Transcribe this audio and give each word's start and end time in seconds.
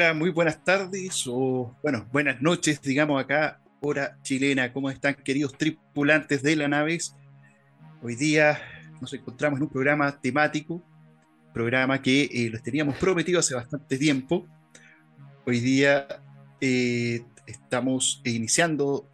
Muy 0.00 0.30
buenas 0.30 0.64
tardes 0.64 1.26
o, 1.26 1.76
bueno, 1.82 2.08
buenas 2.10 2.40
noches, 2.40 2.80
digamos 2.80 3.22
acá, 3.22 3.60
hora 3.80 4.16
chilena. 4.22 4.72
¿Cómo 4.72 4.88
están, 4.88 5.14
queridos 5.14 5.58
tripulantes 5.58 6.42
de 6.42 6.56
la 6.56 6.68
nave? 6.68 6.96
Hoy 8.02 8.16
día 8.16 8.58
nos 8.98 9.12
encontramos 9.12 9.58
en 9.58 9.64
un 9.64 9.68
programa 9.68 10.18
temático, 10.18 10.82
programa 11.52 12.00
que 12.00 12.22
eh, 12.32 12.48
los 12.50 12.62
teníamos 12.62 12.96
prometido 12.96 13.40
hace 13.40 13.54
bastante 13.54 13.98
tiempo. 13.98 14.46
Hoy 15.44 15.60
día 15.60 16.08
eh, 16.62 17.22
estamos 17.46 18.22
iniciando 18.24 19.06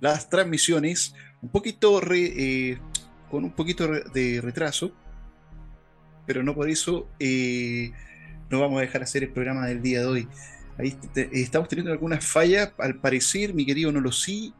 las 0.00 0.30
transmisiones 0.30 1.14
un 1.42 1.50
poquito 1.50 2.00
eh, 2.14 2.78
con 3.30 3.44
un 3.44 3.52
poquito 3.52 3.88
de 3.88 4.40
retraso, 4.40 4.90
pero 6.24 6.42
no 6.42 6.54
por 6.54 6.70
eso 6.70 7.10
no 8.50 8.60
vamos 8.60 8.78
a 8.78 8.82
dejar 8.82 9.02
hacer 9.02 9.24
el 9.24 9.30
programa 9.30 9.66
del 9.66 9.82
día 9.82 10.00
de 10.00 10.06
hoy. 10.06 10.28
Ahí 10.78 10.96
estamos 11.32 11.68
teniendo 11.68 11.90
algunas 11.90 12.24
fallas, 12.24 12.72
al 12.78 12.96
parecer, 12.96 13.54
mi 13.54 13.64
querido 13.64 13.90
no 13.92 14.00
lo 14.00 14.12
sí, 14.12 14.52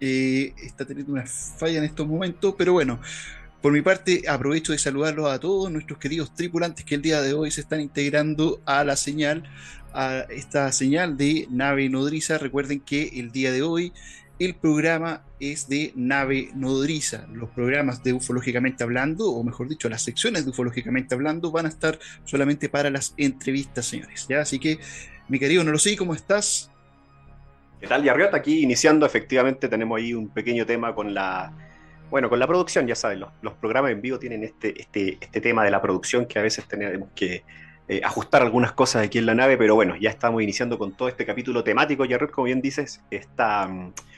eh, 0.00 0.54
está 0.62 0.84
teniendo 0.84 1.12
una 1.12 1.26
falla 1.26 1.78
en 1.78 1.84
estos 1.84 2.06
momentos, 2.08 2.54
pero 2.56 2.72
bueno, 2.72 2.98
por 3.60 3.72
mi 3.72 3.82
parte 3.82 4.24
aprovecho 4.28 4.72
de 4.72 4.78
saludarlos 4.78 5.30
a 5.30 5.38
todos 5.38 5.70
nuestros 5.70 5.98
queridos 5.98 6.34
tripulantes 6.34 6.84
que 6.84 6.96
el 6.96 7.02
día 7.02 7.22
de 7.22 7.34
hoy 7.34 7.52
se 7.52 7.60
están 7.60 7.80
integrando 7.80 8.60
a 8.66 8.82
la 8.82 8.96
señal, 8.96 9.44
a 9.94 10.26
esta 10.30 10.72
señal 10.72 11.16
de 11.16 11.46
nave 11.50 11.88
nodriza. 11.88 12.38
Recuerden 12.38 12.80
que 12.80 13.12
el 13.14 13.30
día 13.30 13.52
de 13.52 13.62
hoy 13.62 13.92
el 14.44 14.54
programa 14.54 15.22
es 15.38 15.68
de 15.68 15.92
nave 15.94 16.50
nodriza. 16.54 17.26
Los 17.32 17.50
programas 17.50 18.02
de 18.02 18.12
ufológicamente 18.12 18.82
hablando, 18.82 19.30
o 19.30 19.44
mejor 19.44 19.68
dicho, 19.68 19.88
las 19.88 20.02
secciones 20.02 20.44
de 20.44 20.50
ufológicamente 20.50 21.14
hablando, 21.14 21.52
van 21.52 21.66
a 21.66 21.68
estar 21.68 21.98
solamente 22.24 22.68
para 22.68 22.90
las 22.90 23.14
entrevistas, 23.16 23.86
señores. 23.86 24.26
Así 24.40 24.58
que, 24.58 24.80
mi 25.28 25.38
querido 25.38 25.62
no 25.62 25.70
lo 25.70 25.78
sé, 25.78 25.96
¿cómo 25.96 26.12
estás? 26.14 26.70
¿Qué 27.80 27.86
tal, 27.86 28.02
Yarriot? 28.02 28.34
Aquí 28.34 28.62
iniciando, 28.62 29.06
efectivamente, 29.06 29.68
tenemos 29.68 29.96
ahí 29.98 30.12
un 30.12 30.28
pequeño 30.28 30.66
tema 30.66 30.94
con 30.94 31.14
la. 31.14 31.52
Bueno, 32.10 32.28
con 32.28 32.38
la 32.38 32.46
producción, 32.46 32.86
ya 32.86 32.94
saben, 32.94 33.20
los, 33.40 33.54
programas 33.54 33.92
en 33.92 34.02
vivo 34.02 34.18
tienen 34.18 34.44
este, 34.44 34.78
este, 34.80 35.18
este 35.20 35.40
tema 35.40 35.64
de 35.64 35.70
la 35.70 35.80
producción 35.80 36.26
que 36.26 36.38
a 36.38 36.42
veces 36.42 36.66
tenemos 36.66 37.08
que 37.14 37.42
eh, 37.88 38.00
ajustar 38.04 38.42
algunas 38.42 38.72
cosas 38.72 39.06
aquí 39.06 39.18
en 39.18 39.26
la 39.26 39.34
nave, 39.34 39.56
pero 39.56 39.74
bueno, 39.74 39.96
ya 39.96 40.10
estamos 40.10 40.42
iniciando 40.42 40.78
con 40.78 40.92
todo 40.92 41.08
este 41.08 41.24
capítulo 41.24 41.64
temático. 41.64 42.04
Yarriot, 42.04 42.32
como 42.32 42.46
bien 42.46 42.60
dices, 42.60 43.00
está. 43.10 43.70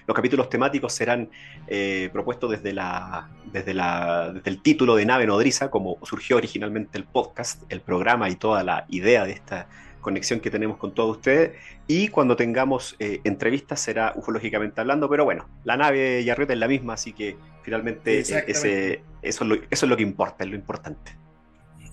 Los 0.06 0.14
capítulos 0.14 0.48
temáticos 0.48 0.92
serán 0.92 1.30
eh, 1.66 2.10
propuestos 2.12 2.50
desde, 2.50 2.72
la, 2.72 3.28
desde, 3.52 3.74
la, 3.74 4.32
desde 4.32 4.50
el 4.50 4.60
título 4.60 4.96
de 4.96 5.06
Nave 5.06 5.26
Nodriza, 5.26 5.70
como 5.70 5.98
surgió 6.02 6.36
originalmente 6.36 6.98
el 6.98 7.04
podcast, 7.04 7.62
el 7.70 7.80
programa 7.80 8.28
y 8.28 8.36
toda 8.36 8.62
la 8.62 8.84
idea 8.88 9.24
de 9.24 9.32
esta 9.32 9.68
conexión 10.00 10.40
que 10.40 10.50
tenemos 10.50 10.76
con 10.76 10.94
todos 10.94 11.16
ustedes. 11.16 11.58
Y 11.86 12.08
cuando 12.08 12.36
tengamos 12.36 12.94
eh, 12.98 13.20
entrevistas 13.24 13.80
será 13.80 14.12
ufológicamente 14.14 14.80
hablando, 14.80 15.08
pero 15.08 15.24
bueno, 15.24 15.48
la 15.64 15.76
nave 15.76 16.22
Yarriota 16.22 16.52
es 16.52 16.58
la 16.58 16.68
misma, 16.68 16.94
así 16.94 17.12
que 17.12 17.36
finalmente 17.62 18.18
eh, 18.18 18.20
ese, 18.20 19.02
eso, 19.22 19.44
es 19.44 19.48
lo, 19.48 19.54
eso 19.54 19.66
es 19.70 19.82
lo 19.82 19.96
que 19.96 20.02
importa, 20.02 20.44
es 20.44 20.50
lo 20.50 20.56
importante. 20.56 21.23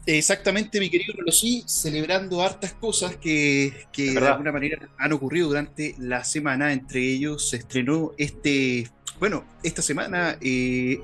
Exactamente, 0.05 0.79
mi 0.79 0.89
querido 0.89 1.13
sí, 1.31 1.63
celebrando 1.67 2.41
hartas 2.41 2.73
cosas 2.73 3.17
que, 3.17 3.85
que 3.91 4.11
de 4.11 4.27
alguna 4.27 4.51
manera 4.51 4.89
han 4.97 5.13
ocurrido 5.13 5.49
durante 5.49 5.95
la 5.99 6.23
semana. 6.23 6.73
Entre 6.73 7.01
ellos 7.01 7.49
se 7.49 7.57
estrenó 7.57 8.11
este, 8.17 8.89
bueno, 9.19 9.45
esta 9.61 9.83
semana 9.83 10.37
eh, 10.41 10.99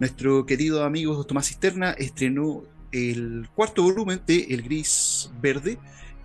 nuestro 0.00 0.44
querido 0.44 0.82
amigo 0.82 1.24
Tomás 1.24 1.46
Cisterna 1.46 1.92
estrenó 1.92 2.64
el 2.90 3.48
cuarto 3.54 3.84
volumen 3.84 4.20
de 4.26 4.46
El 4.50 4.62
Gris 4.62 5.30
Verde, 5.40 5.78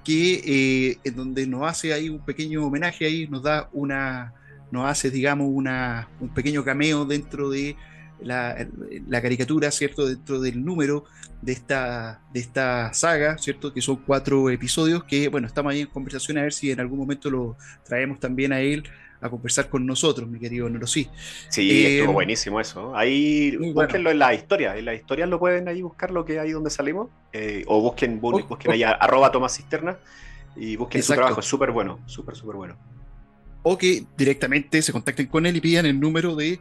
que 0.03 0.41
eh, 0.43 0.97
en 1.03 1.15
donde 1.15 1.45
nos 1.45 1.69
hace 1.69 1.93
ahí 1.93 2.09
un 2.09 2.25
pequeño 2.25 2.65
homenaje 2.65 3.05
ahí, 3.05 3.27
nos 3.27 3.43
da 3.43 3.69
una, 3.71 4.33
nos 4.71 4.89
hace, 4.89 5.11
digamos, 5.11 5.47
una, 5.51 6.09
un 6.19 6.33
pequeño 6.33 6.63
cameo 6.63 7.05
dentro 7.05 7.51
de 7.51 7.75
la, 8.21 8.67
caricatura, 9.21 9.71
¿cierto? 9.71 10.07
Dentro 10.07 10.39
del 10.39 10.63
número 10.63 11.05
de 11.41 11.51
esta, 11.51 12.21
de 12.33 12.39
esta 12.39 12.93
saga, 12.93 13.37
¿cierto? 13.37 13.73
Que 13.73 13.81
son 13.81 13.97
cuatro 13.97 14.49
episodios 14.49 15.03
que, 15.03 15.27
bueno, 15.27 15.47
estamos 15.47 15.73
ahí 15.73 15.81
en 15.81 15.87
conversación 15.87 16.37
a 16.37 16.43
ver 16.43 16.53
si 16.53 16.71
en 16.71 16.79
algún 16.79 16.99
momento 16.99 17.29
lo 17.29 17.57
traemos 17.83 18.19
también 18.19 18.53
a 18.53 18.61
él 18.61 18.83
a 19.21 19.29
conversar 19.29 19.69
con 19.69 19.85
nosotros, 19.85 20.29
mi 20.29 20.39
querido 20.39 20.69
Nero. 20.69 20.87
Sí, 20.87 21.09
sí 21.49 21.85
estuvo 21.85 22.11
eh, 22.11 22.13
buenísimo 22.13 22.59
eso. 22.59 22.95
Ahí 22.95 23.55
búsquenlo 23.57 24.11
en 24.11 24.19
la 24.19 24.33
historia. 24.33 24.77
En 24.77 24.85
la 24.85 24.93
historia 24.93 25.25
lo 25.25 25.39
pueden 25.39 25.67
ahí 25.67 25.81
buscar 25.81 26.11
lo 26.11 26.25
que 26.25 26.39
hay 26.39 26.51
donde 26.51 26.69
salimos. 26.69 27.09
Eh, 27.33 27.63
o 27.67 27.81
busquen, 27.81 28.19
busquen 28.19 28.71
ahí 28.71 28.83
arroba 28.83 29.31
Tomás 29.31 29.55
Cisterna 29.55 29.97
y 30.55 30.75
busquen 30.75 31.01
su 31.01 31.13
trabajo. 31.13 31.39
Es 31.39 31.45
súper 31.45 31.71
bueno, 31.71 31.99
súper, 32.05 32.35
súper 32.35 32.55
bueno. 32.55 32.77
O 33.63 33.77
que 33.77 34.03
directamente 34.15 34.81
se 34.81 34.91
contacten 34.91 35.25
con 35.27 35.45
él 35.45 35.55
y 35.55 35.61
pidan 35.61 35.85
el 35.85 35.99
número 35.99 36.35
de 36.35 36.59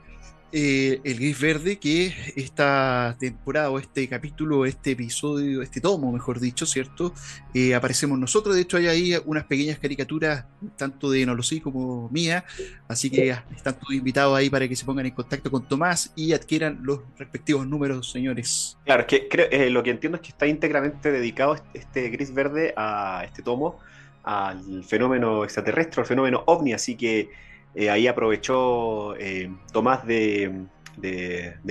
eh, 0.52 1.00
el 1.02 1.16
Gris 1.16 1.40
Verde, 1.40 1.78
que 1.78 2.14
esta 2.36 3.16
temporada 3.18 3.70
o 3.70 3.78
este 3.78 4.08
capítulo, 4.08 4.66
este 4.66 4.92
episodio, 4.92 5.62
este 5.62 5.80
tomo, 5.80 6.12
mejor 6.12 6.38
dicho, 6.38 6.64
¿cierto? 6.64 7.12
Eh, 7.52 7.74
aparecemos 7.74 8.18
nosotros, 8.18 8.54
de 8.54 8.62
hecho 8.62 8.76
hay 8.76 8.86
ahí 8.86 9.14
unas 9.24 9.44
pequeñas 9.44 9.78
caricaturas, 9.78 10.44
tanto 10.76 11.10
de 11.10 11.26
Nolosí 11.26 11.60
como 11.60 12.08
mía, 12.10 12.44
así 12.86 13.10
que 13.10 13.30
están 13.54 13.78
todos 13.78 13.94
invitados 13.94 14.36
ahí 14.36 14.48
para 14.48 14.68
que 14.68 14.76
se 14.76 14.84
pongan 14.84 15.06
en 15.06 15.12
contacto 15.12 15.50
con 15.50 15.66
Tomás 15.66 16.12
y 16.14 16.32
adquieran 16.32 16.78
los 16.82 17.00
respectivos 17.18 17.66
números, 17.66 18.10
señores. 18.10 18.78
Claro, 18.84 19.02
es 19.02 19.06
que 19.08 19.28
creo, 19.28 19.48
eh, 19.50 19.70
lo 19.70 19.82
que 19.82 19.90
entiendo 19.90 20.16
es 20.16 20.22
que 20.22 20.28
está 20.28 20.46
íntegramente 20.46 21.10
dedicado 21.10 21.56
este, 21.56 21.78
este 21.78 22.10
Gris 22.10 22.32
Verde 22.32 22.74
a 22.76 23.22
este 23.24 23.42
tomo, 23.42 23.80
al 24.22 24.84
fenómeno 24.84 25.44
extraterrestre, 25.44 26.00
al 26.00 26.06
fenómeno 26.06 26.44
ovni, 26.46 26.72
así 26.72 26.96
que 26.96 27.30
eh, 27.74 27.90
ahí 27.90 28.06
aprovechó 28.06 29.16
eh, 29.16 29.50
Tomás 29.72 30.06
de, 30.06 30.66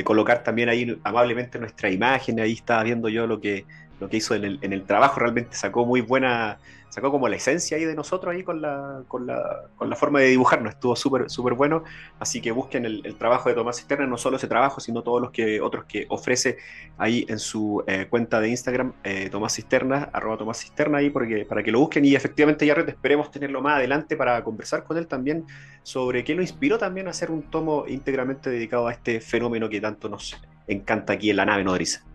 colocar 0.04 0.44
también 0.44 0.70
ahí 0.70 1.00
amablemente 1.04 1.60
nuestra 1.60 1.90
imagen, 1.90 2.40
ahí 2.40 2.54
estaba 2.54 2.84
viendo 2.84 3.10
yo 3.10 3.26
lo 3.26 3.40
que, 3.40 3.66
lo 4.00 4.10
que 4.10 4.18
hizo 4.18 4.36
en 4.36 4.44
el, 4.44 4.60
en 4.62 4.74
el 4.74 4.84
trabajo, 4.84 5.20
realmente 5.20 5.56
sacó 5.56 5.86
muy 5.86 6.02
buena, 6.02 6.60
sacó 6.94 7.10
como 7.10 7.28
la 7.28 7.38
esencia 7.38 7.76
ahí 7.76 7.86
de 7.86 7.96
nosotros 7.96 8.36
ahí 8.36 8.44
con 8.44 8.62
la, 8.62 9.02
con 9.08 9.26
la, 9.26 9.64
con 9.76 9.90
la 9.90 9.96
forma 9.96 10.20
de 10.20 10.28
dibujarnos, 10.28 10.76
estuvo 10.76 10.96
súper 10.96 11.28
súper 11.28 11.56
bueno, 11.56 11.84
así 12.20 12.40
que 12.40 12.52
busquen 12.52 12.86
el, 12.86 13.16
trabajo 13.18 13.50
de 13.50 13.56
Tomás 13.56 13.78
Cisterna, 13.78 14.06
no 14.06 14.16
solo 14.16 14.38
ese 14.38 14.48
trabajo, 14.48 14.80
sino 14.80 15.02
todos 15.02 15.20
los 15.20 15.32
que 15.32 15.60
otros 15.60 15.86
que 15.86 16.06
ofrece 16.10 16.58
ahí 17.00 17.26
en 17.28 17.40
su 17.40 17.84
eh, 17.88 18.06
cuenta 18.08 18.40
de 18.40 18.50
Instagram, 18.50 18.94
eh, 19.04 19.28
Tomás 19.32 19.56
Cisterna, 19.56 20.12
arroba 20.14 20.38
Tomás 20.38 20.60
Cisterna 20.60 21.00
ahí 21.00 21.10
porque, 21.10 21.46
para 21.46 21.64
que 21.64 21.72
lo 21.72 21.80
busquen. 21.80 22.06
Y 22.06 22.14
efectivamente 22.14 22.64
ya 22.64 22.74
esperemos 22.74 23.32
tenerlo 23.32 23.60
más 23.64 23.78
adelante 23.78 24.16
para 24.16 24.44
conversar 24.44 24.84
con 24.84 24.96
él 24.98 25.08
también 25.08 25.46
sobre 25.82 26.24
qué 26.24 26.36
lo 26.36 26.44
inspiró 26.44 26.78
también 26.78 27.08
a 27.08 27.10
hacer 27.10 27.32
un 27.32 27.42
tomo 27.42 27.86
íntegramente 27.88 28.52
dedicado 28.52 28.88
a 28.88 28.92
este 28.92 29.20
fenómeno 29.20 29.68
que 29.68 29.82
tanto 29.82 30.10
nos 30.10 30.40
encanta 30.68 31.14
aquí 31.14 31.32
en 31.32 31.38
la 31.38 31.46
nave 31.46 31.64
nodriza. 31.64 32.06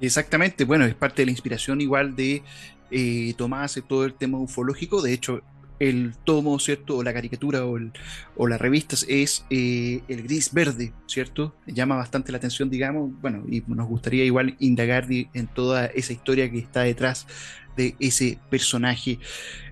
Exactamente, 0.00 0.64
bueno, 0.64 0.84
es 0.86 0.94
parte 0.94 1.22
de 1.22 1.26
la 1.26 1.32
inspiración 1.32 1.80
igual 1.80 2.16
de 2.16 2.42
eh, 2.90 3.34
Tomás, 3.36 3.80
todo 3.88 4.04
el 4.04 4.14
tema 4.14 4.38
ufológico. 4.38 5.02
De 5.02 5.12
hecho, 5.12 5.42
el 5.80 6.14
tomo, 6.24 6.58
¿cierto? 6.58 6.98
O 6.98 7.02
la 7.02 7.12
caricatura 7.12 7.64
o, 7.64 7.78
el, 7.78 7.92
o 8.36 8.46
la 8.46 8.58
revista 8.58 8.96
es 9.08 9.44
eh, 9.50 10.02
el 10.08 10.22
gris 10.22 10.52
verde, 10.52 10.92
¿cierto? 11.06 11.54
Llama 11.66 11.96
bastante 11.96 12.30
la 12.30 12.38
atención, 12.38 12.70
digamos, 12.70 13.10
bueno, 13.20 13.44
y 13.48 13.62
nos 13.66 13.88
gustaría 13.88 14.24
igual 14.24 14.56
indagar 14.60 15.06
en 15.10 15.46
toda 15.48 15.86
esa 15.86 16.12
historia 16.12 16.50
que 16.50 16.58
está 16.58 16.82
detrás 16.82 17.26
de 17.76 17.94
ese 17.98 18.38
personaje. 18.48 19.18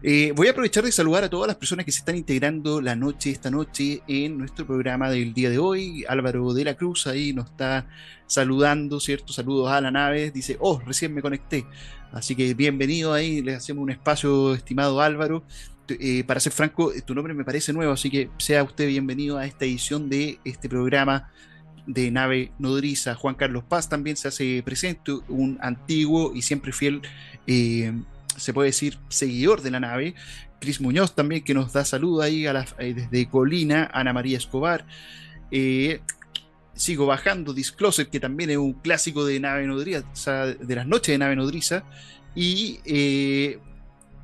Eh, 0.02 0.32
voy 0.34 0.48
a 0.48 0.50
aprovechar 0.50 0.84
de 0.84 0.92
saludar 0.92 1.24
a 1.24 1.30
todas 1.30 1.46
las 1.46 1.56
personas 1.56 1.84
que 1.84 1.92
se 1.92 1.98
están 1.98 2.16
integrando 2.16 2.80
la 2.80 2.96
noche, 2.96 3.30
esta 3.30 3.50
noche, 3.50 4.02
en 4.06 4.38
nuestro 4.38 4.66
programa 4.66 5.10
del 5.10 5.34
día 5.34 5.50
de 5.50 5.58
hoy. 5.58 6.04
Álvaro 6.08 6.52
de 6.52 6.64
la 6.64 6.74
Cruz 6.74 7.06
ahí 7.06 7.32
nos 7.32 7.50
está 7.50 7.86
saludando, 8.26 9.00
¿cierto? 9.00 9.32
Saludos 9.32 9.70
a 9.70 9.80
la 9.80 9.90
nave. 9.90 10.30
Dice, 10.30 10.56
oh, 10.60 10.80
recién 10.84 11.14
me 11.14 11.22
conecté. 11.22 11.66
Así 12.12 12.34
que 12.34 12.54
bienvenido 12.54 13.12
ahí, 13.12 13.42
les 13.42 13.56
hacemos 13.56 13.82
un 13.82 13.90
espacio, 13.90 14.54
estimado 14.54 15.00
Álvaro. 15.00 15.44
Eh, 15.88 16.24
para 16.24 16.40
ser 16.40 16.52
franco, 16.52 16.92
tu 17.06 17.14
nombre 17.14 17.32
me 17.32 17.44
parece 17.44 17.72
nuevo, 17.72 17.92
así 17.92 18.10
que 18.10 18.28
sea 18.36 18.62
usted 18.62 18.86
bienvenido 18.86 19.38
a 19.38 19.46
esta 19.46 19.64
edición 19.64 20.10
de 20.10 20.38
este 20.44 20.68
programa 20.68 21.30
de 21.88 22.10
nave 22.10 22.52
nodriza. 22.58 23.14
Juan 23.14 23.34
Carlos 23.34 23.64
Paz 23.64 23.88
también 23.88 24.16
se 24.16 24.28
hace 24.28 24.62
presente, 24.62 25.12
un 25.28 25.58
antiguo 25.60 26.32
y 26.34 26.42
siempre 26.42 26.72
fiel, 26.72 27.00
eh, 27.46 27.92
se 28.36 28.52
puede 28.52 28.68
decir, 28.68 28.98
seguidor 29.08 29.62
de 29.62 29.70
la 29.70 29.80
nave, 29.80 30.14
Cris 30.60 30.80
Muñoz 30.80 31.14
también, 31.14 31.42
que 31.42 31.54
nos 31.54 31.72
da 31.72 31.84
salud 31.84 32.20
ahí 32.20 32.46
a 32.46 32.64
desde 32.78 33.28
Colina, 33.28 33.90
Ana 33.92 34.12
María 34.12 34.36
Escobar. 34.36 34.86
sigo 36.74 37.06
bajando, 37.06 37.54
Discloser, 37.54 38.08
que 38.08 38.20
también 38.20 38.50
es 38.50 38.58
un 38.58 38.74
clásico 38.74 39.24
de 39.24 39.40
nave 39.40 39.66
nodriza, 39.66 40.46
de 40.46 40.74
las 40.76 40.86
noches 40.86 41.14
de 41.14 41.18
nave 41.18 41.36
nodriza. 41.36 41.84
Y 42.34 42.80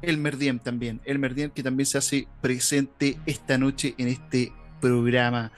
el 0.02 0.18
Merdiem 0.18 0.58
también, 0.58 1.00
el 1.04 1.18
Merdiem 1.18 1.50
que 1.50 1.62
también 1.62 1.86
se 1.86 1.98
hace 1.98 2.28
presente 2.42 3.18
esta 3.26 3.56
noche 3.56 3.94
en 3.96 4.08
este 4.08 4.52
programa 4.80 5.50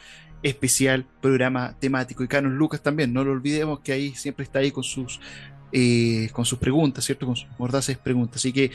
especial, 0.49 1.05
programa 1.21 1.77
temático. 1.79 2.23
Y 2.23 2.29
Canon 2.29 2.57
Lucas 2.57 2.81
también, 2.81 3.13
no 3.13 3.25
lo 3.25 3.33
olvidemos 3.33 3.81
que 3.81 3.93
ahí 3.93 4.15
siempre 4.15 4.45
está 4.45 4.61
ahí 4.61 4.71
con 4.71 4.85
sus, 4.85 5.21
eh, 5.73 6.29
con 6.33 6.45
sus 6.45 6.59
preguntas, 6.59 7.05
¿cierto? 7.05 7.27
Con 7.27 7.37
sus 7.37 7.49
mordaces 7.59 7.99
preguntas. 7.99 8.37
Así 8.37 8.53
que 8.53 8.71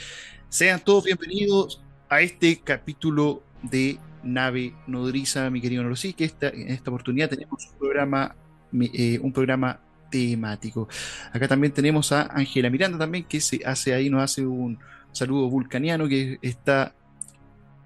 sean 0.49 0.81
todos 0.81 1.05
bienvenidos 1.05 1.81
a 2.09 2.21
este 2.21 2.59
capítulo 2.59 3.41
de 3.63 3.97
Nave 4.23 4.73
Nodriza, 4.87 5.49
mi 5.49 5.61
querido 5.61 5.83
Norosí, 5.83 6.13
que 6.13 6.25
esta, 6.25 6.49
en 6.49 6.69
esta 6.69 6.91
oportunidad 6.91 7.29
tenemos 7.29 7.65
un 7.71 7.79
programa, 7.79 8.35
eh, 8.73 9.19
un 9.21 9.31
programa 9.31 9.79
temático. 10.09 10.89
Acá 11.31 11.47
también 11.47 11.71
tenemos 11.71 12.11
a 12.11 12.23
Ángela 12.23 12.69
Miranda 12.69 12.97
también, 12.97 13.23
que 13.23 13.39
se 13.39 13.61
hace 13.65 13.93
ahí, 13.93 14.09
nos 14.09 14.21
hace 14.21 14.45
un 14.45 14.77
saludo 15.13 15.49
vulcaniano 15.49 16.07
que 16.07 16.37
está 16.41 16.93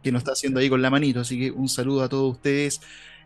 que 0.03 0.11
nos 0.11 0.19
está 0.19 0.33
haciendo 0.33 0.59
ahí 0.59 0.69
con 0.69 0.83
la 0.83 0.91
manito, 0.91 1.21
así 1.21 1.39
que 1.39 1.49
un 1.49 1.67
saludo 1.67 2.03
a 2.03 2.09
todos 2.09 2.35
ustedes. 2.35 2.79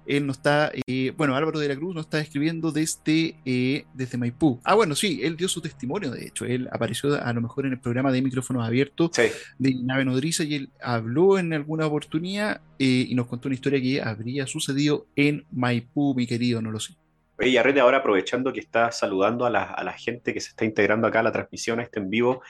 Él 0.10 0.26
nos 0.26 0.38
está, 0.38 0.72
eh, 0.88 1.14
bueno, 1.16 1.36
Álvaro 1.36 1.60
de 1.60 1.68
la 1.68 1.76
Cruz 1.76 1.94
nos 1.94 2.06
está 2.08 2.20
escribiendo 2.20 2.72
desde, 2.72 3.36
eh, 3.46 3.86
desde 3.94 4.18
Maipú. 4.18 4.60
Ah, 4.64 4.74
bueno, 4.74 4.96
sí, 4.96 5.20
él 5.22 5.38
dio 5.38 5.48
su 5.48 5.62
testimonio, 5.62 6.10
de 6.10 6.26
hecho, 6.26 6.46
él 6.46 6.68
apareció 6.72 7.24
a 7.24 7.32
lo 7.32 7.42
mejor 7.42 7.68
en 7.68 7.74
el 7.74 7.80
programa 7.80 8.12
de 8.12 8.24
micrófonos 8.24 8.66
abiertos 8.66 9.12
de 9.16 9.76
Nave 9.84 10.06
Nodriza 10.06 10.44
y 10.46 10.56
él 10.56 10.70
habló 10.82 11.38
en 11.38 11.54
alguna 11.54 11.86
oportunidad 11.86 12.60
eh, 12.80 13.06
y 13.08 13.14
nos 13.14 13.28
contó 13.28 13.50
una 13.50 13.54
historia 13.54 13.80
que 13.80 14.02
habría 14.02 14.48
sucedido 14.48 15.06
en 15.16 15.46
Maipú, 15.52 16.16
mi 16.16 16.26
querido, 16.26 16.60
no 16.60 16.72
lo 16.72 16.80
sé. 16.80 16.96
Oye, 17.38 17.60
Arrete, 17.60 17.80
ahora 17.80 17.98
aprovechando 17.98 18.52
que 18.52 18.62
está 18.62 18.92
saludando 18.92 19.46
a 19.46 19.52
la, 19.52 19.62
a 19.62 19.84
la 19.84 19.94
gente 19.94 20.34
que 20.34 20.42
se 20.42 20.50
está 20.50 20.66
integrando 20.66 21.06
acá 21.06 21.20
a 21.20 21.24
la 21.24 21.32
transmisión, 21.32 21.80
a 21.80 21.84
este 21.84 22.00
en 22.00 22.10
vivo, 22.10 22.42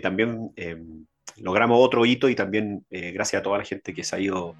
también 0.00 0.52
logramos 1.38 1.78
otro 1.80 2.06
hito 2.06 2.28
y 2.28 2.36
también 2.36 2.84
gracias 2.88 3.40
a 3.40 3.42
toda 3.42 3.58
la 3.58 3.64
gente 3.64 3.92
que 3.92 4.04
se 4.04 4.14
ha 4.14 4.20
ido 4.20 4.54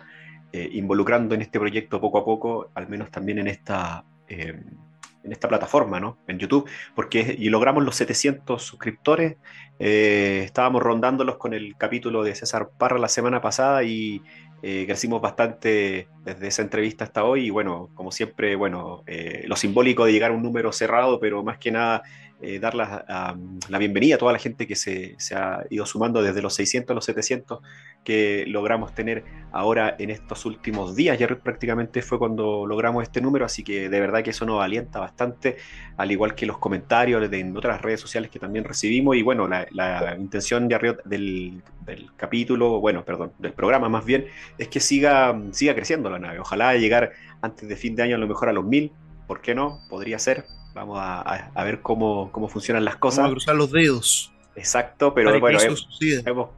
involucrando 0.52 1.34
en 1.34 1.42
este 1.42 1.58
proyecto 1.58 2.00
poco 2.00 2.18
a 2.18 2.24
poco, 2.24 2.70
al 2.74 2.88
menos 2.88 3.10
también 3.10 3.38
en 3.38 3.48
esta, 3.48 4.04
en 4.28 4.78
esta 5.24 5.48
plataforma, 5.48 6.00
¿no? 6.00 6.18
En 6.28 6.38
YouTube, 6.38 6.68
porque 6.94 7.36
y 7.38 7.50
logramos 7.50 7.84
los 7.84 7.96
700 7.96 8.62
suscriptores, 8.62 9.36
estábamos 9.78 10.82
rondándolos 10.82 11.36
con 11.36 11.52
el 11.52 11.76
capítulo 11.76 12.22
de 12.22 12.34
César 12.34 12.70
Parra 12.78 12.98
la 12.98 13.08
semana 13.08 13.40
pasada 13.40 13.82
y 13.82 14.22
crecimos 14.62 15.20
bastante 15.20 16.08
desde 16.24 16.46
esa 16.48 16.62
entrevista 16.62 17.04
hasta 17.04 17.24
hoy 17.24 17.46
y 17.46 17.50
bueno, 17.50 17.90
como 17.94 18.10
siempre, 18.10 18.56
bueno, 18.56 19.04
lo 19.44 19.56
simbólico 19.56 20.06
de 20.06 20.12
llegar 20.12 20.30
a 20.30 20.34
un 20.34 20.42
número 20.42 20.72
cerrado, 20.72 21.20
pero 21.20 21.42
más 21.42 21.58
que 21.58 21.70
nada 21.70 22.02
eh, 22.42 22.58
dar 22.58 22.74
la, 22.74 23.34
bienvenida 23.78 24.16
a 24.16 24.18
toda 24.18 24.32
la 24.32 24.38
gente 24.38 24.66
que 24.66 24.76
se, 24.76 25.16
ha 25.34 25.64
ido 25.70 25.86
sumando 25.86 26.22
desde 26.22 26.42
los 26.42 26.54
600 26.54 26.90
a 26.90 26.94
los 26.94 27.04
700 27.06 27.60
que 28.04 28.44
logramos 28.46 28.94
tener 28.94 29.24
ahora 29.52 29.96
en 29.98 30.10
estos 30.10 30.44
últimos 30.44 30.94
días. 30.94 31.18
Ya 31.18 31.28
prácticamente 31.28 32.02
fue 32.02 32.18
cuando 32.18 32.66
logramos 32.66 33.02
este 33.02 33.22
número, 33.22 33.46
así 33.46 33.64
que 33.64 33.88
de 33.88 34.00
verdad 34.00 34.22
que 34.22 34.30
eso 34.30 34.44
nos 34.44 34.62
alienta 34.62 35.00
bastante, 35.00 35.56
al 35.96 36.12
igual 36.12 36.34
que 36.34 36.44
los 36.44 36.58
comentarios 36.58 37.30
de 37.30 37.40
en 37.40 37.56
otras 37.56 37.80
redes 37.80 38.00
sociales 38.00 38.30
que 38.30 38.38
también 38.38 38.64
recibimos. 38.64 39.16
Y 39.16 39.22
bueno, 39.22 39.48
la, 39.48 40.16
intención 40.18 40.68
de 40.68 40.96
del, 41.06 41.62
del, 41.86 42.10
capítulo, 42.16 42.80
bueno, 42.80 43.02
perdón, 43.04 43.32
del 43.38 43.54
programa 43.54 43.88
más 43.88 44.04
bien, 44.04 44.26
es 44.58 44.68
que 44.68 44.80
siga, 44.80 45.40
siga 45.52 45.74
creciendo 45.74 46.10
la 46.10 46.18
nave. 46.18 46.38
Ojalá 46.38 46.74
llegar 46.76 47.12
antes 47.40 47.66
de 47.66 47.76
fin 47.76 47.96
de 47.96 48.02
año 48.02 48.16
a 48.16 48.18
lo 48.18 48.28
mejor 48.28 48.50
a 48.50 48.52
los 48.52 48.64
mil. 48.64 48.92
¿Por 49.26 49.40
qué 49.40 49.54
no? 49.54 49.80
Podría 49.88 50.18
ser, 50.18 50.44
Vamos 50.76 50.98
a, 51.00 51.64
ver 51.64 51.80
cómo, 51.80 52.30
cómo, 52.32 52.48
funcionan 52.48 52.84
las 52.84 52.96
cosas. 52.96 53.20
Vamos 53.20 53.30
a 53.30 53.34
cruzar 53.34 53.56
los 53.56 53.72
dedos. 53.72 54.30
Exacto, 54.56 55.12
pero 55.12 55.38
bueno, 55.38 55.58
hemos, 55.60 55.86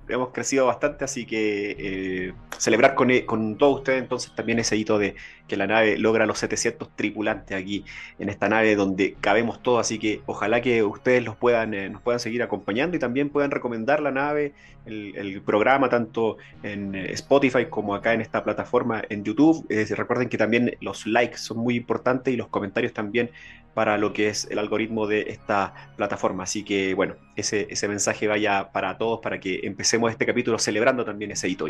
hemos, 0.08 0.28
crecido 0.30 0.66
bastante, 0.66 1.04
así 1.04 1.26
que 1.26 1.76
eh, 1.78 2.32
celebrar 2.56 2.94
con, 2.94 3.10
e, 3.10 3.26
con 3.26 3.58
todos 3.58 3.78
ustedes 3.78 4.00
entonces 4.00 4.32
también 4.36 4.60
ese 4.60 4.76
hito 4.76 4.98
de 4.98 5.16
que 5.48 5.56
la 5.56 5.66
nave 5.66 5.98
logra 5.98 6.24
los 6.24 6.38
700 6.38 6.94
tripulantes 6.94 7.56
aquí 7.56 7.84
en 8.20 8.28
esta 8.28 8.48
nave 8.48 8.76
donde 8.76 9.16
cabemos 9.20 9.62
todos, 9.64 9.80
así 9.80 9.98
que 9.98 10.20
ojalá 10.26 10.60
que 10.60 10.84
ustedes 10.84 11.24
los 11.24 11.34
puedan, 11.34 11.74
eh, 11.74 11.88
nos 11.90 12.00
puedan 12.00 12.20
seguir 12.20 12.40
acompañando 12.44 12.96
y 12.96 13.00
también 13.00 13.30
puedan 13.30 13.50
recomendar 13.50 14.00
la 14.00 14.12
nave, 14.12 14.54
el, 14.86 15.42
programa 15.42 15.88
tanto 15.88 16.36
en 16.62 16.94
eh, 16.94 17.12
Spotify 17.12 17.66
como 17.68 17.96
acá 17.96 18.12
en 18.14 18.20
esta 18.20 18.44
plataforma 18.44 19.02
en 19.08 19.24
YouTube. 19.24 19.66
recuerden 19.90 20.28
que 20.28 20.38
también 20.38 20.76
los 20.80 21.06
likes 21.06 21.38
son 21.38 21.58
muy 21.58 21.74
importantes 21.74 22.32
y 22.32 22.36
los 22.36 22.48
comentarios 22.48 22.92
también 22.92 23.30
para 23.74 23.98
lo 23.98 24.12
que 24.12 24.28
es 24.28 24.48
el 24.50 24.58
algoritmo 24.58 25.06
de 25.06 25.22
esta 25.28 25.92
plataforma. 25.96 26.44
Así 26.44 26.64
que 26.64 26.94
bueno, 26.94 27.16
ese, 27.36 27.68
mensaje 27.88 28.26
vaya 28.26 28.70
para 28.72 28.98
todos 28.98 29.20
para 29.20 29.38
que 29.40 29.60
empecemos 29.62 30.10
este 30.10 30.26
capítulo 30.26 30.58
celebrando 30.58 31.04
también 31.04 31.30
ese 31.30 31.48
hito. 31.48 31.66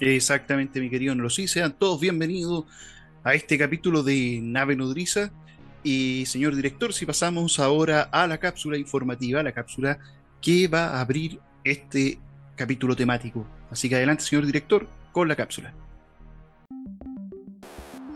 Exactamente, 0.00 0.80
mi 0.80 0.90
querido 0.90 1.28
sí 1.28 1.48
Sean 1.48 1.72
todos 1.72 2.00
bienvenidos 2.00 2.64
a 3.24 3.34
este 3.34 3.58
capítulo 3.58 4.02
de 4.02 4.40
Nave 4.42 4.76
Nodriza. 4.76 5.30
Y 5.82 6.26
señor 6.26 6.54
director, 6.54 6.92
si 6.92 7.06
pasamos 7.06 7.58
ahora 7.58 8.02
a 8.02 8.26
la 8.26 8.38
cápsula 8.38 8.76
informativa, 8.76 9.42
la 9.42 9.52
cápsula 9.52 9.98
que 10.40 10.68
va 10.68 10.88
a 10.88 11.00
abrir 11.00 11.40
este 11.64 12.18
capítulo 12.56 12.94
temático. 12.94 13.46
Así 13.70 13.88
que 13.88 13.96
adelante, 13.96 14.24
señor 14.24 14.46
director, 14.46 14.86
con 15.12 15.28
la 15.28 15.36
cápsula. 15.36 15.72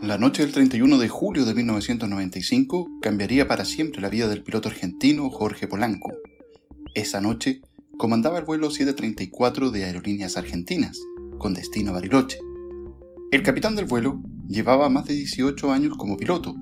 La 0.03 0.17
noche 0.17 0.43
del 0.43 0.51
31 0.51 0.97
de 0.97 1.07
julio 1.07 1.45
de 1.45 1.53
1995 1.53 2.99
cambiaría 3.01 3.47
para 3.47 3.63
siempre 3.63 4.01
la 4.01 4.09
vida 4.09 4.27
del 4.27 4.43
piloto 4.43 4.67
argentino 4.67 5.29
Jorge 5.29 5.65
Polanco. 5.65 6.11
Esa 6.93 7.21
noche 7.21 7.61
comandaba 7.97 8.37
el 8.37 8.43
vuelo 8.43 8.69
734 8.69 9.71
de 9.71 9.85
Aerolíneas 9.85 10.35
Argentinas, 10.35 10.99
con 11.37 11.53
destino 11.53 11.91
a 11.91 11.93
Bariloche. 11.93 12.37
El 13.31 13.43
capitán 13.43 13.77
del 13.77 13.85
vuelo 13.85 14.21
llevaba 14.49 14.89
más 14.89 15.05
de 15.05 15.13
18 15.13 15.71
años 15.71 15.95
como 15.95 16.17
piloto. 16.17 16.53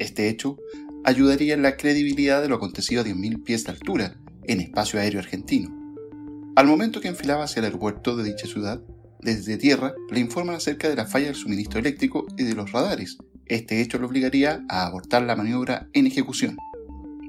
Este 0.00 0.28
hecho 0.28 0.58
ayudaría 1.04 1.54
en 1.54 1.62
la 1.62 1.76
credibilidad 1.76 2.42
de 2.42 2.48
lo 2.48 2.56
acontecido 2.56 3.02
a 3.02 3.04
10.000 3.04 3.44
pies 3.44 3.62
de 3.62 3.70
altura 3.70 4.16
en 4.42 4.58
espacio 4.58 4.98
aéreo 4.98 5.20
argentino. 5.20 5.72
Al 6.56 6.66
momento 6.66 7.00
que 7.00 7.06
enfilaba 7.06 7.44
hacia 7.44 7.60
el 7.60 7.66
aeropuerto 7.66 8.16
de 8.16 8.24
dicha 8.24 8.48
ciudad, 8.48 8.82
desde 9.20 9.58
tierra 9.58 9.94
le 10.10 10.20
informan 10.20 10.56
acerca 10.56 10.88
de 10.88 10.96
la 10.96 11.06
falla 11.06 11.26
del 11.26 11.34
suministro 11.34 11.80
eléctrico 11.80 12.26
y 12.36 12.44
de 12.44 12.54
los 12.54 12.72
radares. 12.72 13.18
Este 13.46 13.80
hecho 13.80 13.98
lo 13.98 14.06
obligaría 14.06 14.64
a 14.68 14.86
abortar 14.86 15.22
la 15.22 15.36
maniobra 15.36 15.88
en 15.92 16.06
ejecución. 16.06 16.56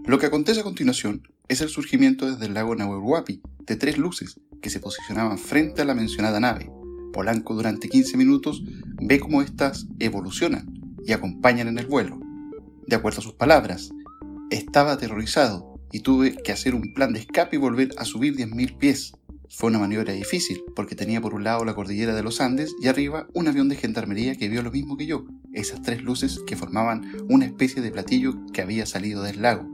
Lo 0.06 0.20
que 0.20 0.26
acontece 0.26 0.62
a 0.62 0.64
continuación 0.64 1.28
es 1.48 1.62
el 1.62 1.70
surgimiento 1.70 2.30
desde 2.30 2.46
el 2.46 2.54
lago 2.54 2.76
Nahuelhuapi 2.76 3.42
de 3.66 3.76
tres 3.76 3.98
luces 3.98 4.40
que 4.62 4.70
se 4.70 4.80
posicionaban 4.80 5.38
frente 5.38 5.82
a 5.82 5.86
la 5.86 5.96
mencionada 5.96 6.40
nave. 6.40 6.70
Polanco 7.14 7.56
durante 7.56 7.90
15 7.90 8.18
minutos 8.18 8.64
ve 9.02 9.20
cómo 9.20 9.42
éstas 9.42 9.88
evolucionan 10.00 10.74
y 11.06 11.14
acompañan 11.14 11.68
en 11.68 11.80
el 11.80 11.88
vuelo. 11.88 12.20
De 12.86 12.96
acuerdo 12.96 13.20
a 13.20 13.24
sus 13.24 13.34
palabras, 13.34 13.92
estaba 14.50 14.94
aterrorizado 14.94 15.80
y 15.92 16.02
tuve 16.02 16.36
que 16.36 16.52
hacer 16.52 16.76
un 16.76 16.94
plan 16.94 17.14
de 17.14 17.20
escape 17.20 17.56
y 17.56 17.60
volver 17.60 17.90
a 17.98 18.06
subir 18.06 18.36
10.000 18.36 18.78
pies. 18.78 19.14
Fue 19.52 19.72
una 19.72 19.80
maniobra 19.80 20.14
difícil, 20.14 20.64
porque 20.76 20.96
tenía 20.96 21.22
por 21.22 21.34
un 21.34 21.44
lado 21.44 21.66
la 21.66 21.74
cordillera 21.74 22.14
de 22.14 22.22
los 22.22 22.40
Andes 22.40 22.76
y 22.80 22.88
arriba 22.88 23.28
un 23.34 23.48
avión 23.48 23.68
de 23.68 23.76
gendarmería 23.76 24.36
que 24.36 24.48
vio 24.48 24.62
lo 24.62 24.72
mismo 24.72 24.96
que 24.96 25.08
yo, 25.08 25.26
esas 25.54 25.82
tres 25.82 26.04
luces 26.04 26.40
que 26.46 26.56
formaban 26.56 27.12
una 27.30 27.46
especie 27.46 27.82
de 27.82 27.92
platillo 27.92 28.36
que 28.54 28.62
había 28.62 28.86
salido 28.86 29.24
del 29.24 29.42
lago. 29.42 29.68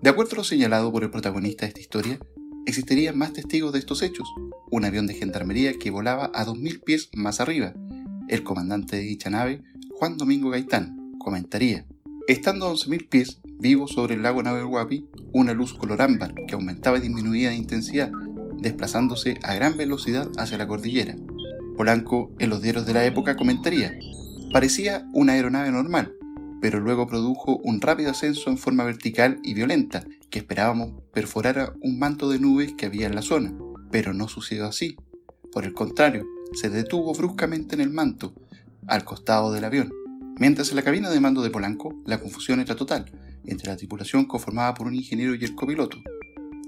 De 0.00 0.10
acuerdo 0.10 0.34
a 0.34 0.36
lo 0.36 0.44
señalado 0.44 0.92
por 0.92 1.02
el 1.02 1.10
protagonista 1.10 1.66
de 1.66 1.70
esta 1.70 1.80
historia, 1.80 2.20
existirían 2.64 3.18
más 3.18 3.32
testigos 3.32 3.72
de 3.72 3.80
estos 3.80 4.02
hechos. 4.02 4.28
Un 4.70 4.84
avión 4.84 5.08
de 5.08 5.14
gendarmería 5.14 5.76
que 5.78 5.90
volaba 5.90 6.30
a 6.32 6.46
2.000 6.46 6.84
pies 6.84 7.10
más 7.12 7.40
arriba. 7.40 7.74
El 8.28 8.44
comandante 8.44 8.96
de 8.96 9.02
dicha 9.02 9.30
nave, 9.30 9.62
Juan 9.90 10.16
Domingo 10.16 10.50
Gaitán, 10.50 11.14
comentaría, 11.18 11.86
estando 12.28 12.66
a 12.66 12.72
11.000 12.72 13.08
pies, 13.08 13.40
vivo 13.58 13.88
sobre 13.88 14.14
el 14.14 14.22
lago 14.22 14.44
Nahuelhuapi, 14.44 15.08
una 15.32 15.54
luz 15.54 15.74
color 15.74 16.02
ámbar 16.02 16.34
que 16.46 16.54
aumentaba 16.54 16.98
y 16.98 17.00
disminuía 17.00 17.48
de 17.48 17.56
intensidad 17.56 18.12
desplazándose 18.58 19.38
a 19.42 19.54
gran 19.54 19.76
velocidad 19.76 20.30
hacia 20.36 20.58
la 20.58 20.66
cordillera. 20.66 21.16
Polanco, 21.76 22.32
en 22.38 22.50
los 22.50 22.60
diarios 22.62 22.86
de 22.86 22.94
la 22.94 23.04
época, 23.04 23.36
comentaría, 23.36 23.98
parecía 24.52 25.06
una 25.12 25.34
aeronave 25.34 25.70
normal, 25.70 26.14
pero 26.60 26.80
luego 26.80 27.06
produjo 27.06 27.58
un 27.58 27.80
rápido 27.80 28.10
ascenso 28.10 28.50
en 28.50 28.58
forma 28.58 28.84
vertical 28.84 29.38
y 29.42 29.54
violenta, 29.54 30.04
que 30.30 30.40
esperábamos 30.40 31.02
perforara 31.12 31.72
un 31.80 31.98
manto 31.98 32.28
de 32.28 32.40
nubes 32.40 32.74
que 32.74 32.86
había 32.86 33.06
en 33.06 33.14
la 33.14 33.22
zona, 33.22 33.54
pero 33.90 34.12
no 34.12 34.28
sucedió 34.28 34.66
así. 34.66 34.96
Por 35.52 35.64
el 35.64 35.72
contrario, 35.72 36.26
se 36.52 36.68
detuvo 36.68 37.12
bruscamente 37.14 37.74
en 37.74 37.80
el 37.80 37.90
manto, 37.90 38.34
al 38.86 39.04
costado 39.04 39.52
del 39.52 39.64
avión. 39.64 39.92
Mientras 40.38 40.70
en 40.70 40.76
la 40.76 40.82
cabina 40.82 41.10
de 41.10 41.20
mando 41.20 41.42
de 41.42 41.50
Polanco, 41.50 41.94
la 42.06 42.20
confusión 42.20 42.60
era 42.60 42.76
total, 42.76 43.10
entre 43.44 43.68
la 43.68 43.76
tripulación 43.76 44.24
conformada 44.26 44.74
por 44.74 44.86
un 44.86 44.94
ingeniero 44.94 45.34
y 45.34 45.44
el 45.44 45.54
copiloto. 45.54 45.98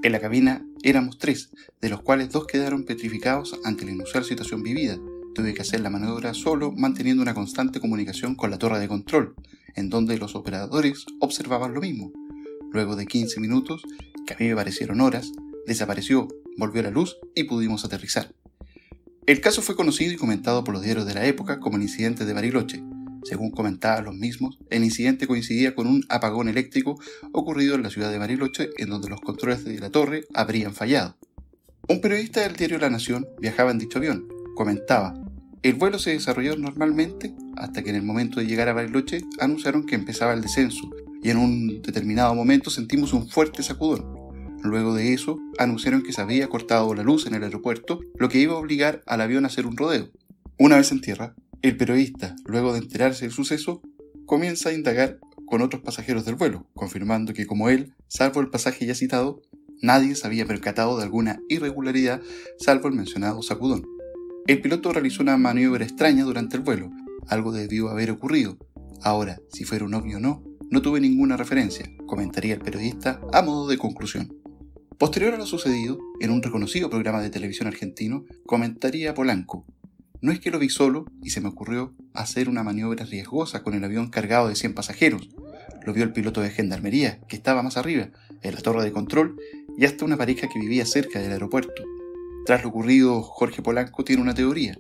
En 0.02 0.12
la 0.12 0.21
cabina 0.21 0.64
éramos 0.83 1.19
tres, 1.19 1.50
de 1.83 1.90
los 1.90 2.00
cuales 2.00 2.30
dos 2.30 2.47
quedaron 2.47 2.85
petrificados 2.85 3.61
ante 3.64 3.85
la 3.85 3.90
inusual 3.90 4.25
situación 4.25 4.62
vivida. 4.62 4.99
Tuve 5.35 5.52
que 5.52 5.61
hacer 5.61 5.80
la 5.80 5.90
maniobra 5.90 6.33
solo, 6.33 6.73
manteniendo 6.73 7.23
una 7.23 7.35
constante 7.35 7.80
comunicación 7.80 8.35
con 8.35 8.50
la 8.50 8.57
torre 8.57 8.78
de 8.78 8.88
control, 8.88 9.35
en 9.76 9.90
donde 9.90 10.16
los 10.16 10.35
operadores 10.35 11.04
observaban 11.21 11.75
lo 11.75 11.83
mismo. 11.83 12.12
Luego 12.73 12.97
de 12.97 13.07
15 13.07 13.40
minutos, 13.40 13.83
que 14.26 14.33
a 14.33 14.37
mí 14.38 14.49
me 14.49 14.57
parecieron 14.57 15.02
horas, 15.02 15.33
desapareció, 15.66 16.28
volvió 16.57 16.83
la 16.83 16.90
luz 16.90 17.19
y 17.35 17.45
pudimos 17.45 17.85
aterrizar. 17.85 18.35
El 19.26 19.42
caso 19.42 19.61
fue 19.61 19.76
conocido 19.76 20.14
y 20.14 20.16
comentado 20.16 20.64
por 20.64 20.73
los 20.73 20.83
diarios 20.83 21.04
de 21.04 21.14
la 21.14 21.26
época 21.26 21.61
como 21.61 21.76
el 21.76 21.83
incidente 21.83 22.25
de 22.25 22.33
Bariloche. 22.33 22.83
Según 23.25 23.50
comentaban 23.50 24.05
los 24.05 24.15
mismos, 24.15 24.59
el 24.71 24.85
incidente 24.85 25.27
coincidía 25.27 25.75
con 25.75 25.87
un 25.87 26.05
apagón 26.09 26.49
eléctrico 26.49 26.99
ocurrido 27.33 27.75
en 27.75 27.83
la 27.83 27.91
ciudad 27.91 28.11
de 28.11 28.19
Bariloche 28.19 28.71
en 28.79 28.89
donde 28.89 29.09
los 29.09 29.21
controles 29.21 29.65
de 29.65 29.79
la 29.79 29.91
torre 29.91 30.25
habrían 30.35 30.75
fallado. 30.75 31.17
Un 31.89 32.00
periodista 32.00 32.41
del 32.41 32.57
diario 32.57 32.79
La 32.79 32.91
Nación 32.91 33.27
viajaba 33.41 33.71
en 33.71 33.79
dicho 33.79 33.99
avión. 33.99 34.29
Comentaba, 34.55 35.15
el 35.62 35.75
vuelo 35.75 35.99
se 35.99 36.12
desarrolló 36.12 36.57
normalmente 36.57 37.35
hasta 37.57 37.83
que 37.83 37.91
en 37.91 37.97
el 37.97 38.03
momento 38.03 38.41
de 38.41 38.47
llegar 38.47 38.69
a 38.69 38.73
Bariloche 38.73 39.21
anunciaron 39.39 39.85
que 39.85 39.95
empezaba 39.95 40.33
el 40.33 40.41
descenso 40.41 40.89
y 41.23 41.31
en 41.31 41.37
un 41.37 41.83
determinado 41.83 42.35
momento 42.35 42.71
sentimos 42.71 43.12
un 43.12 43.29
fuerte 43.29 43.62
sacudón. 43.62 44.21
Luego 44.62 44.95
de 44.95 45.15
eso, 45.15 45.39
anunciaron 45.59 46.03
que 46.03 46.12
se 46.12 46.21
había 46.21 46.49
cortado 46.49 46.95
la 46.95 47.03
luz 47.03 47.27
en 47.27 47.35
el 47.35 47.43
aeropuerto, 47.43 48.00
lo 48.19 48.29
que 48.29 48.39
iba 48.39 48.55
a 48.55 48.59
obligar 48.59 49.03
al 49.07 49.21
avión 49.21 49.45
a 49.45 49.49
hacer 49.49 49.67
un 49.67 49.77
rodeo. 49.77 50.11
Una 50.59 50.77
vez 50.77 50.93
en 50.93 51.00
tierra, 51.00 51.35
el 51.62 51.76
periodista, 51.76 52.37
luego 52.47 52.73
de 52.73 52.79
enterarse 52.79 53.26
del 53.26 53.35
suceso, 53.35 53.83
comienza 54.25 54.71
a 54.71 54.73
indagar 54.73 55.19
con 55.45 55.61
otros 55.61 55.83
pasajeros 55.83 56.25
del 56.25 56.37
vuelo, 56.37 56.67
confirmando 56.75 57.35
que 57.35 57.47
como 57.47 57.69
él, 57.69 57.95
salvo 58.09 58.40
el 58.40 58.49
pasaje 58.49 58.87
ya 58.87 58.95
citado, 58.95 59.43
nadie 59.83 60.14
se 60.14 60.26
había 60.26 60.47
percatado 60.47 60.97
de 60.97 61.05
alguna 61.05 61.40
irregularidad 61.49 62.23
salvo 62.59 62.88
el 62.88 62.95
mencionado 62.95 63.43
sacudón. 63.43 63.87
El 64.47 64.62
piloto 64.62 64.93
realizó 64.93 65.23
una 65.23 65.37
maniobra 65.37 65.85
extraña 65.85 66.25
durante 66.25 66.57
el 66.57 66.62
vuelo, 66.62 66.90
algo 67.29 67.52
debió 67.52 67.90
haber 67.90 68.11
ocurrido. 68.11 68.57
Ahora, 69.02 69.40
si 69.52 69.64
fuera 69.64 69.85
un 69.85 69.95
obvio 69.95 70.17
o 70.17 70.21
no, 70.21 70.43
no 70.71 70.83
tuve 70.83 71.00
ninguna 71.00 71.37
referencia, 71.37 71.90
comentaría 72.07 72.55
el 72.55 72.61
periodista 72.61 73.21
a 73.33 73.43
modo 73.43 73.69
de 73.69 73.76
conclusión. 73.76 74.35
Posterior 74.99 75.35
a 75.35 75.38
lo 75.38 75.47
sucedido, 75.47 75.99
en 76.21 76.31
un 76.31 76.43
reconocido 76.43 76.88
programa 76.90 77.21
de 77.21 77.31
televisión 77.31 77.69
argentino, 77.69 78.25
comentaría 78.47 79.14
Polanco, 79.14 79.67
no 80.23 80.33
es 80.33 80.41
que 80.41 80.50
lo 80.50 80.59
vi 80.59 80.69
solo 80.69 81.07
y 81.23 81.31
se 81.31 81.41
me 81.41 81.49
ocurrió 81.49 81.95
hacer 82.12 82.49
una 82.49 82.62
maniobra 82.62 83.05
riesgosa 83.05 83.62
con 83.62 83.75
el 83.75 83.85
avión 83.85 84.11
cargado 84.11 84.49
de 84.49 84.55
100 84.55 84.75
pasajeros. 84.75 85.29
Lo 85.85 85.95
vio 85.95 86.05
el 86.05 86.12
piloto 86.12 86.43
de 86.43 86.50
gendarmería, 86.50 87.21
que 87.29 87.37
estaba 87.37 87.62
más 87.62 87.77
arriba, 87.77 88.11
en 88.43 88.55
la 88.55 88.61
torre 88.61 88.85
de 88.85 88.93
control, 88.93 89.37
y 89.79 89.87
hasta 89.87 90.05
una 90.05 90.19
pareja 90.19 90.49
que 90.49 90.59
vivía 90.59 90.85
cerca 90.85 91.21
del 91.21 91.33
aeropuerto. 91.33 91.83
Tras 92.45 92.62
lo 92.62 92.69
ocurrido, 92.69 93.23
Jorge 93.23 93.62
Polanco 93.62 94.05
tiene 94.05 94.23
una 94.23 94.35
teoría. 94.35 94.79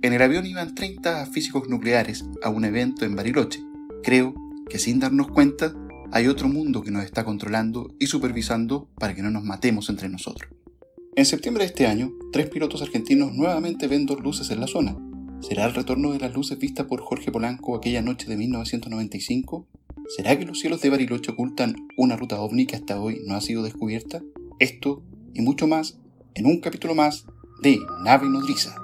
En 0.00 0.14
el 0.14 0.22
avión 0.22 0.46
iban 0.46 0.74
30 0.74 1.26
físicos 1.26 1.68
nucleares 1.68 2.24
a 2.42 2.48
un 2.48 2.64
evento 2.64 3.04
en 3.04 3.14
Bariloche. 3.14 3.62
Creo 4.02 4.34
que 4.68 4.78
sin 4.78 5.00
darnos 5.00 5.28
cuenta 5.28 5.74
hay 6.12 6.28
otro 6.28 6.48
mundo 6.48 6.82
que 6.82 6.90
nos 6.90 7.04
está 7.04 7.24
controlando 7.24 7.94
y 7.98 8.06
supervisando 8.06 8.88
para 8.98 9.14
que 9.14 9.22
no 9.22 9.30
nos 9.30 9.44
matemos 9.44 9.88
entre 9.90 10.08
nosotros. 10.08 10.50
En 11.14 11.26
septiembre 11.26 11.64
de 11.64 11.68
este 11.68 11.86
año, 11.86 12.10
tres 12.32 12.48
pilotos 12.48 12.80
argentinos 12.80 13.34
nuevamente 13.34 13.86
ven 13.86 14.06
dos 14.06 14.20
luces 14.20 14.50
en 14.50 14.60
la 14.60 14.66
zona. 14.66 14.96
¿Será 15.42 15.66
el 15.66 15.74
retorno 15.74 16.10
de 16.12 16.18
las 16.18 16.32
luces 16.32 16.58
vistas 16.58 16.86
por 16.86 17.02
Jorge 17.02 17.30
Polanco 17.30 17.76
aquella 17.76 18.00
noche 18.00 18.26
de 18.30 18.38
1995? 18.38 19.66
¿Será 20.16 20.38
que 20.38 20.46
los 20.46 20.58
cielos 20.58 20.80
de 20.80 20.88
Bariloche 20.88 21.32
ocultan 21.32 21.76
una 21.98 22.16
ruta 22.16 22.40
ovni 22.40 22.64
que 22.64 22.76
hasta 22.76 22.98
hoy 22.98 23.20
no 23.26 23.34
ha 23.34 23.42
sido 23.42 23.62
descubierta? 23.62 24.22
Esto 24.58 25.02
y 25.34 25.42
mucho 25.42 25.66
más 25.66 25.98
en 26.34 26.46
un 26.46 26.60
capítulo 26.60 26.94
más 26.94 27.26
de 27.62 27.78
Nave 28.02 28.30
Nodriza. 28.30 28.81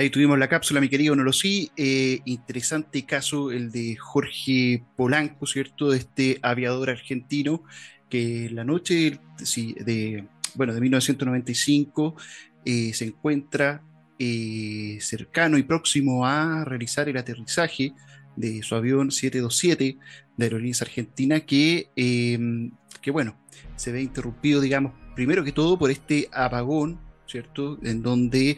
Ahí 0.00 0.08
tuvimos 0.08 0.38
la 0.38 0.48
cápsula, 0.48 0.80
mi 0.80 0.88
querido 0.88 1.14
Nolosí. 1.14 1.72
Eh, 1.76 2.20
interesante 2.24 3.04
caso 3.04 3.52
el 3.52 3.70
de 3.70 3.96
Jorge 3.96 4.82
Polanco, 4.96 5.44
¿cierto? 5.44 5.90
De 5.90 5.98
este 5.98 6.38
aviador 6.40 6.88
argentino 6.88 7.64
que 8.08 8.48
la 8.50 8.64
noche 8.64 9.20
de, 9.36 10.24
bueno, 10.54 10.72
de 10.72 10.80
1995 10.80 12.16
eh, 12.64 12.94
se 12.94 13.04
encuentra 13.04 13.82
eh, 14.18 14.96
cercano 15.02 15.58
y 15.58 15.64
próximo 15.64 16.24
a 16.24 16.64
realizar 16.64 17.10
el 17.10 17.18
aterrizaje 17.18 17.92
de 18.36 18.62
su 18.62 18.76
avión 18.76 19.10
727 19.10 19.98
de 20.34 20.44
Aerolíneas 20.46 20.80
Argentina 20.80 21.40
que, 21.40 21.90
em, 21.94 22.70
que, 23.02 23.10
bueno, 23.10 23.38
se 23.76 23.92
ve 23.92 24.00
interrumpido, 24.00 24.62
digamos, 24.62 24.94
primero 25.14 25.44
que 25.44 25.52
todo 25.52 25.78
por 25.78 25.90
este 25.90 26.30
apagón, 26.32 26.98
¿cierto? 27.26 27.78
En 27.82 28.00
donde 28.00 28.56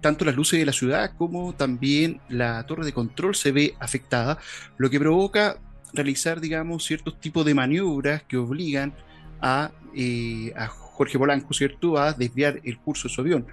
tanto 0.00 0.26
las 0.26 0.36
luces 0.36 0.58
de 0.58 0.66
la 0.66 0.72
ciudad 0.72 1.12
como 1.16 1.54
también 1.54 2.20
la 2.28 2.66
torre 2.66 2.84
de 2.84 2.92
control 2.92 3.34
se 3.34 3.50
ve 3.50 3.74
afectada, 3.80 4.38
lo 4.76 4.90
que 4.90 4.98
provoca 4.98 5.58
realizar, 5.92 6.40
digamos, 6.40 6.84
ciertos 6.84 7.18
tipos 7.20 7.44
de 7.44 7.54
maniobras 7.54 8.22
que 8.24 8.36
obligan 8.36 8.94
a, 9.40 9.70
eh, 9.94 10.52
a 10.56 10.66
Jorge 10.68 11.18
Polanco, 11.18 11.54
¿cierto?, 11.54 11.98
a 11.98 12.12
desviar 12.12 12.60
el 12.64 12.78
curso 12.78 13.08
de 13.08 13.14
su 13.14 13.20
avión. 13.20 13.46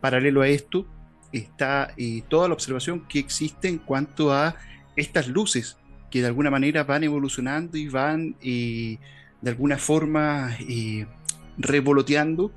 Paralelo 0.00 0.42
a 0.42 0.48
esto 0.48 0.86
está 1.32 1.92
eh, 1.96 2.22
toda 2.28 2.48
la 2.48 2.54
observación 2.54 3.06
que 3.08 3.18
existe 3.18 3.68
en 3.68 3.78
cuanto 3.78 4.32
a 4.32 4.56
estas 4.96 5.28
luces 5.28 5.78
que 6.10 6.20
de 6.20 6.26
alguna 6.26 6.50
manera 6.50 6.84
van 6.84 7.04
evolucionando 7.04 7.78
y 7.78 7.88
van 7.88 8.36
eh, 8.42 8.98
de 9.40 9.50
alguna 9.50 9.78
forma 9.78 10.56
revoloteando 11.56 12.52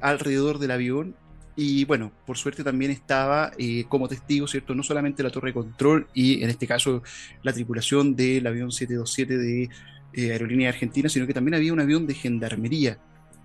alrededor 0.00 0.58
del 0.58 0.72
avión 0.72 1.14
y 1.60 1.84
bueno, 1.86 2.12
por 2.24 2.36
suerte 2.36 2.62
también 2.62 2.92
estaba 2.92 3.50
eh, 3.58 3.84
como 3.88 4.06
testigo, 4.06 4.46
¿cierto? 4.46 4.76
No 4.76 4.84
solamente 4.84 5.24
la 5.24 5.30
torre 5.30 5.48
de 5.48 5.54
control 5.54 6.06
y 6.14 6.40
en 6.44 6.50
este 6.50 6.68
caso 6.68 7.02
la 7.42 7.52
tripulación 7.52 8.14
del 8.14 8.46
avión 8.46 8.70
727 8.70 9.36
de 9.36 9.68
eh, 10.12 10.30
Aerolínea 10.30 10.68
Argentina, 10.68 11.08
sino 11.08 11.26
que 11.26 11.34
también 11.34 11.56
había 11.56 11.72
un 11.72 11.80
avión 11.80 12.06
de 12.06 12.14
gendarmería, 12.14 12.98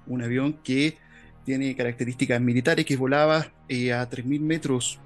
un 0.06 0.22
avión 0.22 0.60
que 0.64 1.00
tiene 1.44 1.76
características 1.76 2.40
militares, 2.40 2.86
que 2.86 2.98
volaba 2.98 3.48
eh, 3.68 3.94
a 3.94 4.08
3.000 4.08 4.42
metros, 4.42 5.00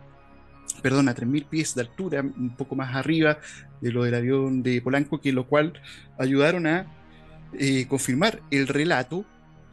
perdón, 0.81 1.07
a 1.07 1.15
3.000 1.15 1.45
pies 1.45 1.75
de 1.75 1.83
altura, 1.83 2.19
un 2.19 2.57
poco 2.57 2.75
más 2.75 2.93
arriba 2.93 3.39
de 3.79 3.93
lo 3.93 4.03
del 4.03 4.15
avión 4.15 4.63
de 4.63 4.81
Polanco, 4.81 5.21
que 5.21 5.31
lo 5.31 5.47
cual 5.47 5.81
ayudaron 6.19 6.67
a 6.67 6.93
confirmar 7.87 8.41
el 8.51 8.67
relato 8.67 9.25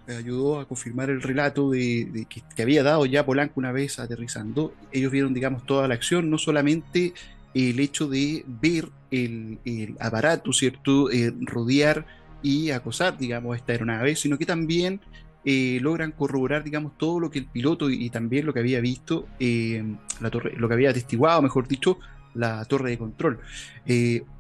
ayudó 0.09 0.61
a 0.61 0.69
confirmar 0.69 1.11
el 1.11 1.23
relato 1.23 1.71
de, 1.71 2.27
que, 2.29 2.63
había 2.63 2.83
dado 2.83 3.07
ya 3.07 3.25
Polanco 3.25 3.55
una 3.57 3.73
vez 3.73 3.99
aterrizando. 3.99 4.75
Ellos 4.93 5.13
vieron, 5.13 5.35
digamos, 5.35 5.65
toda 5.67 5.89
la 5.89 5.95
acción, 5.95 6.31
no 6.31 6.39
solamente 6.39 7.15
el 7.55 7.81
hecho 7.81 8.09
de 8.09 8.45
ver 8.47 8.89
el, 9.11 9.97
aparato, 10.01 10.53
¿cierto? 10.53 11.11
Eh, 11.11 11.33
rodear 11.41 12.07
y 12.43 12.71
acosar, 12.71 13.17
digamos, 13.17 13.57
esta 13.57 13.73
aeronave, 13.73 14.17
sino 14.17 14.37
que 14.37 14.47
también 14.47 15.01
eh, 15.45 15.79
logran 15.81 16.13
corroborar, 16.13 16.65
digamos, 16.65 16.99
todo 16.99 17.21
lo 17.21 17.31
que 17.31 17.39
el 17.39 17.47
piloto 17.47 17.91
y, 17.91 18.11
también 18.11 18.47
lo 18.47 18.53
que 18.53 18.61
había 18.61 18.81
visto, 18.81 19.27
eh, 19.39 19.85
la 20.21 20.31
torre, 20.31 20.55
lo 20.57 20.69
que 20.69 20.75
había 20.75 20.91
atestiguado, 20.91 21.41
mejor 21.43 21.69
dicho, 21.69 21.99
la 22.35 22.65
torre 22.65 22.91
de 22.91 22.99
control 22.99 23.39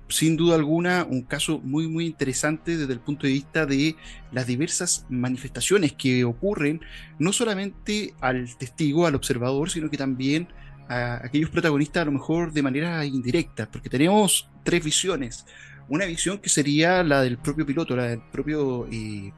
sin 0.08 0.36
duda 0.36 0.54
alguna 0.54 1.06
un 1.08 1.22
caso 1.22 1.60
muy 1.60 1.88
muy 1.88 2.06
interesante 2.06 2.76
desde 2.76 2.92
el 2.92 3.00
punto 3.00 3.26
de 3.26 3.32
vista 3.32 3.66
de 3.66 3.96
las 4.32 4.46
diversas 4.46 5.06
manifestaciones 5.08 5.92
que 5.92 6.24
ocurren 6.24 6.80
no 7.18 7.32
solamente 7.32 8.14
al 8.20 8.56
testigo, 8.56 9.06
al 9.06 9.14
observador, 9.14 9.70
sino 9.70 9.90
que 9.90 9.96
también 9.96 10.48
a 10.88 11.24
aquellos 11.24 11.50
protagonistas 11.50 12.02
a 12.02 12.04
lo 12.04 12.12
mejor 12.12 12.52
de 12.52 12.62
manera 12.62 13.04
indirecta, 13.04 13.70
porque 13.70 13.88
tenemos 13.88 14.50
tres 14.62 14.84
visiones. 14.84 15.46
Una 15.88 16.06
visión 16.06 16.38
que 16.38 16.48
sería 16.48 17.02
la 17.02 17.22
del 17.22 17.38
propio 17.38 17.66
piloto, 17.66 17.96
la 17.96 18.04
del 18.04 18.20
propio 18.32 18.86
eh, 18.90 19.32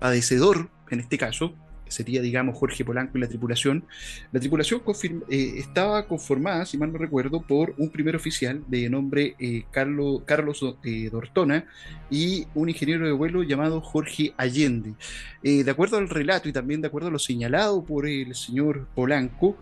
padecedor, 0.00 0.70
en 0.90 1.00
este 1.00 1.18
caso, 1.18 1.54
sería, 1.88 2.20
digamos, 2.20 2.56
Jorge 2.56 2.84
Polanco 2.84 3.18
y 3.18 3.20
la 3.20 3.28
tripulación. 3.28 3.84
La 4.32 4.40
tripulación 4.40 4.82
eh, 5.28 5.54
estaba 5.56 6.06
conformada, 6.06 6.66
si 6.66 6.78
mal 6.78 6.92
no 6.92 6.98
recuerdo, 6.98 7.42
por 7.42 7.74
un 7.78 7.90
primer 7.90 8.16
oficial 8.16 8.62
de 8.66 8.88
nombre 8.88 9.34
eh, 9.38 9.64
Carlos, 9.70 10.22
Carlos 10.24 10.64
eh, 10.84 11.08
Dortona 11.10 11.66
y 12.10 12.46
un 12.54 12.68
ingeniero 12.68 13.06
de 13.06 13.12
vuelo 13.12 13.42
llamado 13.42 13.80
Jorge 13.80 14.32
Allende. 14.36 14.94
de 15.42 15.70
acuerdo 15.70 15.98
al 15.98 16.08
relato 16.08 16.48
y 16.48 16.52
también 16.52 16.80
de 16.80 16.88
acuerdo 16.88 17.08
a 17.08 17.10
lo 17.12 17.18
señalado 17.18 17.84
por 17.84 18.06
el 18.06 18.34
señor 18.34 18.86
Polanco, 18.94 19.56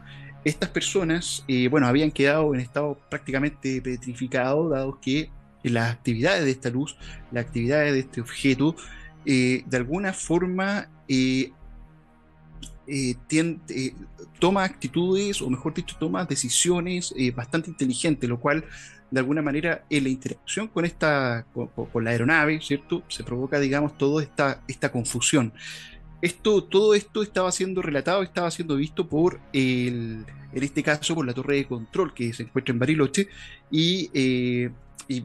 estas 0.44 0.68
personas, 0.68 1.44
bueno, 1.70 1.86
habían 1.86 2.10
quedado 2.10 2.54
en 2.54 2.60
estado 2.60 2.98
prácticamente 3.08 3.80
petrificado, 3.80 4.68
dado 4.68 5.00
que 5.00 5.30
las 5.62 5.92
actividades 5.92 6.44
de 6.44 6.50
esta 6.50 6.68
luz, 6.68 6.96
las 7.32 7.46
actividades 7.46 7.94
de 7.94 8.00
este 8.00 8.20
objeto, 8.20 8.76
de 9.24 9.64
alguna 9.72 10.12
forma 10.12 10.88
toma 14.38 14.64
actitudes, 14.64 15.40
o 15.40 15.48
mejor 15.48 15.74
dicho, 15.74 15.96
toma 15.98 16.24
decisiones 16.24 17.14
eh, 17.16 17.30
bastante 17.30 17.70
inteligentes, 17.70 18.28
lo 18.28 18.38
cual 18.38 18.64
de 19.10 19.20
alguna 19.20 19.42
manera 19.42 19.84
en 19.90 20.04
la 20.04 20.10
interacción 20.10 20.68
con 20.68 20.84
esta, 20.84 21.46
con, 21.52 22.04
la 22.04 22.10
aeronave, 22.10 22.60
¿cierto? 22.60 23.02
Se 23.08 23.22
provoca, 23.22 23.60
digamos, 23.60 23.96
toda 23.96 24.22
esta, 24.22 24.62
esta 24.66 24.90
confusión. 24.90 25.52
Esto, 26.20 26.64
todo 26.64 26.94
esto 26.94 27.22
estaba 27.22 27.52
siendo 27.52 27.80
relatado, 27.82 28.22
estaba 28.22 28.50
siendo 28.50 28.76
visto 28.76 29.08
por 29.08 29.40
el, 29.52 30.24
en 30.52 30.62
este 30.62 30.82
caso 30.82 31.14
por 31.14 31.26
la 31.26 31.34
torre 31.34 31.56
de 31.56 31.66
control 31.66 32.14
que 32.14 32.32
se 32.32 32.44
encuentra 32.44 32.72
en 32.72 32.78
Bariloche 32.78 33.28
y, 33.70 34.10
eh, 34.14 34.70
y 35.06 35.24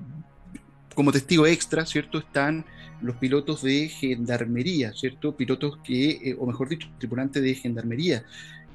como 0.94 1.12
testigo 1.12 1.48
extra, 1.48 1.86
¿cierto? 1.86 2.20
Están 2.20 2.66
los 3.02 3.16
pilotos 3.16 3.62
de 3.62 3.88
gendarmería, 3.90 4.94
¿cierto? 4.94 5.36
Pilotos 5.36 5.78
que, 5.84 6.10
eh, 6.10 6.36
o 6.38 6.46
mejor 6.46 6.70
dicho, 6.70 6.90
tripulantes 6.98 7.42
de 7.42 7.56
gendarmería, 7.56 8.24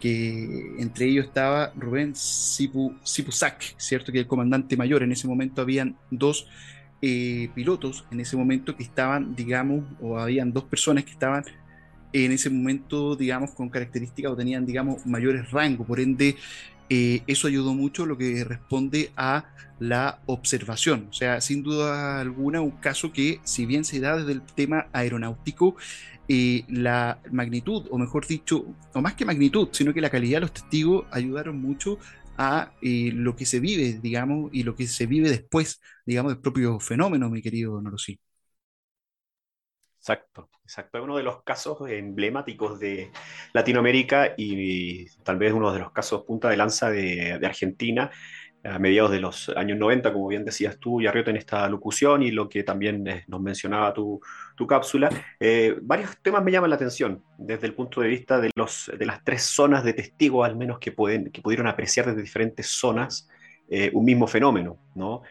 que 0.00 0.74
entre 0.78 1.06
ellos 1.06 1.26
estaba 1.26 1.72
Rubén 1.76 2.14
Sipu, 2.14 2.94
¿cierto? 3.76 4.12
Que 4.12 4.18
el 4.18 4.26
comandante 4.26 4.76
mayor. 4.76 5.02
En 5.02 5.12
ese 5.12 5.26
momento 5.26 5.62
habían 5.62 5.96
dos 6.10 6.46
eh, 7.00 7.50
pilotos, 7.54 8.04
en 8.10 8.20
ese 8.20 8.36
momento 8.36 8.76
que 8.76 8.82
estaban, 8.82 9.34
digamos, 9.34 9.84
o 10.00 10.18
habían 10.18 10.52
dos 10.52 10.64
personas 10.64 11.04
que 11.04 11.12
estaban 11.12 11.44
en 12.14 12.32
ese 12.32 12.48
momento, 12.48 13.16
digamos, 13.16 13.50
con 13.50 13.68
características 13.68 14.32
o 14.32 14.36
tenían, 14.36 14.64
digamos, 14.64 15.04
mayores 15.04 15.50
rangos. 15.50 15.86
Por 15.86 15.98
ende, 15.98 16.36
eh, 16.90 17.22
eso 17.26 17.48
ayudó 17.48 17.74
mucho 17.74 18.06
lo 18.06 18.16
que 18.18 18.44
responde 18.44 19.12
a 19.16 19.46
la 19.78 20.20
observación. 20.26 21.08
O 21.10 21.12
sea, 21.12 21.40
sin 21.40 21.62
duda 21.62 22.20
alguna, 22.20 22.60
un 22.60 22.72
caso 22.72 23.12
que, 23.12 23.40
si 23.44 23.66
bien 23.66 23.84
se 23.84 24.00
da 24.00 24.16
desde 24.16 24.32
el 24.32 24.42
tema 24.42 24.86
aeronáutico, 24.92 25.76
eh, 26.28 26.64
la 26.68 27.20
magnitud, 27.30 27.86
o 27.90 27.98
mejor 27.98 28.26
dicho, 28.26 28.64
o 28.94 29.00
más 29.02 29.14
que 29.14 29.24
magnitud, 29.24 29.68
sino 29.72 29.92
que 29.92 30.00
la 30.00 30.10
calidad 30.10 30.38
de 30.38 30.40
los 30.42 30.52
testigos 30.52 31.06
ayudaron 31.10 31.60
mucho 31.60 31.98
a 32.36 32.72
eh, 32.82 33.10
lo 33.12 33.36
que 33.36 33.46
se 33.46 33.60
vive, 33.60 34.00
digamos, 34.02 34.50
y 34.52 34.62
lo 34.64 34.74
que 34.74 34.86
se 34.86 35.06
vive 35.06 35.30
después, 35.30 35.80
digamos, 36.06 36.32
del 36.32 36.40
propio 36.40 36.80
fenómeno, 36.80 37.30
mi 37.30 37.42
querido 37.42 37.80
Norosí. 37.80 38.18
Exacto, 40.04 40.50
exacto. 40.62 40.98
Es 40.98 41.04
uno 41.04 41.16
de 41.16 41.22
los 41.22 41.42
casos 41.44 41.78
emblemáticos 41.88 42.78
de 42.78 43.10
Latinoamérica 43.54 44.34
y, 44.36 45.06
tal 45.22 45.38
vez 45.38 45.54
uno 45.54 45.72
de 45.72 45.78
los 45.78 45.92
casos 45.92 46.24
punta 46.24 46.50
de 46.50 46.58
lanza 46.58 46.90
de, 46.90 47.40
Argentina 47.42 48.10
a 48.64 48.78
mediados 48.78 49.12
de 49.12 49.20
los 49.20 49.48
años 49.56 49.78
90, 49.78 50.12
como 50.12 50.28
bien 50.28 50.44
decías 50.44 50.78
tú, 50.78 51.00
Yarriot, 51.00 51.28
en 51.28 51.38
esta 51.38 51.66
locución 51.70 52.22
y 52.22 52.32
lo 52.32 52.50
que 52.50 52.64
también 52.64 53.06
eh, 53.08 53.24
nos 53.28 53.40
mencionaba 53.40 53.94
tu, 53.94 54.20
cápsula. 54.68 55.08
Eh, 55.40 55.74
varios 55.80 56.18
temas 56.20 56.44
me 56.44 56.52
llaman 56.52 56.68
la 56.68 56.76
atención 56.76 57.24
desde 57.38 57.66
el 57.66 57.72
punto 57.72 58.02
de 58.02 58.08
vista 58.08 58.38
de, 58.38 58.50
los, 58.54 58.92
de 58.98 59.06
las 59.06 59.24
tres 59.24 59.42
zonas 59.44 59.84
de 59.84 59.94
testigos, 59.94 60.46
al 60.46 60.54
menos 60.54 60.78
que, 60.80 60.92
pueden, 60.92 61.30
que 61.30 61.40
pudieron 61.40 61.66
apreciar 61.66 62.04
desde 62.04 62.20
diferentes 62.20 62.66
zonas 62.66 63.26
eh, 63.70 63.90
un 63.94 64.04
mismo 64.04 64.26
fenómeno, 64.26 64.76
¿no? 64.94 65.22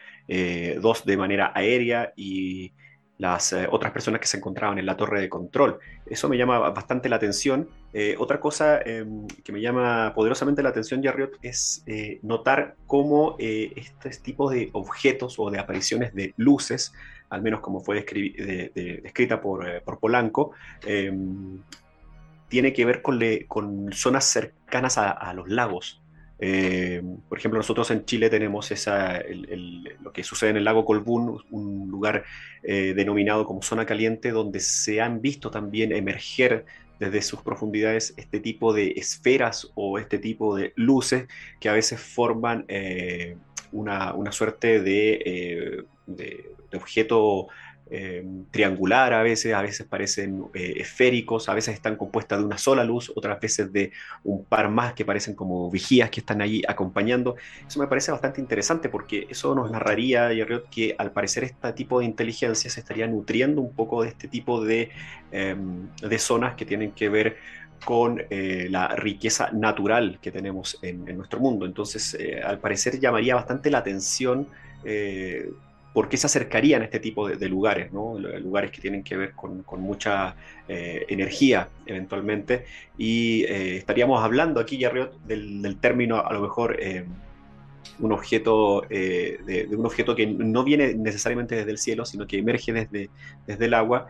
dos 0.80 1.04
de 1.04 1.16
manera 1.16 1.52
aérea 1.54 2.12
y 2.16 2.72
las 3.18 3.52
eh, 3.52 3.66
otras 3.70 3.92
personas 3.92 4.20
que 4.20 4.26
se 4.26 4.38
encontraban 4.38 4.78
en 4.78 4.86
la 4.86 4.96
torre 4.96 5.20
de 5.20 5.28
control. 5.28 5.78
Eso 6.06 6.28
me 6.28 6.36
llama 6.36 6.58
bastante 6.70 7.08
la 7.08 7.16
atención. 7.16 7.68
Eh, 7.92 8.16
otra 8.18 8.40
cosa 8.40 8.80
em, 8.80 9.26
que 9.44 9.52
me 9.52 9.60
llama 9.60 10.12
poderosamente 10.14 10.62
la 10.62 10.70
atención, 10.70 11.02
Jarriot, 11.02 11.38
es 11.42 11.82
eh, 11.86 12.18
notar 12.22 12.76
cómo 12.86 13.36
este 13.38 14.10
tipo 14.22 14.50
de 14.50 14.70
objetos 14.72 15.38
o 15.38 15.50
de 15.50 15.58
apariciones 15.58 16.14
de 16.14 16.34
luces, 16.36 16.92
al 17.30 17.42
menos 17.42 17.60
como 17.60 17.80
fue 17.80 17.96
descrita 17.96 19.40
por, 19.40 19.82
por 19.82 19.98
Polanco, 20.00 20.52
em, 20.84 21.60
tiene 22.48 22.72
que 22.72 22.84
ver 22.84 23.02
con, 23.02 23.20
con 23.48 23.92
zonas 23.92 24.24
cercanas 24.24 24.98
a 24.98 25.32
los 25.34 25.48
lagos. 25.48 26.03
Eh, 26.38 27.02
por 27.28 27.38
ejemplo, 27.38 27.58
nosotros 27.58 27.90
en 27.90 28.04
Chile 28.04 28.28
tenemos 28.28 28.70
esa, 28.70 29.20
lo 30.02 30.12
que 30.12 30.24
sucede 30.24 30.50
en 30.50 30.56
el 30.56 30.64
lago 30.64 30.84
Colbún, 30.84 31.42
un 31.50 31.88
lugar 31.90 32.24
eh, 32.62 32.92
denominado 32.94 33.46
como 33.46 33.62
zona 33.62 33.86
caliente, 33.86 34.30
donde 34.30 34.60
se 34.60 35.00
han 35.00 35.20
visto 35.20 35.50
también 35.50 35.92
emerger 35.92 36.66
desde 36.98 37.22
sus 37.22 37.42
profundidades 37.42 38.14
este 38.16 38.40
tipo 38.40 38.72
de 38.72 38.92
esferas 38.96 39.70
o 39.74 39.98
este 39.98 40.18
tipo 40.18 40.56
de 40.56 40.72
luces 40.76 41.26
que 41.60 41.68
a 41.68 41.72
veces 41.72 42.00
forman 42.00 42.64
eh, 42.68 43.36
una, 43.72 44.14
suerte 44.30 44.80
de, 44.80 45.84
de 46.06 46.76
objeto 46.76 47.48
eh, 47.90 48.24
triangular 48.50 49.12
a 49.12 49.22
veces, 49.22 49.52
a 49.52 49.60
veces 49.60 49.86
parecen 49.86 50.46
eh, 50.54 50.74
esféricos, 50.78 51.50
a 51.50 51.54
veces 51.54 51.74
están 51.74 51.96
compuestas 51.96 52.38
de 52.38 52.44
una 52.46 52.56
sola 52.56 52.82
luz, 52.82 53.12
otras 53.14 53.38
veces 53.38 53.72
de 53.74 53.92
un 54.22 54.44
par 54.44 54.70
más 54.70 54.94
que 54.94 55.04
parecen 55.04 55.34
como 55.34 55.70
vigías 55.70 56.08
que 56.08 56.20
están 56.20 56.40
allí 56.40 56.62
acompañando. 56.66 57.36
Eso 57.66 57.78
me 57.80 57.86
parece 57.86 58.10
bastante 58.10 58.40
interesante 58.40 58.88
porque 58.88 59.26
eso 59.28 59.54
nos 59.54 59.70
narraría, 59.70 60.30
que 60.70 60.94
al 60.96 61.12
parecer 61.12 61.44
este 61.44 61.72
tipo 61.74 61.98
de 61.98 62.06
inteligencia 62.06 62.70
se 62.70 62.80
estaría 62.80 63.06
nutriendo 63.06 63.60
un 63.60 63.74
poco 63.74 64.02
de 64.02 64.08
este 64.08 64.28
tipo 64.28 64.64
de, 64.64 64.90
em, 65.30 65.88
de 66.00 66.18
zonas 66.18 66.54
que 66.54 66.64
tienen 66.64 66.92
que 66.92 67.08
ver 67.10 67.36
con 67.84 68.22
eh, 68.30 68.66
la 68.70 68.88
riqueza 68.88 69.50
natural 69.52 70.18
que 70.22 70.32
tenemos 70.32 70.78
en, 70.80 71.04
nuestro 71.16 71.38
mundo. 71.38 71.66
Entonces, 71.66 72.16
al 72.44 72.58
parecer 72.58 72.98
llamaría 72.98 73.34
bastante 73.34 73.70
la 73.70 73.78
atención 73.78 74.48
por 75.94 76.08
qué 76.08 76.16
se 76.16 76.26
acercarían 76.26 76.82
a 76.82 76.86
este 76.86 76.98
tipo 76.98 77.28
de, 77.28 77.48
lugares, 77.48 77.92
lugares 77.92 78.72
que 78.72 78.80
tienen 78.80 79.04
que 79.04 79.16
ver 79.16 79.32
con, 79.32 79.64
mucha 79.78 80.34
eh, 80.68 81.06
energía 81.08 81.68
eventualmente. 81.86 82.64
Y 82.98 83.44
eh, 83.44 83.76
estaríamos 83.76 84.22
hablando 84.22 84.60
aquí, 84.60 84.76
ya 84.76 84.92
del, 85.24 85.62
del 85.62 85.76
término 85.76 86.16
a 86.18 86.32
lo 86.32 86.40
mejor 86.40 86.76
eh, 86.80 87.04
un 88.00 88.10
objeto, 88.10 88.84
de, 88.90 89.68
un 89.70 89.86
objeto 89.86 90.16
que 90.16 90.26
no 90.26 90.64
viene 90.64 90.94
necesariamente 90.94 91.54
desde 91.54 91.70
el 91.70 91.78
cielo, 91.78 92.04
sino 92.04 92.26
que 92.26 92.38
emerge 92.38 92.72
desde, 92.72 93.08
desde 93.46 93.66
el 93.66 93.74
agua 93.74 94.08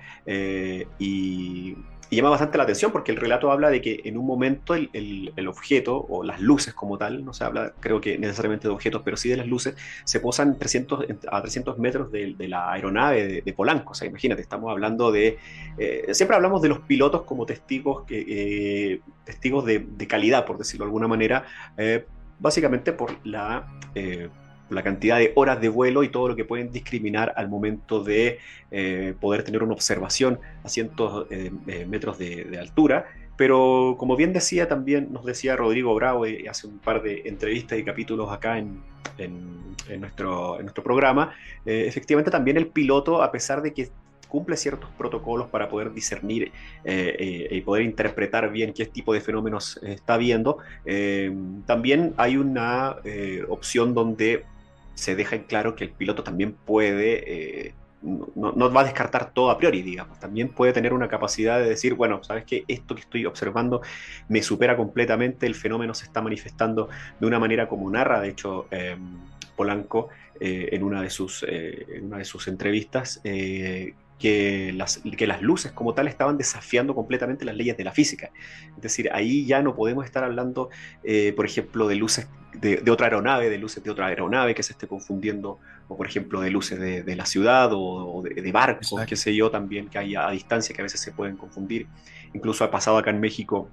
y 0.99 1.77
y 2.11 2.17
llama 2.17 2.31
bastante 2.31 2.59
la 2.59 2.65
atención 2.65 2.93
porque 2.93 3.13
el 3.13 3.19
relato 3.19 3.51
habla 3.51 3.71
de 3.71 3.81
que 3.81 4.03
en 4.05 4.19
un 4.19 4.27
momento 4.27 4.75
el, 4.75 5.33
el, 5.35 5.49
objeto 5.49 6.05
o 6.09 6.23
las 6.23 6.41
luces 6.41 6.75
como 6.75 6.99
tal, 6.99 7.25
no 7.25 7.33
se 7.33 7.45
habla 7.45 7.73
creo 7.81 8.01
que 8.01 8.19
necesariamente 8.19 8.69
de 8.69 8.75
objetos, 8.75 9.03
pero 9.05 9.17
sí 9.17 9.29
de 9.29 9.37
las 9.37 9.47
luces, 9.47 9.77
se 10.05 10.21
posan 10.21 10.59
300, 10.59 11.07
a 11.31 11.41
300 11.41 11.79
metros 11.79 12.13
de, 12.13 12.35
la 12.49 12.73
aeronave 12.73 13.43
de, 13.43 13.53
Polanco. 13.53 13.93
O 13.93 13.95
sea, 13.95 14.09
imagínate, 14.09 14.43
estamos 14.43 14.71
hablando 14.71 15.13
de... 15.13 15.39
Eh, 15.79 16.09
siempre 16.13 16.37
hablamos 16.37 16.61
de 16.63 16.69
los 16.69 16.81
pilotos 16.81 17.23
como 17.23 17.47
testigos, 17.47 18.05
que, 18.05 18.25
eh, 18.27 19.01
testigos 19.25 19.65
de, 19.65 20.07
calidad, 20.09 20.45
por 20.45 20.59
decirlo 20.59 20.85
de 20.85 20.89
alguna 20.89 21.09
manera, 21.09 21.45
eh, 21.77 22.05
básicamente 22.39 22.93
por 22.93 23.15
la 23.25 23.67
la 24.75 24.83
cantidad 24.83 25.19
de 25.19 25.33
horas 25.37 25.61
de 25.61 25.69
vuelo 25.69 26.03
y 26.03 26.09
todo 26.09 26.29
lo 26.29 26.37
que 26.37 26.45
pueden 26.45 26.71
discriminar 26.71 27.33
al 27.37 27.49
momento 27.49 28.03
de 28.03 28.39
eh, 28.71 29.15
poder 29.21 29.45
tener 29.45 29.63
una 29.63 29.73
observación 29.73 30.41
a 30.63 30.69
cientos 30.69 31.29
de 31.29 31.53
eh, 31.67 31.87
metros 31.87 32.19
de, 32.19 32.59
altura. 32.59 33.07
Pero 33.37 33.97
como 33.99 34.17
bien 34.17 34.33
decía 34.33 34.69
también, 34.69 35.13
nos 35.13 35.25
decía 35.25 35.57
Rodrigo 35.57 35.95
Bravo 35.95 36.27
eh, 36.27 36.47
hace 36.49 36.67
un 36.67 36.79
par 36.79 37.03
de 37.03 37.23
entrevistas 37.25 37.79
y 37.79 37.85
capítulos 37.85 38.33
acá 38.33 38.59
en, 38.59 38.83
nuestro, 40.01 40.57
en 40.59 40.63
nuestro 40.63 40.83
programa, 40.83 41.35
efectivamente 41.65 42.31
también 42.31 42.57
el 42.57 42.69
piloto, 42.69 43.23
a 43.23 43.31
pesar 43.31 43.63
de 43.63 43.73
que 43.73 43.91
cumple 44.29 44.57
ciertos 44.57 44.91
protocolos 44.99 45.49
para 45.49 45.69
poder 45.69 45.93
discernir 45.93 46.51
y 46.85 47.61
poder 47.61 47.85
interpretar 47.85 48.51
bien 48.51 48.73
qué 48.73 48.87
tipo 48.87 49.13
de 49.13 49.21
fenómenos 49.21 49.79
está 49.83 50.17
viendo. 50.17 50.59
también 51.67 52.15
hay 52.17 52.37
una 52.37 52.97
opción 53.49 53.95
donde 53.95 54.45
se 54.95 55.17
deja 55.17 55.37
en 55.37 55.45
claro 55.45 55.75
que 55.75 55.85
el 55.85 55.91
piloto 55.91 56.23
también 56.23 56.53
puede, 56.53 57.67
eh, 57.67 57.75
no, 58.03 58.73
va 58.73 58.83
a 58.83 58.85
descartar 58.85 59.33
todo 59.33 59.51
a 59.51 59.59
priori, 59.59 59.83
digamos, 59.83 60.19
también 60.19 60.49
puede 60.49 60.73
tener 60.73 60.93
una 60.93 61.09
capacidad 61.09 61.59
de 61.59 61.69
decir, 61.69 61.95
bueno, 61.95 62.23
sabes 62.23 62.45
que 62.45 62.65
esto 62.69 62.95
que 62.95 63.01
estoy 63.01 63.27
observando 63.27 63.81
me 64.29 64.43
supera 64.43 64.77
completamente, 64.77 65.47
el 65.47 65.55
fenómeno 65.55 65.95
se 65.95 66.05
está 66.05 66.21
manifestando 66.21 66.89
de 67.19 67.27
una 67.27 67.39
manera 67.39 67.69
como 67.69 67.91
narra, 67.91 68.21
de 68.21 68.29
hecho, 68.29 68.67
em, 68.71 69.19
Polanco 69.57 70.09
eh, 70.41 70.71
en, 70.73 70.83
una 70.83 71.01
de 71.01 71.11
sus, 71.11 71.45
eh, 71.49 71.87
en 71.95 72.07
una 72.07 72.19
de 72.19 72.25
sus 72.25 72.49
entrevistas, 72.49 73.21
las, 74.21 75.03
que 75.17 75.27
las 75.27 75.43
luces 75.43 75.73
como 75.73 75.95
tal 75.95 76.09
estaban 76.09 76.39
desafiando 76.39 76.95
completamente 76.95 77.45
las 77.45 77.57
leyes 77.57 77.77
de 77.77 77.85
la 77.85 77.93
física. 77.93 78.31
Es 78.77 78.83
decir, 78.83 79.11
ahí 79.13 79.45
ya 79.47 79.63
no 79.63 79.75
podemos 79.75 80.05
estar 80.05 80.25
hablando, 80.25 80.71
por 81.37 81.47
ejemplo, 81.47 81.89
de 81.89 81.97
luces 81.97 82.29
de, 82.55 82.91
otra 82.91 83.07
aeronave, 83.07 83.51
de 83.51 83.59
luces 83.59 83.83
de 83.83 83.91
otra 83.91 84.07
aeronave 84.07 84.55
que 84.55 84.63
se 84.63 84.73
esté 84.73 84.87
confundiendo, 84.87 85.59
o 85.89 85.97
por 85.97 86.07
ejemplo 86.07 86.41
de 86.41 86.51
luces 86.51 86.79
de, 86.79 87.17
la 87.17 87.27
ciudad 87.27 87.71
o, 87.73 88.23
de, 88.23 88.53
barcos, 88.53 88.95
qué 89.07 89.17
sé 89.17 89.35
yo, 89.35 89.51
también 89.51 89.89
que 89.89 89.99
hay 89.99 90.15
a 90.15 90.31
distancia 90.31 90.75
que 90.75 90.83
a 90.83 90.85
veces 90.85 91.01
se 91.01 91.13
pueden 91.13 91.37
confundir. 91.37 91.87
Incluso 92.33 92.65
ha 92.65 92.71
pasado 92.71 92.99
acá 92.99 93.11
en 93.11 93.21
México 93.21 93.69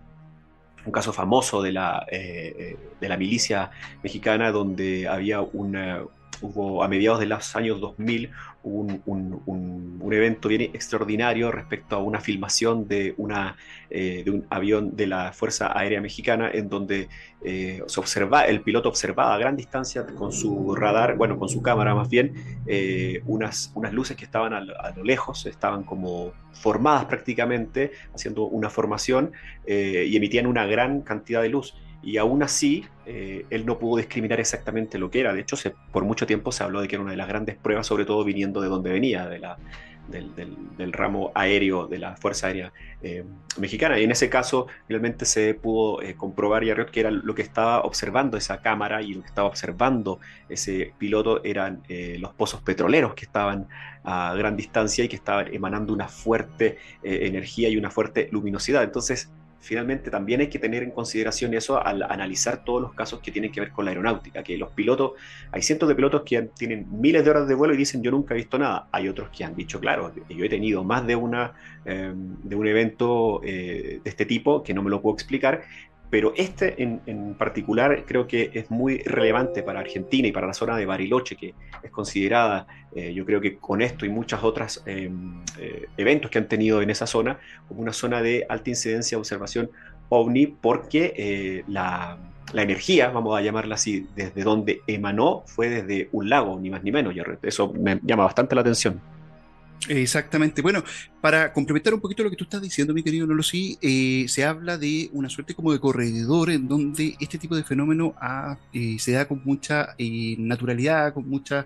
un 0.85 0.91
caso 0.91 1.13
famoso 1.13 1.61
de 1.61 1.71
la, 1.71 2.05
eh, 2.11 2.75
de 2.99 3.09
la 3.09 3.15
milicia 3.15 3.69
mexicana 4.01 4.51
donde 4.51 5.07
había 5.07 5.41
una, 5.41 6.01
hubo 6.41 6.83
a 6.83 6.87
mediados 6.87 7.19
de 7.19 7.27
los 7.27 7.55
años 7.55 7.79
2000 7.79 8.31
un, 8.63 9.01
un, 9.45 10.13
evento 10.13 10.49
bien 10.49 10.61
extraordinario 10.61 11.51
respecto 11.51 11.95
a 11.95 11.99
una 11.99 12.19
filmación 12.19 12.85
de, 12.87 13.13
una, 13.17 13.55
eh, 13.89 14.23
de 14.25 14.31
un 14.31 14.45
avión 14.49 14.95
de 14.95 15.07
la 15.07 15.31
Fuerza 15.31 15.71
Aérea 15.73 16.01
Mexicana 16.01 16.51
en 16.53 16.67
donde 16.67 17.07
eh, 17.45 17.81
se 17.87 17.99
observa, 17.99 18.43
el 18.45 18.61
piloto 18.61 18.89
observaba 18.89 19.33
a 19.33 19.37
gran 19.37 19.55
distancia 19.55 20.05
con 20.05 20.33
su 20.33 20.75
radar, 20.75 21.15
bueno, 21.15 21.39
con 21.39 21.47
su 21.47 21.61
cámara 21.61 21.95
más 21.95 22.09
bien, 22.09 22.33
eh, 22.67 23.21
unas, 23.25 23.71
unas 23.73 23.93
luces 23.93 24.17
que 24.17 24.25
estaban 24.25 24.53
a, 24.53 24.57
a, 24.57 24.91
lo 24.91 25.03
lejos, 25.03 25.45
estaban 25.45 25.83
como 25.83 26.33
formadas 26.51 27.05
prácticamente, 27.05 27.93
haciendo 28.13 28.43
una 28.43 28.69
formación 28.69 29.31
y 29.65 30.15
emitían 30.15 30.45
una 30.45 30.65
gran 30.65 31.01
cantidad 31.01 31.41
de 31.41 31.49
luz 31.49 31.73
y 32.03 32.17
aún 32.17 32.43
así 32.43 32.85
eh, 33.05 33.45
él 33.49 33.65
no 33.65 33.77
pudo 33.77 33.97
discriminar 33.97 34.39
exactamente 34.39 34.97
lo 34.97 35.11
que 35.11 35.19
era. 35.19 35.33
De 35.33 35.41
hecho, 35.41 35.55
por 35.91 36.03
mucho 36.03 36.25
tiempo 36.25 36.51
se 36.51 36.63
habló 36.63 36.81
de 36.81 36.87
que 36.87 36.95
era 36.95 37.03
una 37.03 37.11
de 37.11 37.17
las 37.17 37.27
grandes 37.27 37.55
pruebas, 37.55 37.87
sobre 37.87 38.05
todo 38.05 38.23
viniendo 38.23 38.61
de 38.61 38.69
donde 38.69 38.91
venía, 38.91 39.27
de 39.27 39.39
la, 39.39 39.57
del, 40.07 40.93
ramo 40.93 41.31
aéreo 41.35 41.87
de 41.87 41.99
la 41.99 42.15
Fuerza 42.15 42.47
Aérea 42.47 42.73
eh, 43.03 43.23
Mexicana. 43.57 43.99
Y 43.99 44.03
en 44.03 44.11
ese 44.11 44.29
caso, 44.29 44.67
realmente 44.89 45.25
se 45.25 45.53
pudo 45.53 46.01
eh, 46.01 46.15
comprobar, 46.15 46.63
y 46.63 46.73
que 46.91 46.99
era 46.99 47.11
lo 47.11 47.35
que 47.35 47.43
estaba 47.43 47.81
observando 47.81 48.35
esa 48.35 48.61
cámara 48.61 49.03
y 49.03 49.13
lo 49.13 49.21
que 49.21 49.27
estaba 49.27 49.47
observando 49.47 50.19
ese 50.49 50.93
piloto 50.97 51.43
eran 51.43 51.83
los 52.19 52.33
pozos 52.33 52.61
petroleros 52.61 53.13
que 53.13 53.25
estaban 53.25 53.67
a 54.03 54.33
gran 54.35 54.57
distancia 54.57 55.03
y 55.03 55.07
que 55.07 55.15
estaban 55.15 55.53
emanando 55.53 55.93
una 55.93 56.07
fuerte 56.07 56.77
energía 57.03 57.69
y 57.69 57.77
una 57.77 57.91
fuerte 57.91 58.27
luminosidad. 58.31 58.83
Entonces, 58.83 59.31
finalmente 59.61 60.09
también 60.09 60.41
hay 60.41 60.47
que 60.47 60.59
tener 60.59 60.83
en 60.83 60.91
consideración 60.91 61.53
eso 61.53 61.83
al 61.83 62.03
analizar 62.03 62.63
todos 62.63 62.81
los 62.81 62.93
casos 62.93 63.19
que 63.19 63.31
tienen 63.31 63.51
que 63.51 63.61
ver 63.61 63.71
con 63.71 63.85
la 63.85 63.91
aeronáutica, 63.91 64.43
que 64.43 64.57
los 64.57 64.71
pilotos, 64.71 65.11
hay 65.51 65.61
cientos 65.61 65.87
de 65.87 65.95
pilotos 65.95 66.23
que 66.25 66.41
tienen 66.57 66.87
miles 66.91 67.23
de 67.23 67.29
horas 67.29 67.47
de 67.47 67.53
vuelo 67.53 67.73
y 67.73 67.77
dicen 67.77 68.01
yo 68.01 68.11
nunca 68.11 68.33
he 68.33 68.37
visto 68.37 68.57
nada, 68.57 68.87
hay 68.91 69.07
otros 69.07 69.29
que 69.29 69.43
han 69.43 69.55
dicho, 69.55 69.79
claro, 69.79 70.11
yo 70.29 70.43
he 70.43 70.49
tenido 70.49 70.83
más 70.83 71.05
de, 71.05 71.15
una, 71.15 71.53
em, 71.85 72.35
de 72.41 72.55
un 72.55 72.67
evento 72.67 73.41
eh, 73.43 74.01
de 74.03 74.09
este 74.09 74.25
tipo 74.25 74.63
que 74.63 74.73
no 74.73 74.81
me 74.81 74.89
lo 74.89 75.01
puedo 75.01 75.13
explicar, 75.13 75.61
pero 76.11 76.33
este 76.35 76.83
en, 76.83 77.35
particular 77.35 78.03
creo 78.05 78.27
que 78.27 78.51
es 78.53 78.69
muy 78.69 78.97
relevante 78.99 79.63
para 79.63 79.79
Argentina 79.79 80.27
y 80.27 80.31
para 80.33 80.45
la 80.45 80.53
zona 80.53 80.75
de 80.75 80.85
Bariloche, 80.85 81.37
que 81.37 81.55
es 81.81 81.89
considerada, 81.89 82.67
eh, 82.93 83.13
yo 83.13 83.25
creo 83.25 83.39
que 83.39 83.57
con 83.57 83.81
esto 83.81 84.05
y 84.05 84.09
muchos 84.09 84.43
otros 84.43 84.83
em, 84.85 85.41
eh, 85.57 85.87
eventos 85.95 86.29
que 86.29 86.37
han 86.37 86.49
tenido 86.49 86.81
en 86.81 86.89
esa 86.89 87.07
zona, 87.07 87.39
como 87.67 87.81
una 87.81 87.93
zona 87.93 88.21
de 88.21 88.45
alta 88.49 88.69
incidencia 88.69 89.15
de 89.15 89.19
observación 89.19 89.71
ovni, 90.09 90.47
porque 90.47 91.13
eh, 91.15 91.63
la, 91.69 92.17
la, 92.51 92.61
energía, 92.61 93.09
vamos 93.09 93.37
a 93.37 93.41
llamarla 93.41 93.75
así, 93.75 94.05
desde 94.13 94.43
donde 94.43 94.81
emanó 94.87 95.43
fue 95.45 95.69
desde 95.69 96.09
un 96.11 96.29
lago, 96.29 96.59
ni 96.59 96.69
más 96.69 96.83
ni 96.83 96.91
menos. 96.91 97.15
Eso 97.41 97.71
me 97.71 98.01
llama 98.03 98.25
bastante 98.25 98.53
la 98.53 98.61
atención. 98.61 98.99
Exactamente. 99.89 100.61
Bueno, 100.61 100.83
para 101.21 101.51
complementar 101.51 101.93
un 101.93 102.01
poquito 102.01 102.23
lo 102.23 102.29
que 102.29 102.35
tú 102.35 102.43
estás 102.43 102.61
diciendo, 102.61 102.93
mi 102.93 103.03
querido 103.03 103.25
Nolo, 103.25 103.41
sí, 103.41 103.79
eh, 103.81 104.25
se 104.27 104.45
habla 104.45 104.77
de 104.77 105.09
una 105.13 105.29
suerte 105.29 105.55
como 105.55 105.71
de 105.73 105.79
corredor 105.79 106.51
en 106.51 106.67
donde 106.67 107.15
este 107.19 107.39
tipo 107.39 107.55
de 107.55 107.63
fenómeno 107.63 108.13
eh, 108.73 108.97
se 108.99 109.13
da 109.13 109.27
con 109.27 109.41
mucha 109.43 109.95
eh, 109.97 110.35
naturalidad, 110.37 111.13
con 111.13 111.27
mucha 111.27 111.65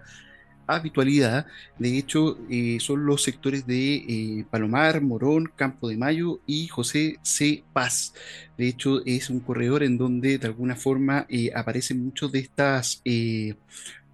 habitualidad. 0.66 1.46
De 1.78 1.98
hecho, 1.98 2.40
son 2.80 3.06
los 3.06 3.22
sectores 3.22 3.68
de 3.68 4.46
Palomar, 4.50 5.00
Morón, 5.02 5.52
Campo 5.56 5.90
de 5.90 5.98
Mayo 5.98 6.40
y 6.48 6.68
José 6.68 7.20
C. 7.22 7.64
Paz. 7.72 8.16
De 8.58 8.68
hecho, 8.68 9.06
es 9.06 9.30
un 9.30 9.42
corredor 9.42 9.84
en 9.84 9.98
donde 10.00 10.40
de 10.40 10.48
alguna 10.48 10.76
forma 10.76 11.28
aparecen 11.54 12.04
muchos 12.04 12.32
de 12.32 12.40
estas 12.40 13.04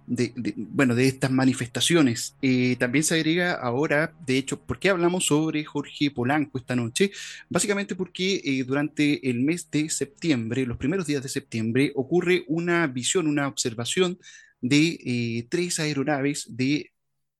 de, 0.06 0.32
bueno, 0.56 0.94
de 0.94 1.06
estas 1.06 1.30
manifestaciones. 1.30 2.36
Eh, 2.42 2.76
también 2.78 3.04
se 3.04 3.14
agrega 3.14 3.52
ahora, 3.54 4.12
de 4.26 4.38
hecho, 4.38 4.60
¿por 4.60 4.78
qué 4.78 4.90
hablamos 4.90 5.26
sobre 5.26 5.64
Jorge 5.64 6.10
Polanco 6.10 6.58
esta 6.58 6.76
noche? 6.76 7.12
Básicamente 7.48 7.94
porque 7.94 8.40
eh, 8.44 8.64
durante 8.64 9.28
el 9.28 9.40
mes 9.40 9.70
de 9.70 9.88
septiembre, 9.88 10.66
los 10.66 10.76
primeros 10.76 11.06
días 11.06 11.22
de 11.22 11.28
septiembre, 11.28 11.92
ocurre 11.94 12.44
una 12.48 12.86
visión, 12.86 13.26
una 13.26 13.48
observación 13.48 14.18
de 14.60 14.98
eh, 15.04 15.46
tres 15.48 15.80
aeronaves 15.80 16.46
de 16.48 16.92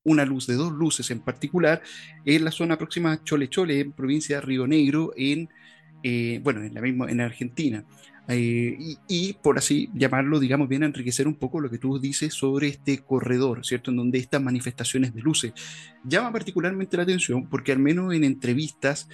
una 0.05 0.25
luz, 0.25 0.47
de 0.47 0.55
dos 0.55 0.73
luces 0.73 1.11
en 1.11 1.21
particular, 1.21 1.83
en 2.25 2.45
la 2.45 2.51
zona 2.51 2.77
próxima 2.77 3.13
a 3.13 3.23
Chole 3.23 3.49
Chole, 3.49 3.81
en 3.81 3.93
provincia 3.93 4.37
de 4.37 4.43
Río 4.43 4.67
Negro, 4.67 5.13
en, 5.17 5.49
bueno, 6.43 6.61
en 6.65 6.75
la 6.75 6.81
misma, 6.81 7.09
en 7.09 7.21
Argentina. 7.21 7.85
Eh, 8.29 8.97
y, 9.09 9.33
por 9.35 9.59
así 9.59 9.91
llamarlo, 9.95 10.39
digamos, 10.39 10.69
viene 10.69 10.85
a 10.85 10.89
enriquecer 10.89 11.27
un 11.27 11.35
poco 11.35 11.61
lo 11.61 11.71
que 11.71 11.79
tú 11.79 11.99
dices 11.99 12.33
sobre 12.35 12.69
este 12.69 12.99
corredor, 12.99 13.65
¿cierto? 13.67 13.91
En 13.91 13.97
donde 13.97 14.19
estas 14.19 14.41
manifestaciones 14.41 15.13
de 15.15 15.23
luces 15.23 15.53
llama 16.05 16.33
particularmente 16.33 16.97
la 16.97 17.03
atención 17.03 17.49
porque 17.49 17.73
al 17.73 17.79
menos 17.79 18.15
en 18.15 18.25
entrevistas, 18.25 19.09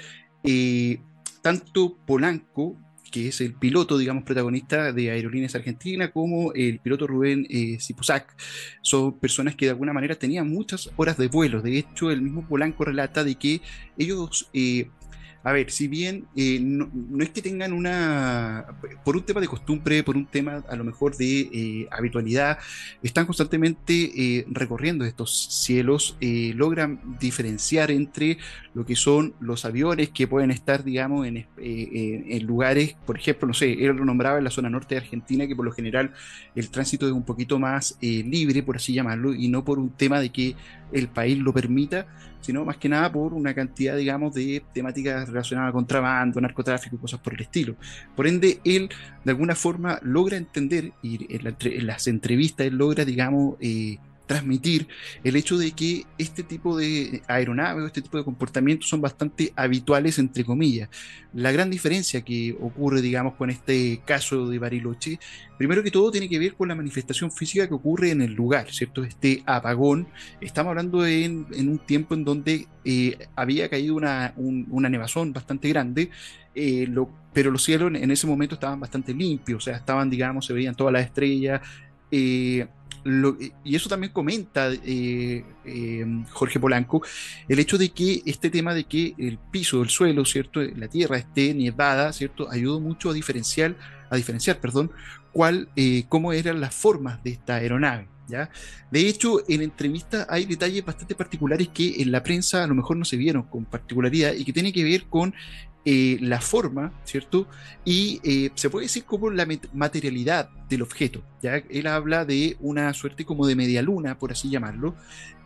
eh, 0.44 1.00
tanto 1.42 1.96
Polanco, 2.06 2.76
que 3.10 3.28
es 3.28 3.40
el 3.40 3.54
piloto, 3.54 3.98
digamos, 3.98 4.24
protagonista 4.24 4.92
de 4.92 5.10
Aerolíneas 5.10 5.54
Argentina, 5.54 6.10
como 6.10 6.52
el 6.52 6.78
piloto 6.80 7.06
Rubén 7.06 7.46
eh, 7.48 7.78
son 8.82 9.18
personas 9.18 9.54
que 9.54 9.66
de 9.66 9.70
alguna 9.70 9.92
manera 9.92 10.14
tenían 10.14 10.48
muchas 10.48 10.90
horas 10.96 11.16
de 11.16 11.28
vuelo. 11.28 11.62
De 11.62 11.78
hecho, 11.78 12.10
el 12.10 12.22
mismo 12.22 12.46
Polanco 12.46 12.84
relata 12.84 13.24
de 13.24 13.36
que 13.36 13.60
ellos 13.96 14.48
eh, 14.52 14.90
a 15.44 15.52
ver, 15.52 15.70
si 15.70 15.86
bien 15.86 16.26
eh, 16.36 16.58
no, 16.60 16.90
es 17.20 17.30
que 17.30 17.40
tengan 17.40 17.72
una, 17.72 18.66
por 19.04 19.16
un 19.16 19.22
tema 19.22 19.40
de 19.40 19.46
costumbre, 19.46 20.02
por 20.02 20.16
un 20.16 20.26
tema 20.26 20.64
a 20.68 20.76
lo 20.76 20.84
mejor 20.84 21.16
de 21.16 21.40
eh, 21.40 21.88
habitualidad, 21.90 22.58
están 23.02 23.24
constantemente 23.24 24.10
eh, 24.16 24.46
recorriendo 24.48 25.04
estos 25.04 25.32
cielos, 25.64 26.16
logran 26.20 27.00
diferenciar 27.20 27.90
entre 27.90 28.38
lo 28.74 28.84
que 28.84 28.96
son 28.96 29.34
los 29.40 29.64
aviones 29.64 30.10
que 30.10 30.26
pueden 30.26 30.50
estar, 30.50 30.84
digamos, 30.84 31.26
en, 31.26 31.46
en, 31.56 32.46
lugares, 32.46 32.96
por 33.06 33.16
ejemplo, 33.16 33.48
no 33.48 33.54
sé, 33.54 33.72
él 33.72 33.96
lo 33.96 34.04
nombraba 34.04 34.38
en 34.38 34.44
la 34.44 34.50
zona 34.50 34.70
norte 34.70 34.94
de 34.94 35.00
Argentina, 35.00 35.46
que 35.46 35.56
por 35.56 35.64
lo 35.64 35.72
general 35.72 36.12
el 36.54 36.70
tránsito 36.70 37.06
es 37.06 37.12
un 37.12 37.24
poquito 37.24 37.58
más 37.58 37.96
libre, 38.00 38.62
por 38.62 38.76
así 38.76 38.92
llamarlo, 38.92 39.34
y 39.34 39.48
no 39.48 39.64
por 39.64 39.78
un 39.78 39.90
tema 39.90 40.20
de 40.20 40.30
que 40.30 40.56
el 40.92 41.08
país 41.08 41.38
lo 41.38 41.52
permita, 41.52 42.06
sino 42.40 42.64
más 42.64 42.76
que 42.76 42.88
nada 42.88 43.10
por 43.10 43.34
una 43.34 43.54
cantidad, 43.54 43.96
digamos, 43.96 44.34
de 44.34 44.62
temáticas 44.72 45.28
relacionadas 45.28 45.70
a 45.70 45.72
contrabando, 45.72 46.40
narcotráfico 46.40 46.96
y 46.96 46.98
cosas 46.98 47.20
por 47.20 47.34
el 47.34 47.40
estilo. 47.40 47.76
Por 48.16 48.26
ende, 48.26 48.60
él 48.64 48.88
de 49.24 49.30
alguna 49.30 49.54
forma 49.54 49.98
logra 50.02 50.36
entender, 50.36 50.92
y 51.02 51.34
en, 51.34 51.86
las 51.86 52.06
entrevistas 52.06 52.66
él 52.66 52.76
logra, 52.76 53.04
digamos, 53.04 53.56
eh, 53.60 53.98
transmitir 54.28 54.86
el 55.24 55.34
hecho 55.34 55.58
de 55.58 55.72
que 55.72 56.04
este 56.18 56.44
tipo 56.44 56.76
de 56.76 57.22
aeronaves 57.26 57.82
o 57.82 57.86
este 57.86 58.02
tipo 58.02 58.18
de 58.18 58.24
comportamientos 58.24 58.88
son 58.88 59.00
bastante 59.00 59.52
habituales, 59.56 60.20
entre 60.20 60.44
comillas. 60.44 60.88
La 61.32 61.50
gran 61.50 61.70
diferencia 61.70 62.22
que 62.22 62.56
ocurre, 62.60 63.00
digamos, 63.00 63.34
con 63.34 63.50
este 63.50 64.00
caso 64.04 64.48
de 64.48 64.58
Bariloche, 64.58 65.18
primero 65.56 65.82
que 65.82 65.90
todo 65.90 66.10
tiene 66.10 66.28
que 66.28 66.38
ver 66.38 66.54
con 66.54 66.68
la 66.68 66.74
manifestación 66.74 67.32
física 67.32 67.66
que 67.66 67.74
ocurre 67.74 68.10
en 68.10 68.22
el 68.22 68.34
lugar, 68.34 68.70
¿cierto? 68.70 69.02
Este 69.02 69.42
apagón, 69.46 70.06
estamos 70.40 70.70
hablando 70.70 71.04
en, 71.06 71.46
un 71.50 71.78
tiempo 71.78 72.14
en 72.14 72.24
donde 72.24 72.68
eh, 72.84 73.16
había 73.34 73.68
caído 73.68 73.96
una, 73.96 74.34
una 74.36 74.88
nevazón 74.90 75.32
bastante 75.32 75.70
grande, 75.70 76.10
eh, 76.54 76.86
pero 77.32 77.50
los 77.50 77.64
cielos 77.64 77.92
en 77.94 78.10
ese 78.10 78.26
momento 78.26 78.56
estaban 78.56 78.78
bastante 78.78 79.14
limpios, 79.14 79.62
o 79.62 79.64
sea, 79.64 79.76
estaban, 79.76 80.10
digamos, 80.10 80.44
se 80.44 80.52
veían 80.52 80.74
todas 80.74 80.92
las 80.92 81.04
estrellas. 81.06 81.62
Eh, 82.10 82.66
y 83.64 83.76
eso 83.76 83.88
también 83.88 84.12
comenta 84.12 84.70
eh, 84.72 85.44
eh, 85.64 86.24
Jorge 86.30 86.60
Polanco, 86.60 87.02
el 87.48 87.58
hecho 87.58 87.78
de 87.78 87.90
que 87.90 88.22
este 88.26 88.50
tema 88.50 88.74
de 88.74 88.84
que 88.84 89.14
el 89.18 89.38
piso, 89.38 89.82
el 89.82 89.88
suelo, 89.88 90.24
¿cierto? 90.24 90.60
La 90.60 90.88
tierra 90.88 91.18
esté 91.18 91.54
nevada, 91.54 92.12
¿cierto? 92.12 92.50
Ayudó 92.50 92.80
mucho 92.80 93.10
a 93.10 93.12
diferenciar, 93.12 93.76
a 94.10 94.16
diferenciar, 94.16 94.60
perdón, 94.60 94.90
cuál, 95.32 95.68
eh, 95.76 96.04
cómo 96.08 96.32
eran 96.32 96.60
las 96.60 96.74
formas 96.74 97.22
de 97.22 97.30
esta 97.30 97.56
aeronave. 97.56 98.08
¿Ya? 98.28 98.50
De 98.90 99.08
hecho, 99.08 99.42
en 99.48 99.62
entrevistas 99.62 100.26
hay 100.28 100.44
detalles 100.44 100.84
bastante 100.84 101.14
particulares 101.14 101.68
que 101.68 102.02
en 102.02 102.12
la 102.12 102.22
prensa 102.22 102.62
a 102.62 102.66
lo 102.66 102.74
mejor 102.74 102.98
no 102.98 103.06
se 103.06 103.16
vieron 103.16 103.44
con 103.44 103.64
particularidad 103.64 104.34
y 104.34 104.44
que 104.44 104.52
tiene 104.52 104.70
que 104.70 104.84
ver 104.84 105.04
con 105.04 105.34
eh, 105.84 106.18
la 106.20 106.40
forma, 106.40 106.92
¿cierto? 107.04 107.46
Y 107.84 108.20
eh, 108.22 108.50
se 108.54 108.68
puede 108.68 108.86
decir 108.86 109.04
como 109.04 109.30
la 109.30 109.46
materialidad 109.72 110.50
del 110.68 110.82
objeto. 110.82 111.22
¿ya? 111.40 111.56
Él 111.70 111.86
habla 111.86 112.24
de 112.24 112.56
una 112.60 112.92
suerte 112.92 113.24
como 113.24 113.46
de 113.46 113.56
media 113.56 113.80
luna, 113.80 114.18
por 114.18 114.32
así 114.32 114.50
llamarlo, 114.50 114.96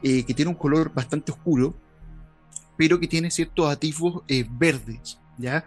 eh, 0.03 0.25
que 0.25 0.35
tiene 0.35 0.49
un 0.49 0.57
color 0.57 0.93
bastante 0.93 1.31
oscuro, 1.31 1.77
pero 2.77 2.99
que 2.99 3.07
tiene 3.07 3.31
ciertos 3.31 3.71
atisbos 3.71 4.25
verdes. 4.59 5.21
¿ya? 5.39 5.65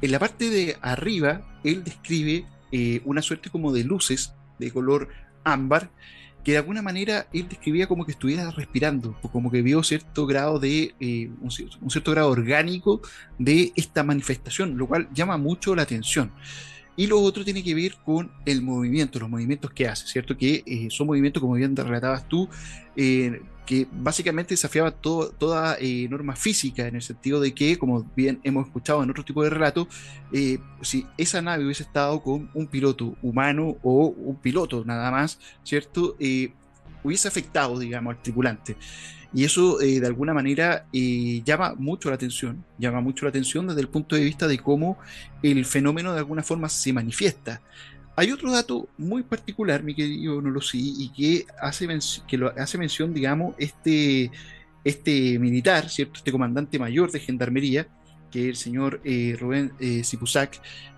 En 0.00 0.10
la 0.10 0.18
parte 0.18 0.50
de 0.50 0.76
arriba, 0.80 1.60
él 1.62 1.84
describe 1.84 2.46
una 3.04 3.22
suerte 3.22 3.50
como 3.50 3.72
de 3.72 3.84
luces 3.84 4.34
de 4.58 4.70
color 4.72 5.08
ámbar 5.44 5.90
que 6.44 6.52
de 6.52 6.58
alguna 6.58 6.82
manera 6.82 7.26
él 7.32 7.48
describía 7.48 7.86
como 7.86 8.04
que 8.04 8.12
estuviera 8.12 8.50
respirando, 8.50 9.18
como 9.32 9.50
que 9.50 9.62
vio 9.62 9.82
cierto 9.82 10.26
grado 10.26 10.58
de, 10.58 10.94
eh, 11.00 11.30
un, 11.40 11.50
cierto 11.50 12.10
grado 12.12 12.30
orgánico 12.30 13.00
de 13.38 13.72
esta 13.76 14.02
manifestación, 14.02 14.78
lo 14.78 14.86
cual 14.86 15.08
llama 15.12 15.36
mucho 15.36 15.74
la 15.74 15.82
atención. 15.82 16.32
Y 16.98 17.06
lo 17.06 17.20
otro 17.20 17.44
tiene 17.44 17.62
que 17.62 17.76
ver 17.76 17.94
con 18.04 18.28
el 18.44 18.60
movimiento, 18.60 19.20
los 19.20 19.30
movimientos 19.30 19.70
que 19.70 19.86
hace, 19.86 20.04
¿cierto? 20.08 20.36
Que 20.36 20.64
eh, 20.66 20.88
son 20.90 21.06
movimientos, 21.06 21.40
como 21.40 21.54
bien 21.54 21.76
relatabas 21.76 22.26
tú, 22.28 22.48
eh, 22.96 23.40
que 23.64 23.86
básicamente 23.92 24.54
desafiaban 24.54 24.94
toda 25.00 25.76
eh, 25.78 26.08
norma 26.10 26.34
física, 26.34 26.88
en 26.88 26.96
el 26.96 27.02
sentido 27.02 27.38
de 27.38 27.54
que, 27.54 27.78
como 27.78 28.04
bien 28.16 28.40
hemos 28.42 28.66
escuchado 28.66 29.00
en 29.04 29.10
otro 29.10 29.24
tipo 29.24 29.44
de 29.44 29.50
relatos, 29.50 29.86
si 30.82 31.06
esa 31.16 31.40
nave 31.40 31.64
hubiese 31.64 31.84
estado 31.84 32.20
con 32.20 32.50
un 32.52 32.66
piloto 32.66 33.14
humano 33.22 33.76
o 33.84 34.08
un 34.08 34.34
piloto 34.34 34.84
nada 34.84 35.12
más, 35.12 35.38
¿cierto? 35.62 36.16
hubiese 37.04 37.28
afectado, 37.28 37.78
digamos, 37.78 38.16
al 38.16 38.22
tripulante. 38.22 38.76
Y 39.34 39.44
eso 39.44 39.80
eh, 39.80 40.00
de 40.00 40.06
alguna 40.06 40.32
manera 40.32 40.86
eh, 40.92 41.42
llama 41.44 41.74
mucho 41.76 42.08
la 42.08 42.14
atención, 42.14 42.64
llama 42.78 43.00
mucho 43.00 43.26
la 43.26 43.30
atención 43.30 43.66
desde 43.66 43.82
el 43.82 43.88
punto 43.88 44.16
de 44.16 44.24
vista 44.24 44.48
de 44.48 44.58
cómo 44.58 44.98
el 45.42 45.64
fenómeno 45.66 46.12
de 46.12 46.18
alguna 46.18 46.42
forma 46.42 46.68
se 46.68 46.92
manifiesta. 46.92 47.60
Hay 48.16 48.32
otro 48.32 48.50
dato 48.50 48.88
muy 48.98 49.22
particular, 49.22 49.84
mi 49.84 49.94
querido 49.94 50.42
Nolosí, 50.42 50.94
y 50.98 51.10
que 51.10 51.46
hace, 51.60 51.86
que 52.26 52.36
lo 52.36 52.52
hace 52.58 52.76
mención, 52.76 53.14
digamos, 53.14 53.54
este, 53.58 54.32
este 54.82 55.38
militar, 55.38 55.88
¿cierto? 55.88 56.14
Este 56.16 56.32
comandante 56.32 56.80
mayor 56.80 57.12
de 57.12 57.20
gendarmería, 57.20 57.86
que 58.32 58.42
es 58.42 58.48
el 58.48 58.56
señor 58.56 59.00
eh, 59.04 59.36
Rubén 59.38 59.72
eh, 59.78 60.02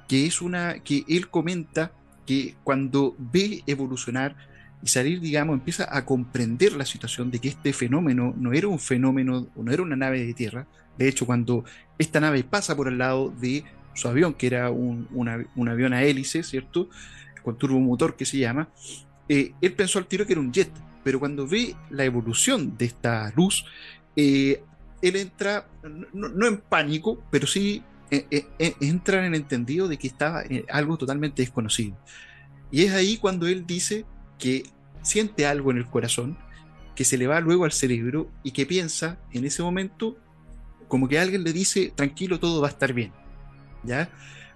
que 0.09 0.27
es 0.27 0.41
una, 0.41 0.79
que 0.79 1.05
él 1.09 1.29
comenta 1.29 1.93
que 2.27 2.57
cuando 2.65 3.15
ve 3.19 3.63
evolucionar 3.67 4.35
y 4.83 4.89
salir, 4.89 5.21
digamos, 5.21 5.55
empieza 5.55 5.95
a 5.95 6.05
comprender 6.05 6.73
la 6.73 6.87
situación 6.87 7.31
de 7.31 7.39
que 7.39 7.49
este 7.49 7.73
fenómeno 7.73 8.35
no 8.37 8.53
era 8.53 8.69
un 8.69 8.79
fenómeno, 8.79 9.49
no 9.55 9.73
era 9.73 9.83
una 9.83 9.97
nave 9.97 10.25
de 10.25 10.35
tierra. 10.35 10.67
De 10.97 11.09
hecho, 11.09 11.27
cuando 11.27 11.65
esta 11.99 12.21
nave 12.21 12.45
pasa 12.45 12.77
por 12.77 12.89
el 12.89 12.99
lado 12.99 13.31
de 13.31 13.65
su 13.95 14.09
avión, 14.09 14.35
que 14.35 14.47
era 14.47 14.71
un, 14.71 15.09
avión 15.69 15.93
a 15.93 16.03
hélice, 16.03 16.43
¿cierto? 16.43 16.89
Con 17.43 17.59
turbomotor 17.59 18.17
que 18.17 18.25
se 18.25 18.39
llama, 18.39 18.69
eh, 19.29 19.53
él 19.61 19.73
pensó 19.75 19.99
al 19.99 20.07
tiro 20.07 20.27
que 20.27 20.33
era 20.33 20.41
un 20.41 20.53
jet, 20.53 20.71
pero 21.05 21.21
cuando 21.21 21.47
ve 21.47 21.75
la 21.91 22.05
evolución 22.05 22.77
de 22.79 22.87
esta 22.87 23.33
luz, 23.37 23.67
eh, 24.17 24.63
él 25.03 25.17
entra, 25.17 25.67
no, 26.13 26.47
en 26.47 26.59
pánico, 26.59 27.23
pero 27.31 27.47
sí 27.47 27.83
eh, 28.11 28.47
entra 28.59 29.19
en 29.19 29.35
el 29.35 29.41
entendido 29.41 29.89
de 29.89 29.99
que 29.99 30.07
estaba 30.07 30.43
algo 30.71 30.97
totalmente 30.97 31.43
desconocido. 31.43 31.97
Y 32.71 32.85
es 32.85 32.93
ahí 32.93 33.17
cuando 33.17 33.47
él 33.47 33.67
dice 33.67 34.05
que 34.41 34.65
siente 35.03 35.47
algo 35.47 35.71
en 35.71 35.77
el 35.79 35.87
corazón, 35.87 36.37
que 36.97 37.05
se 37.05 37.17
le 37.17 37.27
va 37.27 37.41
luego 37.41 37.65
al 37.65 37.73
cerebro 37.73 38.29
y 38.43 38.51
que 38.51 38.67
piensa 38.67 39.19
en 39.33 39.45
ese 39.45 39.63
momento 39.63 40.17
como 40.89 41.09
que 41.09 41.19
alguien 41.19 41.45
le 41.45 41.53
dice, 41.53 41.93
tranquilo, 41.95 42.41
todo 42.41 42.61
va 42.61 42.69
a 42.69 42.71
estar 42.71 42.93
bien. 42.93 43.13
¿Ya? 43.85 44.11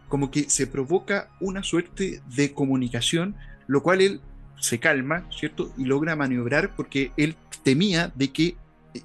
Como 0.08 0.30
que 0.30 0.50
se 0.50 0.66
provoca 0.66 1.28
una 1.40 1.62
suerte 1.62 2.20
de 2.34 2.52
comunicación, 2.52 3.36
lo 3.66 3.82
cual 3.82 4.00
él 4.00 4.20
se 4.60 4.78
calma, 4.78 5.26
¿cierto? 5.30 5.72
Y 5.78 5.84
logra 5.84 6.16
maniobrar 6.16 6.74
porque 6.74 7.12
él 7.16 7.36
temía 7.62 8.12
de 8.14 8.32
que 8.32 8.56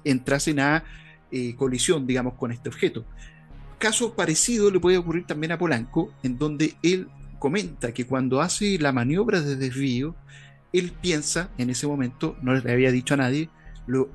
entrasen 0.04 0.60
a 0.60 0.84
eh, 1.30 1.54
colisión, 1.56 2.06
digamos, 2.06 2.34
con 2.34 2.52
este 2.52 2.68
objeto. 2.68 3.04
Caso 3.78 4.14
parecido 4.14 4.70
le 4.70 4.80
puede 4.80 4.98
ocurrir 4.98 5.24
también 5.26 5.52
a 5.52 5.58
Polanco, 5.58 6.12
en 6.22 6.36
donde 6.36 6.74
él 6.82 7.08
comenta 7.38 7.92
que 7.92 8.04
cuando 8.04 8.40
hace 8.40 8.78
la 8.78 8.92
maniobra 8.92 9.40
de 9.40 9.56
desvío, 9.56 10.14
él 10.72 10.92
piensa 11.00 11.50
en 11.58 11.70
ese 11.70 11.86
momento, 11.86 12.36
no 12.42 12.54
le 12.54 12.72
había 12.72 12.90
dicho 12.90 13.14
a 13.14 13.18
nadie, 13.18 13.48
lo, 13.86 14.10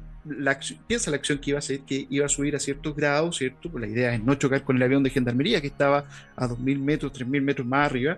piensa 0.88 1.12
la 1.12 1.18
acción 1.18 1.40
que 1.40 1.52
iba 1.52 1.58
a 1.58 1.60
hacer, 1.60 1.82
que 1.82 2.08
iba 2.10 2.26
a 2.26 2.30
subir 2.30 2.56
a 2.56 2.60
ciertos 2.60 2.96
grados, 2.96 3.38
¿cierto? 3.38 3.70
Pues 3.70 3.82
la 3.82 3.88
idea 3.88 4.14
es 4.14 4.24
no 4.24 4.36
chocar 4.36 4.64
con 4.64 4.76
el 4.78 4.84
avión 4.84 5.04
de 5.04 5.10
gendarmería 5.10 5.62
que 5.62 5.68
estaba 5.68 6.06
a 6.36 6.48
2.000 6.48 6.80
metros, 6.80 7.14
3.000 7.14 7.42
metros 7.42 7.68
más 7.68 7.86
arriba. 7.88 8.18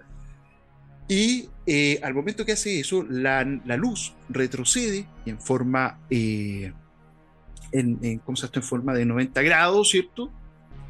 Y 1.09 1.49
eh, 1.65 1.99
al 2.03 2.13
momento 2.13 2.45
que 2.45 2.53
hace 2.53 2.79
eso, 2.79 3.05
la, 3.09 3.43
luz 3.43 4.13
retrocede 4.29 5.05
en 5.25 5.39
forma, 5.39 5.99
eh, 6.09 6.71
en, 7.71 7.99
en, 8.01 8.19
¿cómo 8.19 8.35
se 8.35 8.47
en 8.53 8.63
forma 8.63 8.93
de 8.93 9.05
90 9.05 9.41
grados, 9.41 9.89
¿cierto? 9.89 10.31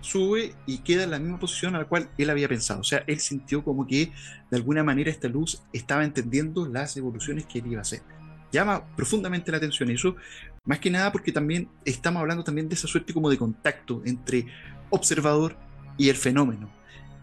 Sube 0.08 0.56
y 0.66 0.80
queda 0.80 1.04
en 1.04 1.12
la 1.12 1.20
misma 1.20 1.40
posición 1.40 1.76
a 1.76 1.80
la 1.80 1.86
cual 1.86 2.10
él 2.18 2.30
había 2.30 2.48
pensado. 2.48 2.80
O 2.80 2.84
sea, 2.84 3.04
él 3.08 3.20
sintió 3.20 3.64
como 3.64 3.86
que 3.86 4.12
de 4.50 4.58
alguna 4.58 4.84
manera 4.84 5.12
esta 5.12 5.28
luz 5.28 5.62
estaba 5.74 6.04
entendiendo 6.04 6.66
las 6.68 6.96
evoluciones 6.98 7.46
que 7.46 7.60
él 7.60 7.68
iba 7.68 7.80
a 7.80 7.82
hacer. 7.82 8.02
Llama 8.52 8.86
profundamente 8.96 9.52
la 9.52 9.58
atención 9.58 9.90
eso, 9.90 10.16
más 10.64 10.80
que 10.80 10.90
nada 10.90 11.12
porque 11.12 11.32
también 11.32 11.70
estamos 11.84 12.22
hablando 12.22 12.44
también 12.44 12.70
de 12.70 12.76
esa 12.76 12.88
suerte 12.88 13.14
como 13.14 13.30
de 13.30 13.38
contacto 13.38 14.02
entre 14.06 14.46
observador 14.90 15.58
y 15.98 16.10
el 16.10 16.16
fenómeno. 16.16 16.77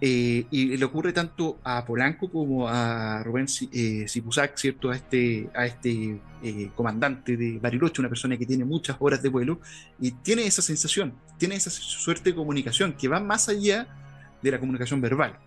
Eh, 0.07 0.45
y 0.51 0.77
le 0.77 0.85
ocurre 0.85 1.15
tanto 1.15 1.61
a 1.65 1.83
Polanco 1.83 2.31
como 2.31 2.69
a 2.69 3.23
Rubén 3.23 3.47
eh, 3.73 4.05
¿cierto? 4.07 4.91
A 4.91 4.97
este, 4.97 5.49
a 5.55 5.65
este 5.65 6.21
eh, 6.43 6.69
comandante 6.75 7.39
de 7.39 7.59
Bariloche, 7.59 8.03
una 8.03 8.11
persona 8.11 8.37
que 8.37 8.45
tiene 8.45 8.67
muchas 8.67 8.99
horas 9.01 9.23
de 9.23 9.31
vuelo, 9.31 9.61
y 9.99 10.11
tiene 10.11 10.45
esa 10.45 10.61
sensación, 10.61 11.15
tiene 11.39 11.55
esa 11.55 11.71
suerte 11.71 12.31
de 12.31 12.37
comunicación 12.37 12.93
que 12.93 13.09
va 13.09 13.19
más 13.19 13.49
allá 13.49 13.87
de 14.43 14.51
la 14.51 14.61
comunicación 14.61 15.01
verbal. 15.01 15.39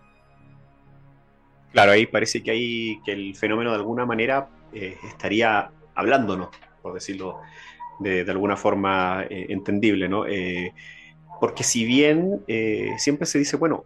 Claro, 1.70 1.92
ahí 1.92 2.06
parece 2.06 2.42
que, 2.42 2.50
hay, 2.50 3.00
que 3.04 3.12
el 3.12 3.36
fenómeno 3.36 3.70
de 3.70 3.76
alguna 3.76 4.06
manera 4.06 4.48
eh, 4.72 4.96
estaría 5.06 5.70
hablándonos, 5.94 6.48
por 6.82 6.94
decirlo 6.94 7.36
de, 8.00 8.24
de 8.24 8.30
alguna 8.32 8.56
forma 8.56 9.24
entendible, 9.30 10.08
¿no? 10.08 10.24
porque 11.38 11.62
si 11.62 11.84
bien 11.84 12.42
siempre 12.98 13.24
se 13.24 13.38
dice, 13.38 13.56
bueno, 13.56 13.84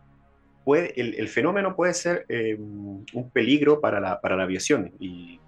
el, 0.66 1.28
fenómeno 1.28 1.74
puede 1.74 1.94
ser 1.94 2.24
eh, 2.28 2.56
un 2.56 3.30
peligro 3.32 3.80
para 3.80 4.00
la, 4.00 4.20
aviación 4.22 4.92
y, 4.98 5.40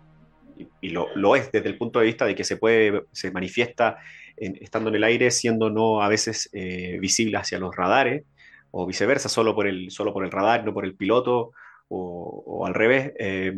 lo, 0.82 1.34
es 1.34 1.50
desde 1.50 1.68
el 1.68 1.78
punto 1.78 1.98
de 1.98 2.06
vista 2.06 2.26
de 2.26 2.34
que 2.34 2.44
se 2.44 2.56
puede, 2.56 3.04
se 3.12 3.30
manifiesta 3.30 3.98
estando 4.36 4.90
en 4.90 4.96
el 4.96 5.04
aire 5.04 5.30
siendo 5.30 5.70
no 5.70 6.02
a 6.02 6.08
veces 6.08 6.48
eh, 6.52 6.98
visible 7.00 7.36
hacia 7.38 7.58
los 7.58 7.74
radares 7.74 8.24
o 8.70 8.86
viceversa, 8.86 9.28
solo 9.28 9.54
por 9.54 9.66
el, 9.68 9.90
solo 9.90 10.12
por 10.12 10.24
el 10.24 10.32
radar, 10.32 10.64
no 10.64 10.74
por 10.74 10.84
el 10.84 10.96
piloto 10.96 11.52
o, 11.88 12.64
al 12.66 12.74
revés. 12.74 13.12
Eh, 13.18 13.56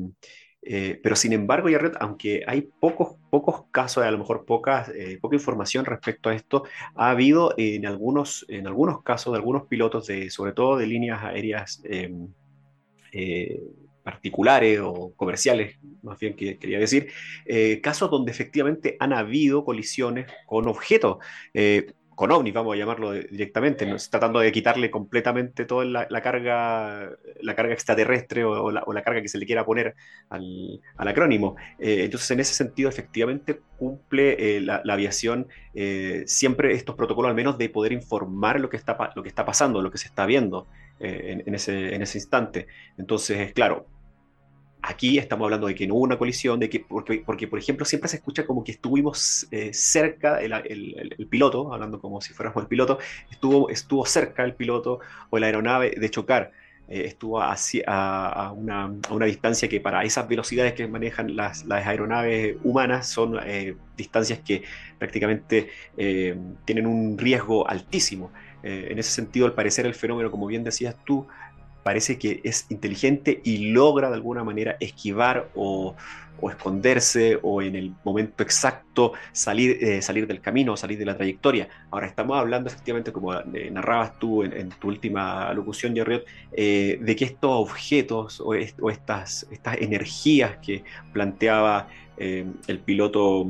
eh, 0.68 0.98
pero 1.00 1.14
sin 1.14 1.32
embargo, 1.32 1.68
aunque 2.00 2.42
hay 2.44 2.68
pocos, 2.80 3.16
pocos 3.30 3.66
casos, 3.70 4.02
a 4.02 4.10
lo 4.10 4.18
mejor 4.18 4.44
pocas, 4.44 4.88
eh, 4.88 5.16
poca 5.20 5.36
información 5.36 5.84
respecto 5.84 6.28
a 6.28 6.34
esto, 6.34 6.64
ha 6.96 7.10
habido 7.10 7.54
en 7.56 7.86
algunos, 7.86 8.44
en 8.48 8.66
algunos 8.66 9.02
casos 9.04 9.32
de 9.32 9.38
algunos 9.38 9.66
pilotos, 9.68 10.08
de, 10.08 10.28
sobre 10.28 10.52
todo 10.52 10.76
de 10.76 10.88
líneas 10.88 11.22
aéreas 11.22 11.80
em, 11.84 12.28
eh, 13.12 13.62
particulares 14.02 14.80
o 14.82 15.12
comerciales, 15.14 15.78
más 16.02 16.18
bien 16.18 16.34
que 16.34 16.58
quería 16.58 16.78
decir, 16.78 17.10
casos 17.82 18.08
donde 18.08 18.30
efectivamente 18.30 18.96
han 19.00 19.12
habido 19.12 19.64
colisiones 19.64 20.26
con 20.46 20.68
objetos 20.68 21.18
con 22.16 22.32
ovnis, 22.32 22.54
vamos 22.54 22.74
a 22.74 22.78
llamarlo 22.78 23.12
directamente, 23.12 23.84
¿no? 23.84 23.96
tratando 24.10 24.40
de 24.40 24.50
quitarle 24.50 24.90
completamente 24.90 25.66
toda 25.66 25.84
la, 25.84 26.20
carga, 26.22 27.10
la 27.42 27.54
carga 27.54 27.74
extraterrestre 27.74 28.42
o, 28.42 28.70
la, 28.70 29.02
carga 29.02 29.20
que 29.20 29.28
se 29.28 29.38
le 29.38 29.44
quiera 29.44 29.66
poner 29.66 29.94
al, 30.30 30.80
acrónimo. 30.96 31.56
Eh, 31.78 32.04
entonces, 32.04 32.30
en 32.30 32.40
ese 32.40 32.54
sentido, 32.54 32.88
efectivamente 32.88 33.60
cumple 33.76 34.56
eh, 34.56 34.60
la, 34.62 34.82
aviación 34.88 35.46
eh, 35.74 36.24
siempre 36.26 36.72
estos 36.72 36.96
protocolos, 36.96 37.28
al 37.28 37.36
menos 37.36 37.58
de 37.58 37.68
poder 37.68 37.92
informar 37.92 38.60
lo 38.60 38.70
que 38.70 38.78
está, 38.78 38.96
lo 39.14 39.22
que 39.22 39.28
está 39.28 39.44
pasando, 39.44 39.82
lo 39.82 39.90
que 39.90 39.98
se 39.98 40.08
está 40.08 40.24
viendo 40.24 40.66
en, 40.98 41.54
ese, 41.54 41.94
en 41.94 42.00
ese 42.00 42.16
instante. 42.16 42.66
Entonces, 42.96 43.52
claro, 43.52 43.86
Aquí 44.88 45.18
estamos 45.18 45.46
hablando 45.46 45.66
de 45.66 45.74
que 45.74 45.84
no 45.84 45.94
hubo 45.94 46.04
una 46.04 46.16
colisión, 46.16 46.60
de 46.60 46.70
que, 46.70 46.78
porque, 46.78 47.20
porque 47.26 47.48
por 47.48 47.58
ejemplo, 47.58 47.84
siempre 47.84 48.08
se 48.08 48.18
escucha 48.18 48.46
como 48.46 48.62
que 48.62 48.70
estuvimos 48.70 49.48
eh, 49.50 49.74
cerca, 49.74 50.40
el, 50.40 50.52
el, 50.52 51.26
piloto, 51.26 51.74
hablando 51.74 52.00
como 52.00 52.20
si 52.20 52.32
fuéramos 52.32 52.62
el 52.62 52.68
piloto, 52.68 53.00
estuvo, 53.28 53.68
estuvo 53.68 54.06
cerca 54.06 54.44
el 54.44 54.54
piloto 54.54 55.00
o 55.30 55.38
la 55.40 55.46
aeronave 55.46 55.90
de 55.90 56.08
chocar. 56.08 56.52
Eh, 56.88 57.02
estuvo 57.06 57.42
a, 57.42 57.56
una, 58.52 58.84
a, 58.84 59.12
una, 59.12 59.26
distancia 59.26 59.68
que 59.68 59.80
para 59.80 60.04
esas 60.04 60.28
velocidades 60.28 60.74
que 60.74 60.86
manejan 60.86 61.34
las, 61.34 61.64
las 61.64 61.84
aeronaves 61.84 62.56
humanas 62.62 63.08
son 63.08 63.40
eh, 63.44 63.74
distancias 63.96 64.38
que 64.38 64.62
prácticamente 65.00 65.68
tienen 66.64 66.86
un 66.86 67.18
riesgo 67.18 67.68
altísimo. 67.68 68.30
en 68.62 68.98
ese 69.00 69.10
sentido, 69.10 69.46
al 69.46 69.54
parecer, 69.54 69.84
el 69.84 69.94
fenómeno, 69.94 70.30
como 70.30 70.46
bien 70.46 70.62
decías 70.62 70.94
tú, 71.04 71.26
parece 71.86 72.18
que 72.18 72.40
es 72.42 72.66
inteligente 72.68 73.40
y 73.44 73.70
logra 73.70 74.08
de 74.08 74.16
alguna 74.16 74.42
manera 74.42 74.76
esquivar 74.80 75.50
o, 75.54 75.94
esconderse 76.50 77.38
o 77.40 77.62
en 77.62 77.76
el 77.76 77.94
momento 78.02 78.42
exacto 78.42 79.12
salir, 79.30 79.78
eh, 79.80 80.02
salir 80.02 80.26
del 80.26 80.40
camino, 80.40 80.76
salir 80.76 80.98
de 80.98 81.04
la 81.04 81.16
trayectoria. 81.16 81.68
Ahora 81.92 82.08
estamos 82.08 82.36
hablando 82.36 82.68
efectivamente, 82.70 83.12
como 83.12 83.32
eh, 83.34 83.70
narrabas 83.70 84.18
tú 84.18 84.42
en, 84.42 84.68
tu 84.70 84.88
última 84.88 85.54
locución, 85.54 85.94
Jerry, 85.94 86.24
eh, 86.50 86.98
de 87.00 87.14
que 87.14 87.24
estos 87.24 87.52
objetos 87.52 88.40
o, 88.40 88.54
estas, 88.54 89.46
estas 89.52 89.76
energías 89.80 90.56
que 90.56 90.82
planteaba 91.12 91.86
el 92.18 92.78
piloto 92.80 93.46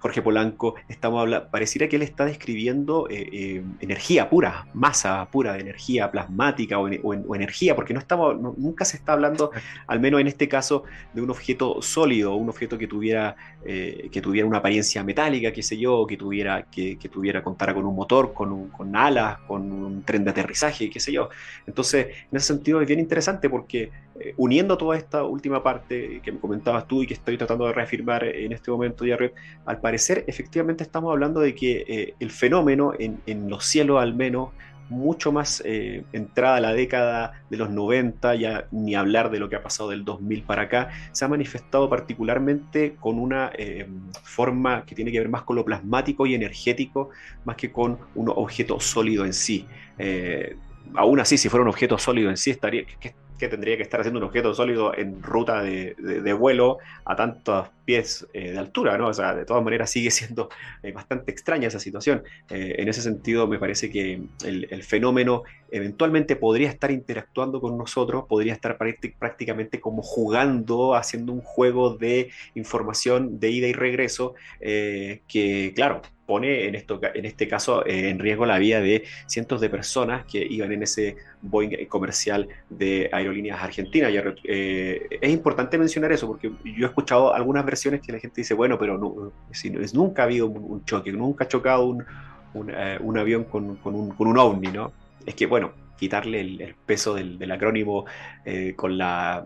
Jorge 0.00 0.22
Polanco, 0.22 0.76
estamos 0.88 1.20
hablando, 1.20 1.50
pareciera 1.50 1.86
que 1.86 1.96
él 1.96 2.02
está 2.02 2.24
describiendo 2.24 3.06
eh, 3.10 3.28
eh, 3.32 3.62
energía 3.80 4.30
pura, 4.30 4.66
masa 4.72 5.28
pura 5.30 5.52
de 5.52 5.60
energía 5.60 6.10
plasmática 6.10 6.78
o, 6.78 7.34
energía, 7.34 7.76
porque 7.76 7.92
no 7.92 8.00
estamos, 8.00 8.40
nunca 8.56 8.86
se 8.86 8.96
está 8.96 9.12
hablando, 9.12 9.50
al 9.86 10.00
menos 10.00 10.20
en 10.22 10.26
este 10.26 10.48
caso, 10.48 10.84
de 11.12 11.20
un 11.20 11.30
objeto 11.30 11.82
sólido, 11.82 12.34
un 12.34 12.48
objeto 12.48 12.78
que 12.78 12.86
tuviera, 12.86 13.36
eh, 13.62 14.08
que 14.10 14.22
tuviera 14.22 14.48
una 14.48 14.58
apariencia 14.58 15.04
metálica, 15.04 15.52
qué 15.52 15.62
sé 15.62 15.76
yo, 15.76 16.06
que 16.06 16.16
tuviera, 16.16 16.62
que, 16.62 16.96
tuviera, 17.12 17.42
contara 17.42 17.74
con 17.74 17.84
un 17.84 17.94
motor, 17.94 18.32
con, 18.32 18.70
con 18.70 18.96
alas, 18.96 19.38
con 19.46 19.70
un 19.70 20.02
tren 20.02 20.24
de 20.24 20.30
aterrizaje, 20.30 20.88
qué 20.88 20.98
sé 20.98 21.12
yo. 21.12 21.28
Entonces, 21.66 22.06
en 22.30 22.36
ese 22.38 22.46
sentido 22.46 22.80
es 22.80 22.88
bien 22.88 23.00
interesante 23.00 23.50
porque 23.50 23.90
uniendo 24.36 24.76
toda 24.76 24.98
esta 24.98 25.24
última 25.24 25.62
parte 25.62 26.20
que 26.22 26.30
me 26.30 26.38
comentabas 26.38 26.86
tú 26.86 27.02
y 27.02 27.06
que 27.06 27.14
estoy 27.14 27.38
tratando 27.38 27.66
de 27.66 27.72
reafirmar 27.72 28.22
en 28.24 28.52
este 28.52 28.70
momento, 28.70 29.06
Jared, 29.06 29.32
al 29.64 29.80
parecer 29.80 29.89
efectivamente 29.94 30.82
estamos 30.82 31.10
hablando 31.10 31.40
de 31.40 31.54
que 31.54 31.84
eh, 31.88 32.14
el 32.20 32.30
fenómeno 32.30 32.92
en, 32.98 33.50
los 33.50 33.64
cielos 33.64 34.00
al 34.00 34.14
menos 34.14 34.50
mucho 34.88 35.30
más 35.30 35.62
eh, 35.64 36.02
entrada 36.12 36.60
la 36.60 36.72
década 36.72 37.44
de 37.48 37.56
los 37.56 37.70
90, 37.70 38.34
ya 38.34 38.66
ni 38.72 38.96
hablar 38.96 39.30
de 39.30 39.38
lo 39.38 39.48
que 39.48 39.54
ha 39.54 39.62
pasado 39.62 39.90
del 39.90 40.04
2000 40.04 40.42
para 40.42 40.62
acá, 40.62 40.90
se 41.12 41.24
ha 41.24 41.28
manifestado 41.28 41.88
particularmente 41.88 42.96
con 42.98 43.18
una 43.20 43.52
eh, 43.56 43.86
forma 44.24 44.84
que 44.84 44.96
tiene 44.96 45.12
que 45.12 45.20
ver 45.20 45.28
más 45.28 45.42
con 45.42 45.54
lo 45.56 45.64
plasmático 45.64 46.26
y 46.26 46.34
energético, 46.34 47.10
más 47.44 47.54
que 47.54 47.70
con 47.70 47.98
un 48.16 48.30
objeto 48.30 48.80
sólido 48.80 49.24
en 49.24 49.32
sí. 49.32 49.66
aún 50.94 51.20
así, 51.20 51.38
si 51.38 51.48
fuera 51.48 51.62
un 51.62 51.68
objeto 51.68 51.96
sólido 51.96 52.28
en 52.28 52.36
sí, 52.36 52.50
estaría, 52.50 52.84
que 53.40 53.48
tendría 53.48 53.76
que 53.76 53.82
estar 53.82 54.00
haciendo 54.00 54.20
un 54.20 54.26
objeto 54.26 54.54
sólido 54.54 54.94
en 54.96 55.22
ruta 55.22 55.62
de, 55.62 56.32
vuelo 56.38 56.78
a 57.04 57.16
tantos 57.16 57.68
pies 57.90 58.24
eh, 58.32 58.52
de 58.52 58.58
altura, 58.58 58.96
¿no? 58.96 59.08
O 59.08 59.12
sea, 59.12 59.34
de 59.34 59.44
todas 59.44 59.64
maneras 59.64 59.90
sigue 59.90 60.12
siendo 60.12 60.48
eh, 60.84 60.92
bastante 60.92 61.32
extraña 61.32 61.66
esa 61.66 61.80
situación. 61.80 62.22
Eh, 62.48 62.76
en 62.78 62.88
ese 62.88 63.02
sentido, 63.02 63.48
me 63.48 63.58
parece 63.58 63.90
que 63.90 64.22
el, 64.44 64.82
fenómeno 64.84 65.42
eventualmente 65.72 66.36
podría 66.36 66.68
estar 66.68 66.92
interactuando 66.92 67.60
con 67.60 67.76
nosotros, 67.76 68.26
podría 68.28 68.52
estar 68.52 68.78
prácticamente 69.18 69.80
como 69.80 70.02
jugando, 70.02 70.94
haciendo 70.94 71.32
un 71.32 71.40
juego 71.40 71.96
de 71.96 72.30
información 72.54 73.40
de 73.40 73.50
ida 73.50 73.66
y 73.66 73.72
regreso, 73.72 74.34
que, 74.60 75.72
claro, 75.74 76.02
pone 76.26 76.68
en, 76.68 76.76
esto, 76.76 77.00
en 77.02 77.24
este 77.24 77.48
caso 77.48 77.84
en 77.86 78.20
riesgo 78.20 78.46
la 78.46 78.58
vida 78.58 78.80
de 78.80 79.04
cientos 79.26 79.60
de 79.60 79.68
personas 79.68 80.24
que 80.26 80.46
iban 80.48 80.72
en 80.72 80.84
ese 80.84 81.16
Boeing 81.42 81.86
comercial 81.86 82.48
de 82.68 83.08
aerolíneas 83.12 83.60
argentinas. 83.62 84.12
Eh, 84.44 85.18
es 85.20 85.30
importante 85.30 85.78
mencionar 85.78 86.12
eso 86.12 86.26
porque 86.26 86.50
yo 86.64 86.86
he 86.86 86.88
escuchado 86.88 87.34
algunas 87.34 87.64
versiones 87.64 87.79
que 87.82 88.12
la 88.12 88.18
gente 88.18 88.40
dice, 88.40 88.54
bueno, 88.54 88.78
pero 88.78 88.98
no, 88.98 89.32
si, 89.52 89.70
nunca 89.70 90.22
ha 90.22 90.24
habido 90.26 90.46
un, 90.46 90.84
choque, 90.84 91.12
nunca 91.12 91.44
ha 91.44 91.48
chocado 91.48 91.84
un, 91.86 92.04
eh, 92.70 92.98
avión 93.18 93.44
con, 93.44 93.78
un, 93.82 94.38
ovni, 94.38 94.68
¿no? 94.68 94.92
Es 95.24 95.34
que, 95.34 95.46
bueno, 95.46 95.72
quitarle 95.98 96.40
el, 96.40 96.74
peso 96.86 97.14
del, 97.14 97.50
acrónimo 97.50 98.04
eh, 98.44 98.74
con 98.76 98.98
la 98.98 99.44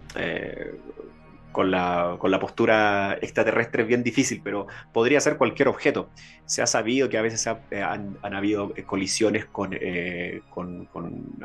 con 1.55 1.71
la, 1.71 2.17
con 2.19 2.33
la, 2.33 2.41
postura 2.41 3.17
extraterrestre 3.23 3.83
es 3.83 3.89
bien 3.89 4.03
difícil, 4.03 4.41
pero 4.43 4.67
podría 4.93 5.21
ser 5.21 5.37
cualquier 5.37 5.69
objeto. 5.69 6.11
Se 6.47 6.63
ha 6.63 6.67
sabido 6.67 7.09
que 7.09 7.17
a 7.17 7.23
veces 7.23 7.49
eh, 7.71 7.81
han, 7.81 8.19
habido 8.23 8.73
eh, 8.75 8.83
colisiones 8.83 9.47
con, 9.47 9.71
eh, 9.73 10.43
con, 10.51 10.87
con, 10.87 11.39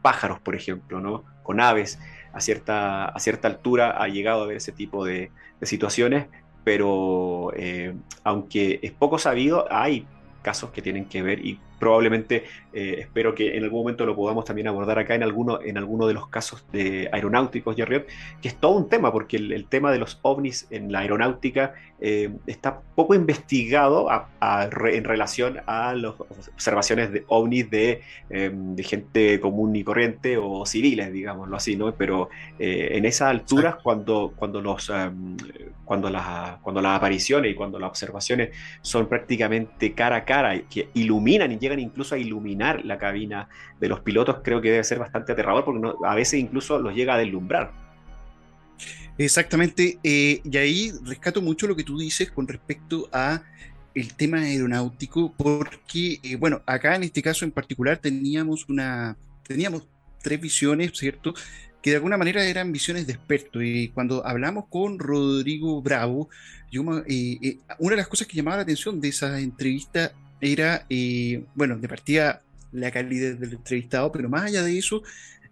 pájaros, 0.00 0.38
por 0.38 0.54
ejemplo, 0.54 1.00
¿no? 1.00 1.24
con 1.42 1.60
aves. 1.60 1.98
A 2.32 2.40
cierta, 2.40 3.06
a 3.06 3.18
cierta 3.18 3.48
altura 3.48 4.02
ha 4.02 4.08
llegado 4.08 4.40
a 4.40 4.44
haber 4.44 4.56
ese 4.56 4.72
tipo 4.72 5.04
de, 5.04 5.30
de 5.58 5.66
situaciones, 5.66 6.26
pero 6.64 7.52
aunque 8.24 8.80
es 8.82 8.92
poco 8.92 9.18
sabido, 9.18 9.66
hay 9.70 10.06
casos 10.42 10.70
que 10.70 10.82
tienen 10.82 11.06
que 11.06 11.22
ver 11.22 11.44
y 11.44 11.58
probablemente 11.78 12.44
eh, 12.72 12.96
espero 13.00 13.34
que 13.34 13.56
en 13.56 13.64
algún 13.64 13.80
momento 13.80 14.06
lo 14.06 14.14
podamos 14.14 14.44
también 14.44 14.68
abordar 14.68 14.98
acá 14.98 15.14
en 15.14 15.24
alguno, 15.24 15.60
en 15.60 15.76
alguno 15.76 16.06
de 16.06 16.14
los 16.14 16.28
casos 16.28 16.64
de 16.72 17.08
aeronáuticos, 17.12 17.74
Jerry, 17.74 18.04
que 18.40 18.48
es 18.48 18.56
todo 18.56 18.72
un 18.72 18.88
tema, 18.88 19.12
porque 19.12 19.36
el, 19.36 19.66
tema 19.66 19.90
de 19.90 19.98
los 19.98 20.18
ovnis 20.22 20.68
en 20.70 20.92
la 20.92 21.00
aeronáutica 21.00 21.74
eh, 22.00 22.30
está 22.46 22.80
poco 22.94 23.14
investigado 23.14 24.08
en 24.40 25.04
relación 25.04 25.58
a 25.66 25.94
las 25.94 26.14
observaciones 26.20 27.12
de 27.12 27.24
ovnis 27.28 27.68
de, 27.70 28.02
em, 28.30 28.74
de, 28.76 28.82
gente 28.84 29.40
común 29.40 29.74
y 29.74 29.84
corriente 29.84 30.36
o 30.38 30.64
civiles, 30.64 31.12
digámoslo 31.12 31.56
así, 31.56 31.76
¿no? 31.76 31.92
Pero 31.94 32.30
eh, 32.58 32.90
en 32.92 33.04
esas 33.04 33.30
alturas, 33.30 33.76
cuando, 33.82 34.32
cuando, 34.36 34.60
los, 34.60 34.88
em, 34.90 35.36
cuando, 35.84 36.08
las, 36.08 36.58
cuando 36.60 36.80
las 36.80 36.96
apariciones 36.96 37.52
y 37.52 37.54
cuando 37.54 37.78
las 37.78 37.90
observaciones 37.90 38.50
son 38.80 39.08
prácticamente 39.08 39.92
cara 39.92 40.16
a 40.16 40.24
cara, 40.24 40.58
que 40.70 40.88
iluminan 40.94 41.52
y 41.52 41.58
llegan 41.58 41.80
incluso 41.80 42.14
a 42.14 42.18
iluminar 42.18 42.59
la 42.84 42.98
cabina 42.98 43.48
de 43.80 43.88
los 43.88 44.00
pilotos, 44.00 44.38
creo 44.42 44.60
que 44.60 44.70
debe 44.70 44.84
ser 44.84 44.98
bastante 44.98 45.32
aterrador 45.32 45.64
porque 45.64 45.88
a 46.06 46.14
veces 46.14 46.40
incluso 46.40 46.78
los 46.78 46.94
llega 46.94 47.14
a 47.14 47.18
deslumbrar. 47.18 47.72
Exactamente, 49.20 49.98
eh, 50.02 50.40
y 50.44 50.56
ahí 50.56 50.92
rescato 51.04 51.42
mucho 51.42 51.66
lo 51.66 51.76
que 51.76 51.84
tú 51.84 51.98
dices 51.98 52.30
con 52.30 52.48
respecto 52.48 53.06
a 53.12 53.42
el 53.94 54.14
tema 54.14 54.38
aeronáutico, 54.38 55.34
porque, 55.36 56.18
eh, 56.22 56.36
bueno, 56.36 56.62
acá 56.64 56.96
en 56.96 57.02
este 57.02 57.20
caso 57.20 57.44
en 57.44 57.50
particular 57.50 57.98
teníamos 57.98 58.66
una, 58.70 59.18
teníamos 59.46 59.86
tres 60.22 60.40
visiones, 60.40 60.92
¿cierto? 60.94 61.34
Que 61.82 61.90
de 61.90 61.96
alguna 61.96 62.16
manera 62.16 62.42
eran 62.46 62.72
visiones 62.72 63.06
de 63.06 63.12
expertos. 63.12 63.62
Y 63.62 63.88
cuando 63.88 64.26
hablamos 64.26 64.64
con 64.70 64.98
Rodrigo 64.98 65.82
Bravo, 65.82 66.30
eh, 66.72 67.58
una 67.78 67.90
de 67.90 67.96
las 67.96 68.08
cosas 68.08 68.26
que 68.26 68.38
llamaba 68.38 68.56
la 68.56 68.62
atención 68.62 69.02
de 69.02 69.08
esa 69.08 69.38
entrevista 69.38 70.12
era, 70.40 70.86
bueno, 71.54 71.76
de 71.76 71.88
partida 71.88 72.42
la 72.72 72.90
calidad 72.90 73.34
del 73.34 73.52
entrevistado, 73.52 74.10
pero 74.12 74.28
más 74.28 74.44
allá 74.44 74.62
de 74.62 74.78
eso, 74.78 75.02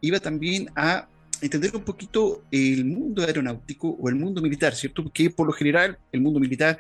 iba 0.00 0.20
también 0.20 0.68
a 0.76 1.08
entender 1.40 1.74
un 1.74 1.82
poquito 1.82 2.42
el 2.50 2.84
mundo 2.84 3.22
aeronáutico 3.22 3.90
o 3.90 4.08
el 4.08 4.16
mundo 4.16 4.42
militar, 4.42 4.74
¿cierto? 4.74 5.04
Porque 5.04 5.30
por 5.30 5.46
lo 5.46 5.52
general 5.52 5.98
el 6.10 6.20
mundo 6.20 6.40
militar, 6.40 6.78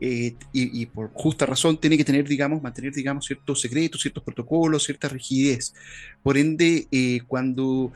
eh, 0.00 0.34
y, 0.52 0.86
por 0.86 1.10
justa 1.12 1.46
razón, 1.46 1.78
tiene 1.78 1.96
que 1.96 2.04
tener, 2.04 2.26
digamos, 2.26 2.60
mantener, 2.62 2.92
digamos, 2.92 3.26
ciertos 3.26 3.60
secretos, 3.60 4.00
ciertos 4.00 4.24
protocolos, 4.24 4.84
cierta 4.84 5.08
rigidez. 5.08 5.74
Por 6.22 6.36
ende, 6.36 6.88
eh, 6.90 7.20
cuando 7.26 7.92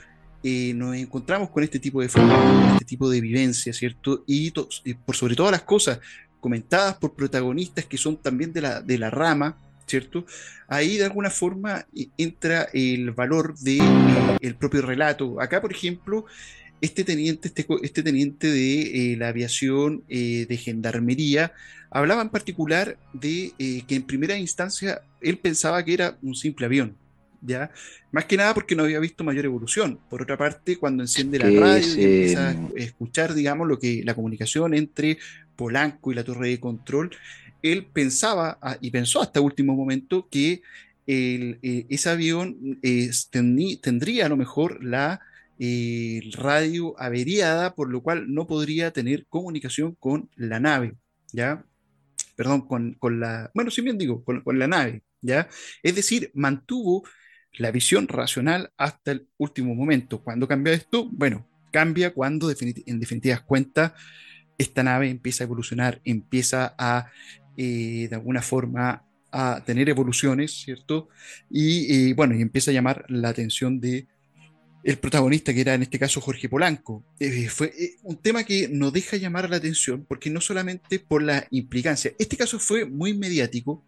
nos 0.74 0.94
encontramos 0.94 1.48
con 1.48 1.64
este 1.64 1.78
tipo 1.78 2.02
de 2.02 2.08
con 2.08 2.30
este 2.74 2.84
tipo 2.84 3.08
de 3.08 3.18
vivencia, 3.18 3.72
¿cierto? 3.72 4.24
Y, 4.26 4.52
y 4.84 4.92
por 4.92 5.16
sobre 5.16 5.34
todas 5.34 5.52
las 5.52 5.62
cosas, 5.62 6.00
comentadas 6.38 6.96
por 6.96 7.14
protagonistas 7.14 7.86
que 7.86 7.96
son 7.96 8.18
también 8.18 8.52
de 8.52 8.60
la, 8.60 8.82
de 8.82 8.98
la 8.98 9.08
rama, 9.08 9.56
¿cierto? 9.86 10.24
Ahí 10.68 10.96
de 10.96 11.04
alguna 11.04 11.30
forma 11.30 11.86
eh, 11.94 12.08
entra 12.16 12.68
el 12.72 13.10
valor 13.10 13.56
del 13.58 13.78
de, 13.78 13.84
eh, 13.84 14.38
el 14.40 14.54
propio 14.54 14.82
relato. 14.82 15.40
Acá, 15.40 15.60
por 15.60 15.72
ejemplo, 15.72 16.24
este 16.80 17.04
teniente, 17.04 17.48
este, 17.48 17.66
este 17.82 18.02
teniente 18.02 18.50
de 18.50 19.12
eh, 19.12 19.16
la 19.16 19.28
aviación 19.28 20.02
de 20.08 20.60
gendarmería 20.62 21.52
hablaba 21.90 22.22
en 22.22 22.28
particular 22.28 22.98
de 23.12 23.52
que 23.86 23.94
en 23.94 24.02
primera 24.02 24.36
instancia 24.36 25.02
él 25.20 25.38
pensaba 25.38 25.82
que 25.84 25.94
era 25.94 26.18
un 26.22 26.34
simple 26.34 26.66
avión, 26.66 26.96
¿ya? 27.40 27.70
Más 28.10 28.24
que 28.24 28.36
nada 28.36 28.52
porque 28.52 28.74
no 28.74 28.82
había 28.82 28.98
visto 28.98 29.22
mayor 29.22 29.44
evolución. 29.44 30.00
Por 30.10 30.22
otra 30.22 30.36
parte, 30.36 30.76
cuando 30.76 31.04
enciende 31.04 31.38
la 31.38 31.44
radio 31.46 31.86
y 31.86 32.04
empieza 32.04 32.50
a 32.50 32.56
escuchar, 32.76 33.32
digamos, 33.32 33.68
lo 33.68 33.78
que 33.78 34.02
la 34.04 34.14
comunicación 34.14 34.74
entre 34.74 35.18
Polanco 35.56 36.10
y 36.10 36.16
la 36.16 36.24
torre 36.24 36.48
de 36.48 36.60
control, 36.60 37.10
él 37.64 37.86
pensaba 37.86 38.58
ah, 38.60 38.76
y 38.80 38.90
pensó 38.90 39.22
hasta 39.22 39.40
último 39.40 39.74
momento 39.74 40.28
que 40.30 40.62
eh, 41.06 41.86
ese 41.88 42.10
avión 42.10 42.80
tendría 43.80 44.26
a 44.26 44.28
lo 44.28 44.36
mejor 44.36 44.84
la 44.84 45.20
radio 46.32 46.94
averiada, 46.98 47.74
por 47.74 47.90
lo 47.90 48.02
cual 48.02 48.32
no 48.32 48.46
podría 48.46 48.90
tener 48.90 49.26
comunicación 49.26 49.94
con 49.94 50.28
la 50.36 50.60
nave, 50.60 50.94
¿ya? 51.32 51.64
Perdón, 52.36 52.66
con, 52.66 53.20
la, 53.20 53.50
bueno, 53.54 53.70
si 53.70 53.80
bien 53.80 53.96
digo, 53.96 54.24
con, 54.24 54.42
la 54.58 54.66
nave, 54.66 55.02
¿ya? 55.22 55.48
Es 55.82 55.94
decir, 55.94 56.30
mantuvo 56.34 57.04
la 57.52 57.70
visión 57.70 58.08
racional 58.08 58.72
hasta 58.76 59.12
el 59.12 59.28
último 59.38 59.74
momento. 59.74 60.22
¿Cuándo 60.22 60.48
cambia 60.48 60.74
esto? 60.74 61.08
Bueno, 61.10 61.48
cambia 61.72 62.12
cuando 62.12 62.50
en 62.50 63.00
definitiva 63.00 63.44
cuenta 63.46 63.94
esta 64.58 64.82
nave 64.82 65.08
empieza 65.08 65.44
a 65.44 65.46
evolucionar, 65.46 66.00
empieza 66.04 66.74
a, 66.78 67.10
eh, 67.56 68.06
de 68.08 68.14
alguna 68.14 68.42
forma, 68.42 69.04
a 69.30 69.62
tener 69.66 69.88
evoluciones, 69.88 70.52
¿cierto? 70.52 71.08
Y 71.50 72.12
bueno, 72.12 72.36
y 72.36 72.42
empieza 72.42 72.70
a 72.70 72.74
llamar 72.74 73.04
la 73.08 73.30
atención 73.30 73.80
de 73.80 74.06
el 74.84 74.98
protagonista, 74.98 75.54
que 75.54 75.62
era 75.62 75.74
en 75.74 75.82
este 75.82 75.98
caso 75.98 76.20
Jorge 76.20 76.48
Polanco. 76.48 77.02
Eh, 77.18 77.48
fue 77.48 77.72
eh, 77.78 77.96
un 78.02 78.16
tema 78.16 78.44
que 78.44 78.68
nos 78.68 78.92
deja 78.92 79.16
llamar 79.16 79.48
la 79.48 79.56
atención, 79.56 80.04
porque 80.06 80.30
no 80.30 80.40
solamente 80.40 80.98
por 81.00 81.22
la 81.22 81.46
implicancia, 81.50 82.12
este 82.18 82.36
caso 82.36 82.58
fue 82.58 82.84
muy 82.84 83.14
mediático 83.14 83.82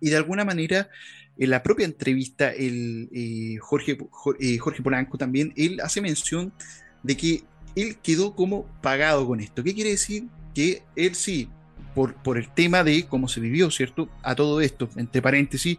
y 0.00 0.10
de 0.10 0.16
alguna 0.16 0.44
manera 0.44 0.88
en 1.36 1.50
la 1.50 1.64
propia 1.64 1.84
entrevista, 1.84 2.50
el, 2.50 3.58
Jorge, 3.60 3.98
Jorge 4.10 4.82
Polanco 4.82 5.18
también, 5.18 5.52
él 5.56 5.80
hace 5.82 6.00
mención 6.00 6.52
de 7.02 7.16
que 7.16 7.42
él 7.74 7.96
quedó 8.00 8.36
como 8.36 8.66
pagado 8.80 9.26
con 9.26 9.40
esto. 9.40 9.64
¿Qué 9.64 9.74
quiere 9.74 9.90
decir? 9.90 10.28
Que 10.54 10.84
él 10.94 11.16
sí 11.16 11.48
por, 11.94 12.14
por 12.14 12.38
el 12.38 12.48
tema 12.48 12.84
de 12.84 13.06
cómo 13.06 13.28
se 13.28 13.40
vivió, 13.40 13.70
¿cierto? 13.70 14.08
A 14.22 14.34
todo 14.34 14.60
esto, 14.60 14.88
entre 14.96 15.22
paréntesis, 15.22 15.78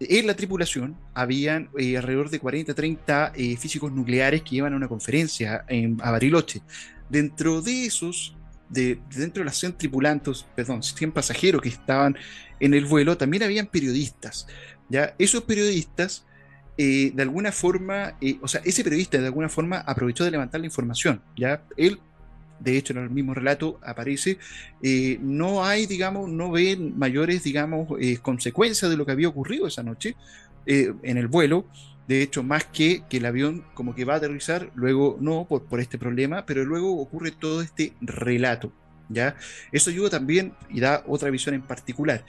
en 0.00 0.26
la 0.26 0.34
tripulación 0.34 0.96
habían 1.12 1.68
eh, 1.78 1.98
alrededor 1.98 2.30
de 2.30 2.40
40, 2.40 2.74
30 2.74 3.32
eh, 3.34 3.56
físicos 3.58 3.92
nucleares 3.92 4.42
que 4.42 4.56
iban 4.56 4.72
a 4.72 4.76
una 4.76 4.88
conferencia 4.88 5.64
en, 5.68 5.98
a 6.02 6.10
Bariloche. 6.10 6.62
Dentro 7.10 7.60
de 7.60 7.84
esos, 7.84 8.34
de, 8.70 8.98
dentro 9.14 9.42
de 9.42 9.44
las 9.44 9.58
100 9.58 9.74
tripulantes, 9.76 10.46
perdón, 10.56 10.82
100 10.82 11.12
pasajeros 11.12 11.60
que 11.60 11.68
estaban 11.68 12.16
en 12.60 12.72
el 12.72 12.86
vuelo, 12.86 13.18
también 13.18 13.42
habían 13.42 13.66
periodistas. 13.66 14.46
¿ya? 14.88 15.14
Esos 15.18 15.42
periodistas, 15.42 16.24
eh, 16.78 17.12
de 17.14 17.22
alguna 17.22 17.52
forma, 17.52 18.16
o 18.40 18.48
sea, 18.48 18.62
ese 18.64 18.82
periodista 18.82 19.18
de 19.18 19.26
alguna 19.26 19.50
forma 19.50 19.80
aprovechó 19.80 20.24
de 20.24 20.30
levantar 20.30 20.60
la 20.60 20.66
información. 20.66 21.20
¿ya? 21.36 21.62
Él 21.76 22.00
de 22.60 22.76
hecho 22.76 22.92
en 22.92 23.00
el 23.00 23.10
mismo 23.10 23.34
relato 23.34 23.80
aparece, 23.82 24.38
eh, 24.82 25.18
no 25.20 25.64
hay, 25.64 25.86
digamos, 25.86 26.30
no 26.30 26.50
ven 26.50 26.98
mayores, 26.98 27.42
digamos, 27.42 27.88
eh, 28.00 28.18
consecuencias 28.18 28.90
de 28.90 28.96
lo 28.96 29.06
que 29.06 29.12
había 29.12 29.28
ocurrido 29.28 29.66
esa 29.66 29.82
noche 29.82 30.16
eh, 30.66 30.92
en 31.02 31.16
el 31.16 31.26
vuelo. 31.26 31.66
De 32.06 32.22
hecho, 32.22 32.42
más 32.42 32.64
que 32.64 33.04
que 33.08 33.18
el 33.18 33.26
avión 33.26 33.64
como 33.74 33.94
que 33.94 34.04
va 34.04 34.14
a 34.14 34.16
aterrizar, 34.16 34.70
luego 34.74 35.16
no, 35.20 35.46
por, 35.48 35.64
por 35.64 35.80
este 35.80 35.98
problema, 35.98 36.44
pero 36.44 36.64
luego 36.64 37.00
ocurre 37.00 37.30
todo 37.30 37.62
este 37.62 37.94
relato. 38.00 38.72
¿ya? 39.08 39.36
Eso 39.72 39.90
ayuda 39.90 40.10
también 40.10 40.54
y 40.70 40.80
da 40.80 41.04
otra 41.06 41.30
visión 41.30 41.54
en 41.54 41.62
particular. 41.62 42.24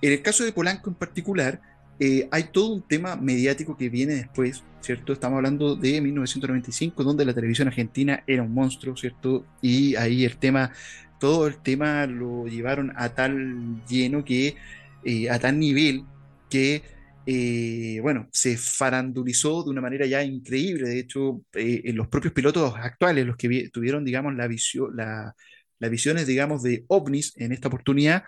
En 0.00 0.12
el 0.12 0.22
caso 0.22 0.44
de 0.44 0.52
Polanco 0.52 0.90
en 0.90 0.96
particular, 0.96 1.60
eh, 1.98 2.28
hay 2.30 2.44
todo 2.44 2.72
un 2.74 2.82
tema 2.82 3.16
mediático 3.16 3.76
que 3.76 3.88
viene 3.88 4.14
después, 4.14 4.64
¿cierto? 4.80 5.12
Estamos 5.12 5.36
hablando 5.36 5.76
de 5.76 6.00
1995, 6.00 7.04
donde 7.04 7.24
la 7.24 7.34
televisión 7.34 7.68
argentina 7.68 8.24
era 8.26 8.42
un 8.42 8.52
monstruo, 8.52 8.96
¿cierto? 8.96 9.44
Y 9.60 9.94
ahí 9.96 10.24
el 10.24 10.36
tema, 10.38 10.72
todo 11.20 11.46
el 11.46 11.56
tema 11.62 12.06
lo 12.06 12.46
llevaron 12.46 12.92
a 12.96 13.10
tal 13.10 13.84
lleno 13.86 14.24
que, 14.24 14.56
eh, 15.04 15.30
a 15.30 15.38
tal 15.38 15.58
nivel 15.58 16.04
que, 16.50 16.82
eh, 17.26 18.00
bueno, 18.02 18.28
se 18.32 18.56
farandulizó 18.56 19.62
de 19.62 19.70
una 19.70 19.80
manera 19.80 20.06
ya 20.06 20.24
increíble. 20.24 20.88
De 20.88 20.98
hecho, 20.98 21.42
en 21.54 21.96
los 21.96 22.08
propios 22.08 22.32
pilotos 22.32 22.74
actuales, 22.76 23.26
los 23.26 23.36
que 23.36 23.70
tuvieron, 23.72 24.04
digamos, 24.04 24.34
la 24.34 24.48
visión, 24.48 24.96
la, 24.96 25.34
las 25.82 25.90
visiones, 25.90 26.26
digamos, 26.26 26.62
de 26.62 26.84
ovnis 26.88 27.34
en 27.36 27.52
esta 27.52 27.68
oportunidad, 27.68 28.24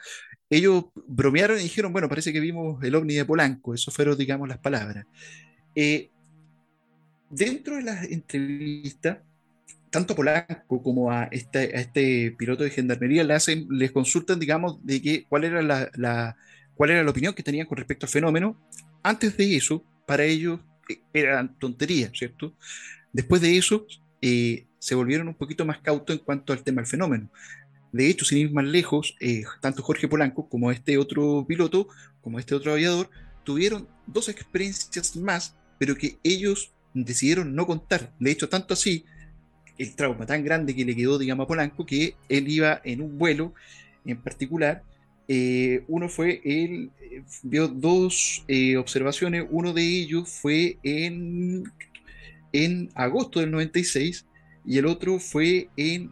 ellos 0.56 0.84
bromearon 1.06 1.58
y 1.58 1.64
dijeron, 1.64 1.92
bueno, 1.92 2.08
parece 2.08 2.32
que 2.32 2.40
vimos 2.40 2.82
el 2.82 2.94
ovni 2.94 3.14
de 3.14 3.24
Polanco, 3.24 3.74
eso 3.74 3.90
fueron, 3.90 4.16
digamos, 4.16 4.48
las 4.48 4.58
palabras. 4.58 5.06
Eh, 5.74 6.10
dentro 7.30 7.76
de 7.76 7.82
las 7.82 8.04
entrevistas, 8.04 9.18
tanto 9.90 10.14
Polanco 10.14 10.82
como 10.82 11.10
a 11.10 11.24
este, 11.24 11.78
este 11.78 12.34
piloto 12.38 12.64
de 12.64 12.70
gendarmería 12.70 13.24
les 13.24 13.92
consultan, 13.92 14.38
digamos, 14.38 14.84
de 14.84 15.00
que, 15.00 15.24
cuál, 15.28 15.44
era 15.44 15.62
la, 15.62 16.36
cuál 16.74 16.90
era 16.90 17.04
la 17.04 17.10
opinión 17.10 17.34
que 17.34 17.42
tenían 17.42 17.66
con 17.66 17.78
respecto 17.78 18.06
al 18.06 18.10
fenómeno. 18.10 18.56
Antes 19.02 19.36
de 19.36 19.56
eso, 19.56 19.84
para 20.06 20.24
ellos 20.24 20.60
eh, 20.88 21.00
eran 21.12 21.58
tonterías, 21.58 22.12
¿cierto? 22.12 22.56
Después 23.12 23.40
de 23.40 23.56
eso, 23.56 23.86
eh, 24.20 24.66
se 24.78 24.94
volvieron 24.94 25.28
un 25.28 25.34
poquito 25.34 25.64
más 25.64 25.78
cautos 25.78 26.16
en 26.16 26.24
cuanto 26.24 26.52
al 26.52 26.62
tema 26.62 26.82
del 26.82 26.90
fenómeno. 26.90 27.30
De 27.94 28.08
hecho, 28.08 28.24
sin 28.24 28.38
ir 28.38 28.50
más 28.50 28.64
lejos, 28.64 29.14
eh, 29.20 29.44
tanto 29.60 29.80
Jorge 29.80 30.08
Polanco 30.08 30.48
como 30.48 30.72
este 30.72 30.98
otro 30.98 31.44
piloto, 31.46 31.86
como 32.22 32.40
este 32.40 32.56
otro 32.56 32.72
aviador, 32.72 33.08
tuvieron 33.44 33.86
dos 34.08 34.28
experiencias 34.28 35.14
más, 35.14 35.54
pero 35.78 35.94
que 35.94 36.18
ellos 36.24 36.72
decidieron 36.92 37.54
no 37.54 37.68
contar. 37.68 38.12
De 38.18 38.32
hecho, 38.32 38.48
tanto 38.48 38.74
así, 38.74 39.04
el 39.78 39.94
trauma 39.94 40.26
tan 40.26 40.42
grande 40.42 40.74
que 40.74 40.84
le 40.84 40.96
quedó, 40.96 41.20
digamos, 41.20 41.44
a 41.44 41.46
Polanco, 41.46 41.86
que 41.86 42.16
él 42.28 42.48
iba 42.48 42.80
en 42.82 43.00
un 43.00 43.16
vuelo 43.16 43.54
en 44.04 44.20
particular. 44.20 44.82
Eh, 45.28 45.84
uno 45.86 46.08
fue, 46.08 46.40
él 46.44 46.90
eh, 47.00 47.22
vio 47.44 47.68
dos 47.68 48.44
observaciones, 48.76 49.46
uno 49.50 49.72
de 49.72 49.84
ellos 49.84 50.28
fue 50.30 50.78
en, 50.82 51.62
en 52.52 52.90
agosto 52.96 53.38
del 53.38 53.52
96 53.52 54.26
y 54.66 54.78
el 54.78 54.86
otro 54.86 55.20
fue 55.20 55.68
en 55.76 56.10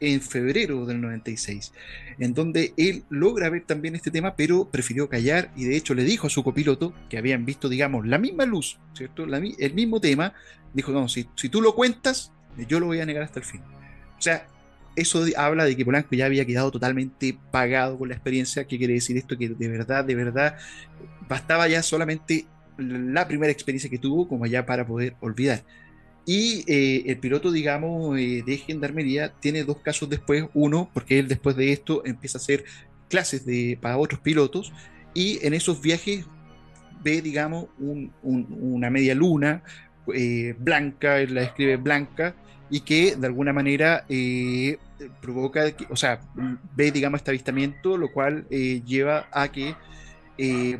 en 0.00 0.20
febrero 0.20 0.84
del 0.86 1.00
96, 1.00 1.72
en 2.18 2.34
donde 2.34 2.74
él 2.76 3.04
logra 3.08 3.48
ver 3.48 3.64
también 3.64 3.94
este 3.94 4.10
tema, 4.10 4.36
pero 4.36 4.68
prefirió 4.70 5.08
callar 5.08 5.50
y 5.56 5.64
de 5.64 5.76
hecho 5.76 5.94
le 5.94 6.04
dijo 6.04 6.26
a 6.26 6.30
su 6.30 6.44
copiloto, 6.44 6.92
que 7.08 7.18
habían 7.18 7.44
visto, 7.44 7.68
digamos, 7.68 8.06
la 8.06 8.18
misma 8.18 8.44
luz, 8.44 8.78
el 9.58 9.74
mismo 9.74 10.00
tema, 10.00 10.34
dijo, 10.74 10.92
no, 10.92 11.08
si, 11.08 11.26
si 11.36 11.48
tú 11.48 11.60
lo 11.60 11.74
cuentas, 11.74 12.32
yo 12.68 12.80
lo 12.80 12.86
voy 12.86 13.00
a 13.00 13.06
negar 13.06 13.22
hasta 13.22 13.40
el 13.40 13.44
fin. 13.44 13.62
O 14.18 14.22
sea, 14.22 14.46
eso 14.96 15.24
habla 15.36 15.64
de 15.64 15.76
que 15.76 15.84
Polanco 15.84 16.14
ya 16.16 16.24
había 16.24 16.46
quedado 16.46 16.70
totalmente 16.70 17.38
pagado 17.50 17.98
con 17.98 18.08
la 18.08 18.14
experiencia. 18.14 18.64
¿Qué 18.66 18.78
quiere 18.78 18.94
decir 18.94 19.16
esto? 19.16 19.36
Que 19.36 19.50
de 19.50 19.68
verdad, 19.68 20.04
de 20.04 20.14
verdad, 20.14 20.56
bastaba 21.28 21.68
ya 21.68 21.82
solamente 21.82 22.46
la 22.78 23.28
primera 23.28 23.52
experiencia 23.52 23.90
que 23.90 23.98
tuvo 23.98 24.26
como 24.26 24.46
ya 24.46 24.64
para 24.64 24.86
poder 24.86 25.14
olvidar. 25.20 25.62
Y 26.28 26.64
eh, 26.66 27.04
el 27.06 27.18
piloto, 27.18 27.52
digamos, 27.52 28.18
eh, 28.18 28.42
de 28.44 28.56
gendarmería 28.58 29.32
tiene 29.38 29.62
dos 29.62 29.78
casos 29.78 30.10
después. 30.10 30.44
Uno, 30.54 30.90
porque 30.92 31.20
él 31.20 31.28
después 31.28 31.54
de 31.54 31.72
esto 31.72 32.04
empieza 32.04 32.38
a 32.38 32.40
hacer 32.40 32.64
clases 33.08 33.46
de, 33.46 33.78
para 33.80 33.96
otros 33.96 34.20
pilotos 34.20 34.72
y 35.14 35.38
en 35.46 35.54
esos 35.54 35.80
viajes 35.80 36.26
ve, 37.02 37.22
digamos, 37.22 37.66
una 37.78 38.90
media 38.90 39.14
luna 39.14 39.62
eh, 40.12 40.56
blanca, 40.58 41.20
él 41.20 41.34
la 41.34 41.42
describe 41.42 41.76
blanca, 41.76 42.34
y 42.68 42.80
que 42.80 43.14
de 43.14 43.26
alguna 43.28 43.52
manera 43.52 44.04
provoca, 45.22 45.62
o 45.88 45.94
sea, 45.94 46.20
ve, 46.74 46.90
digamos, 46.90 47.20
este 47.20 47.30
avistamiento, 47.30 47.96
lo 47.96 48.10
cual 48.10 48.48
lleva 48.48 49.28
a 49.30 49.52
que, 49.52 49.76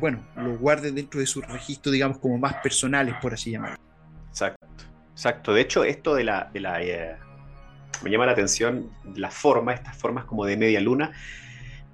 bueno, 0.01 0.19
lo 0.35 0.57
guarde 0.57 0.91
dentro 0.91 1.21
de 1.21 1.27
su 1.27 1.41
registro, 1.41 1.93
digamos, 1.93 2.19
como 2.19 2.37
más 2.37 2.55
personales, 2.55 3.15
por 3.21 3.33
así 3.33 3.51
llamarlo. 3.51 3.86
Exacto. 5.17 5.51
De 5.51 5.61
hecho 5.61 5.83
esto 5.83 6.13
de 6.13 6.23
la... 6.23 6.51
Eh, 6.53 7.15
me 8.03 8.11
llama 8.11 8.27
la 8.27 8.33
atención 8.33 8.91
la 9.15 9.31
forma, 9.31 9.73
estas 9.73 9.97
formas 9.97 10.25
como 10.25 10.45
de 10.45 10.55
media 10.57 10.79
luna, 10.79 11.11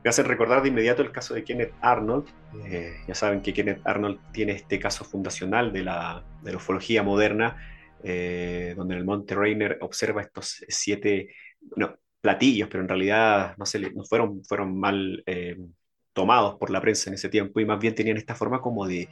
me 0.03 0.09
hacen 0.09 0.25
recordar 0.25 0.61
de 0.61 0.67
inmediato 0.67 1.01
el 1.01 1.13
caso 1.13 1.33
de 1.33 1.45
Kenneth 1.45 1.71
Arnold. 1.79 2.27
Eh, 2.65 2.97
ya 3.07 3.15
saben 3.15 3.41
que 3.41 3.53
Kenneth 3.53 3.79
Arnold 3.85 4.19
tiene 4.33 4.51
este 4.51 4.77
caso 4.77 5.05
fundacional 5.05 5.71
de 5.71 5.83
la, 5.83 6.21
de 6.41 6.51
la 6.51 6.57
ufología 6.57 7.01
moderna, 7.01 7.55
eh, 8.03 8.73
donde 8.75 8.95
en 8.95 8.99
el 8.99 9.05
Monte 9.05 9.35
Rainer 9.35 9.77
observa 9.79 10.21
estos 10.21 10.61
siete 10.67 11.29
no, 11.77 11.95
platillos, 12.19 12.67
pero 12.67 12.83
en 12.83 12.89
realidad 12.89 13.55
no, 13.57 13.65
se 13.65 13.79
no 13.79 14.03
fueron, 14.03 14.43
fueron 14.43 14.77
mal 14.77 15.23
tomados 16.11 16.55
por 16.55 16.71
la 16.71 16.81
prensa 16.81 17.09
en 17.09 17.13
ese 17.13 17.29
tiempo 17.29 17.61
y 17.61 17.65
más 17.65 17.79
bien 17.79 17.95
tenían 17.95 18.17
esta 18.17 18.35
forma 18.35 18.59
como 18.59 18.85
de, 18.85 19.07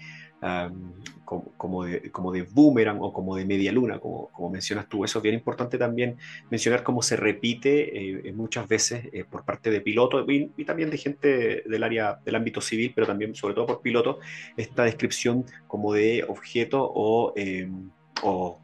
como, 1.58 1.86
de, 1.86 2.12
como 2.12 2.32
de 2.32 2.42
boomerang 2.44 2.98
o 3.02 3.14
como 3.14 3.36
de 3.36 3.46
media 3.46 3.72
luna, 3.72 4.00
como, 4.00 4.28
como 4.30 4.50
mencionas 4.50 4.89
tú. 4.89 5.06
Eso 5.06 5.20
es 5.20 5.24
bien 5.24 5.36
importante 5.36 5.78
también 5.78 6.18
mencionar 6.50 6.84
cómo 6.84 7.02
se 7.02 7.16
repite 7.16 8.28
eh, 8.28 8.34
muchas 8.34 8.68
veces 8.68 9.06
eh, 9.14 9.24
por 9.24 9.46
parte 9.46 9.70
de 9.70 9.82
pilotos 9.82 10.26
y, 10.28 10.66
también 10.66 10.89
de 10.89 10.98
gente 10.98 11.64
del 11.66 11.84
área 11.84 12.20
del 12.26 12.36
ámbito 12.36 12.60
civil, 12.60 12.92
pero 12.94 13.08
también 13.08 13.36
sobre 13.36 13.54
todo 13.54 13.66
por 13.66 13.82
pilotos, 13.82 14.18
esta 14.58 14.84
descripción 14.84 15.46
como 15.68 15.94
de 15.94 16.26
objeto 16.28 16.84
o, 16.84 17.34
em, 17.36 17.92
o 18.24 18.60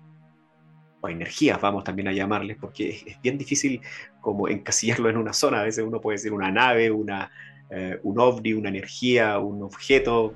o 1.00 1.10
energías, 1.10 1.62
vamos 1.62 1.84
también 1.84 2.08
a 2.08 2.12
llamarles, 2.12 2.58
porque 2.60 3.04
es, 3.06 3.22
bien 3.22 3.38
difícil 3.38 3.82
como 4.20 4.48
encasillarlo 4.48 5.10
en 5.10 5.18
una 5.18 5.34
zona. 5.34 5.62
A 5.62 5.64
veces 5.64 5.86
uno 5.86 6.02
puede 6.02 6.18
decir 6.18 6.34
una 6.34 6.52
nave, 6.52 6.92
una, 6.92 7.32
eh, 7.70 8.00
un 8.04 8.20
ovni, 8.20 8.54
una 8.54 8.70
energía, 8.70 9.40
un 9.40 9.62
objeto, 9.64 10.34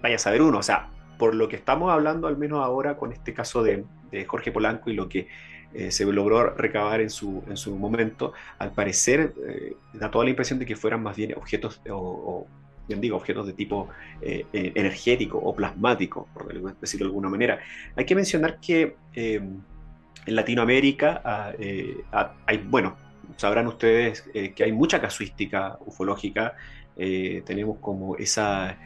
vaya 0.00 0.16
a 0.16 0.18
saber 0.18 0.42
uno. 0.42 0.58
O 0.58 0.62
sea, 0.62 0.88
por 1.18 1.34
lo 1.34 1.48
que 1.48 1.56
estamos 1.56 1.90
hablando, 1.90 2.28
al 2.28 2.36
menos 2.36 2.64
ahora 2.64 2.96
con 2.96 3.12
este 3.12 3.34
caso 3.34 3.62
de, 3.62 3.84
Jorge 4.26 4.50
Polanco 4.50 4.88
y 4.88 4.94
lo 4.94 5.06
que 5.06 5.28
eh, 5.74 5.90
se 5.90 6.06
logró 6.06 6.54
recabar 6.54 7.02
en 7.02 7.10
su, 7.10 7.44
en 7.46 7.58
su 7.58 7.76
momento, 7.76 8.32
al 8.58 8.72
parecer 8.72 9.34
eh, 9.46 9.76
da 9.92 10.10
toda 10.10 10.24
la 10.24 10.30
impresión 10.30 10.58
de 10.58 10.64
que 10.64 10.76
fueran 10.76 11.02
más 11.02 11.14
bien 11.14 11.34
objetos 11.36 11.82
o, 11.90 12.46
bien 12.86 13.02
digo, 13.02 13.18
objetos 13.18 13.46
de 13.46 13.52
tipo 13.52 13.90
energético 14.22 15.36
o 15.36 15.54
plasmático, 15.54 16.26
por 16.32 16.50
decirlo 16.80 17.04
de 17.04 17.10
alguna 17.10 17.28
manera. 17.28 17.58
Hay 17.96 18.06
que 18.06 18.14
mencionar 18.14 18.60
que 18.60 18.96
en 19.14 19.62
Latinoamérica 20.24 21.20
ah, 21.22 21.52
ah, 22.12 22.32
hay, 22.46 22.56
bueno, 22.56 22.96
sabrán 23.36 23.66
ustedes 23.66 24.28
eh, 24.34 24.52
que 24.52 24.64
hay 24.64 24.72
mucha 24.72 25.00
casuística 25.00 25.78
ufológica, 25.86 26.54
eh, 26.96 27.42
tenemos 27.46 27.78
como 27.78 28.16
esa, 28.16 28.76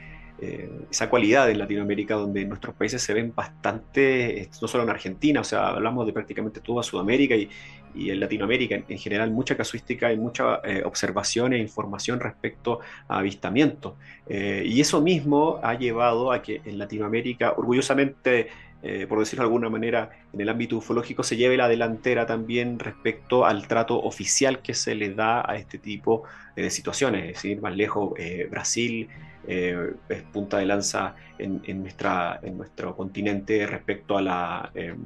eh, 0.43 0.69
esa 0.91 1.09
cualidad 1.09 1.49
en 1.51 1.59
Latinoamérica 1.59 2.15
donde 2.15 2.45
nuestros 2.45 2.75
países 2.75 3.01
se 3.01 3.15
ven 3.15 3.33
bastante, 3.35 4.49
no 4.61 4.69
solo 4.69 4.85
en 4.85 4.91
Argentina, 4.91 5.41
o 5.41 5.45
sea, 5.45 5.69
hablamos 5.69 6.05
de 6.05 6.13
prácticamente 6.13 6.61
toda 6.61 6.83
Sudamérica 6.83 7.37
y, 7.37 7.49
y 7.95 8.11
en 8.11 8.19
Latinoamérica 8.19 8.83
en, 8.89 8.99
general 8.99 9.31
mucha 9.31 9.57
casuística 9.57 10.13
y 10.13 10.17
mucha 10.17 10.61
observación 10.85 11.53
e 11.53 11.59
información 11.59 12.21
respecto 12.21 12.81
a 13.07 13.19
avistamientos. 13.19 13.95
y 14.29 14.81
eso 14.81 15.01
mismo 15.01 15.61
ha 15.63 15.75
llevado 15.75 16.33
a 16.33 16.43
que 16.43 16.61
en 16.65 16.79
Latinoamérica, 16.79 17.53
orgullosamente, 17.57 18.49
eh, 18.83 19.07
por 19.09 19.19
decirlo 19.19 19.45
de 19.45 19.47
alguna 19.47 19.69
manera, 19.69 20.11
en 20.33 20.41
el 20.41 20.49
ámbito 20.49 20.77
ufológico, 20.77 21.23
se 21.23 21.37
lleve 21.37 21.57
la 21.57 21.69
delantera 21.69 22.27
también 22.27 22.79
respecto 22.79 23.47
al 23.47 23.69
trato 23.69 24.01
oficial 24.01 24.61
que 24.61 24.75
se 24.75 24.95
le 24.95 25.15
da 25.15 25.49
a 25.49 25.57
este 25.57 25.79
tipo 25.79 26.25
de 26.57 26.69
situaciones. 26.71 27.25
Es 27.25 27.35
decir, 27.35 27.61
más 27.61 27.77
lejos, 27.77 28.13
eh, 28.19 28.47
Brasil 28.51 29.09
es 29.45 30.23
punta 30.33 30.59
de 30.59 30.67
lanza 30.67 31.17
en, 31.37 31.83
nuestra, 31.83 32.39
en 32.45 32.57
nuestro 32.57 32.95
continente 32.95 33.67
respecto 33.67 34.17
a, 34.17 34.23
la, 34.23 34.71
em, 34.73 34.97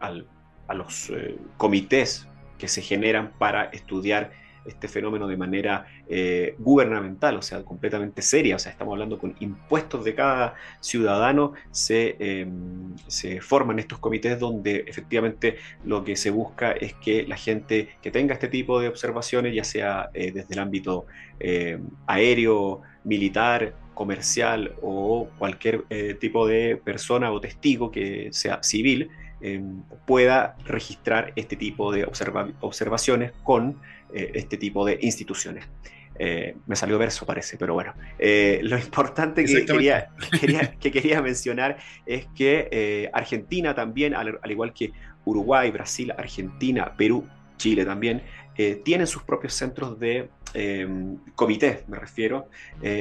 a 0.00 0.74
los 0.74 1.12
comités 1.58 2.26
que 2.56 2.68
se 2.68 2.80
generan 2.80 3.32
para 3.38 3.64
estudiar 3.64 4.30
este 4.64 4.88
fenómeno 4.88 5.26
de 5.26 5.36
manera 5.36 5.86
eh, 6.08 6.54
gubernamental, 6.58 7.36
o 7.36 7.42
sea, 7.42 7.62
completamente 7.62 8.22
seria. 8.22 8.56
O 8.56 8.58
sea, 8.58 8.72
estamos 8.72 8.92
hablando 8.92 9.18
con 9.18 9.34
impuestos 9.40 10.04
de 10.04 10.14
cada 10.14 10.54
ciudadano, 10.80 11.52
se, 11.70 12.16
em, 12.18 12.96
se 13.06 13.40
forman 13.40 13.78
estos 13.78 13.98
comités 13.98 14.38
donde 14.38 14.84
efectivamente 14.86 15.56
lo 15.84 16.04
que 16.04 16.16
se 16.16 16.30
busca 16.30 16.72
es 16.72 16.94
que 16.94 17.26
la 17.26 17.36
gente 17.36 17.88
que 18.00 18.10
tenga 18.10 18.34
este 18.34 18.48
tipo 18.48 18.80
de 18.80 18.88
observaciones, 18.88 19.54
ya 19.54 19.64
sea 19.64 20.10
eh, 20.14 20.32
desde 20.32 20.54
el 20.54 20.60
ámbito 20.60 21.06
em, 21.40 21.82
aéreo, 22.06 22.82
militar, 23.04 23.74
comercial 23.94 24.74
o 24.82 25.28
cualquier 25.38 25.84
eh, 25.90 26.14
tipo 26.14 26.46
de 26.46 26.80
persona 26.82 27.30
o 27.30 27.40
testigo 27.40 27.90
que 27.90 28.28
sea 28.32 28.62
civil, 28.62 29.10
em, 29.40 29.82
pueda 30.06 30.56
registrar 30.64 31.32
este 31.36 31.56
tipo 31.56 31.92
de 31.92 32.04
observaciones 32.60 33.32
con 33.42 33.80
eh, 34.14 34.32
este 34.34 34.56
tipo 34.56 34.84
de 34.84 34.98
instituciones. 35.02 35.64
Eh, 36.18 36.56
me 36.66 36.76
salió 36.76 36.98
verso, 36.98 37.24
parece, 37.24 37.56
pero 37.56 37.74
bueno. 37.74 37.94
Eh, 38.18 38.60
lo 38.62 38.78
importante 38.78 39.44
que 39.44 39.64
quería, 39.66 40.10
que 40.78 40.90
quería 40.90 41.22
mencionar 41.22 41.78
es 42.06 42.26
que 42.34 43.10
Argentina 43.12 43.74
también, 43.74 44.14
al, 44.14 44.38
igual 44.48 44.72
que 44.72 44.92
Uruguay, 45.24 45.70
Brasil, 45.70 46.12
Argentina, 46.16 46.94
Perú, 46.96 47.26
Chile 47.56 47.84
también, 47.84 48.22
tienen 48.84 49.06
sus 49.06 49.22
propios 49.22 49.54
centros 49.54 49.98
de 49.98 50.28
comité, 51.34 51.84
me 51.88 51.98
refiero, 51.98 52.48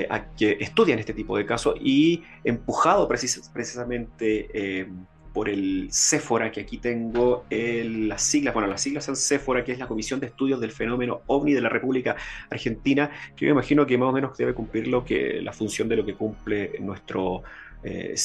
a 0.09 0.34
que 0.34 0.57
estudian 0.62 0.97
este 0.99 1.14
tipo 1.14 1.38
de 1.38 1.45
casos 1.45 1.76
y 1.82 2.24
empujado 2.45 3.07
precisamente 3.07 4.88
por 5.34 5.50
el 5.50 5.90
CEFORA, 5.92 6.52
que 6.52 6.62
aquí 6.62 6.78
tengo 6.78 7.46
las 7.50 8.22
siglas, 8.22 8.54
bueno, 8.54 8.68
las 8.68 8.82
siglas 8.82 9.06
son 9.06 9.16
CEFORA, 9.16 9.64
que 9.64 9.72
es 9.72 9.80
la 9.80 9.88
Comisión 9.88 10.20
de 10.20 10.28
Estudios 10.28 10.60
del 10.60 10.72
Fenómeno 10.72 11.22
OVNI 11.28 11.54
de 11.54 11.62
la 11.62 11.70
República 11.70 12.16
Argentina, 12.50 13.10
que 13.36 13.46
yo 13.46 13.54
me 13.54 13.60
imagino 13.60 13.86
que 13.86 13.98
más 13.98 14.10
o 14.10 14.12
menos 14.12 14.38
debe 14.38 14.54
cumplir 14.54 14.88
lo 14.88 15.06
que, 15.06 15.42
la 15.42 15.54
función 15.54 15.88
de 15.88 15.96
lo 15.96 16.06
que 16.06 16.16
cumple 16.16 16.74
nuestro 16.80 17.44
eh, 17.84 18.16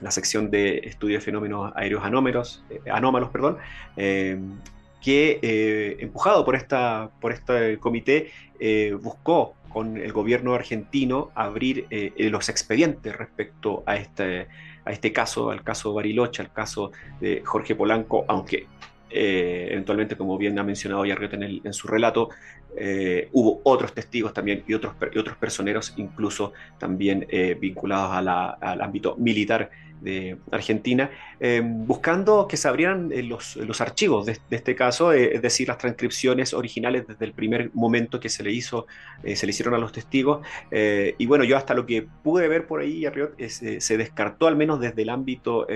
la 0.00 0.10
sección 0.10 0.50
de 0.50 0.78
estudio 0.78 1.18
de 1.18 1.20
fenómenos 1.20 1.72
aéreos 1.76 2.02
eh, 2.70 2.80
anómalos 2.90 3.30
perdón, 3.30 3.58
eh, 3.96 4.38
que 5.02 5.38
eh, 5.42 5.96
empujado 6.00 6.44
por, 6.44 6.56
esta, 6.56 7.10
por 7.20 7.32
este 7.32 7.78
comité 7.78 8.30
buscó 9.00 9.54
con 9.70 9.96
el 9.96 10.12
gobierno 10.12 10.54
argentino 10.54 11.30
abrir 11.34 11.86
los 12.18 12.50
expedientes 12.50 13.16
respecto 13.16 13.82
a 13.86 13.96
este 13.96 14.48
a 14.84 14.92
este 14.92 15.12
caso, 15.12 15.50
al 15.50 15.62
caso 15.62 15.92
Bariloche, 15.92 16.42
al 16.42 16.52
caso 16.52 16.92
de 17.20 17.42
Jorge 17.44 17.74
Polanco, 17.74 18.24
aunque 18.28 18.66
eh, 19.10 19.68
eventualmente, 19.72 20.16
como 20.16 20.38
bien 20.38 20.58
ha 20.58 20.62
mencionado 20.62 21.04
Yarriot 21.04 21.34
en, 21.34 21.60
en 21.64 21.72
su 21.72 21.88
relato, 21.88 22.30
eh, 22.76 23.28
hubo 23.32 23.60
otros 23.64 23.92
testigos 23.92 24.32
también 24.32 24.62
y 24.66 24.74
otros, 24.74 24.94
y 25.12 25.18
otros 25.18 25.36
personeros, 25.36 25.94
incluso 25.96 26.52
también 26.78 27.26
eh, 27.28 27.56
vinculados 27.60 28.12
al 28.12 28.80
ámbito 28.80 29.16
militar 29.16 29.70
de 30.00 30.38
Argentina, 30.50 31.10
em, 31.38 31.86
buscando 31.86 32.46
que 32.48 32.56
se 32.56 32.68
abrieran 32.68 33.10
eh, 33.12 33.22
los, 33.22 33.56
los, 33.56 33.80
archivos 33.80 34.26
de, 34.26 34.38
este 34.50 34.74
caso, 34.74 35.12
eh, 35.12 35.34
es 35.34 35.42
decir, 35.42 35.68
las 35.68 35.78
transcripciones 35.78 36.54
originales 36.54 37.06
desde 37.06 37.24
el 37.24 37.32
primer 37.32 37.70
momento 37.74 38.18
que 38.20 38.28
se 38.28 38.42
le 38.42 38.52
hizo, 38.52 38.86
eh, 39.22 39.36
se 39.36 39.46
le 39.46 39.50
hicieron 39.50 39.74
a 39.74 39.78
los 39.78 39.92
testigos. 39.92 40.40
y 41.18 41.26
bueno, 41.26 41.44
yo 41.44 41.56
hasta 41.56 41.74
lo 41.74 41.86
que 41.86 42.06
pude 42.22 42.48
ver 42.48 42.66
por 42.66 42.80
ahí, 42.80 43.04
se 43.48 43.96
descartó 43.96 44.46
al 44.46 44.56
menos 44.56 44.80
desde 44.80 45.02
el 45.02 45.10
ámbito 45.10 45.66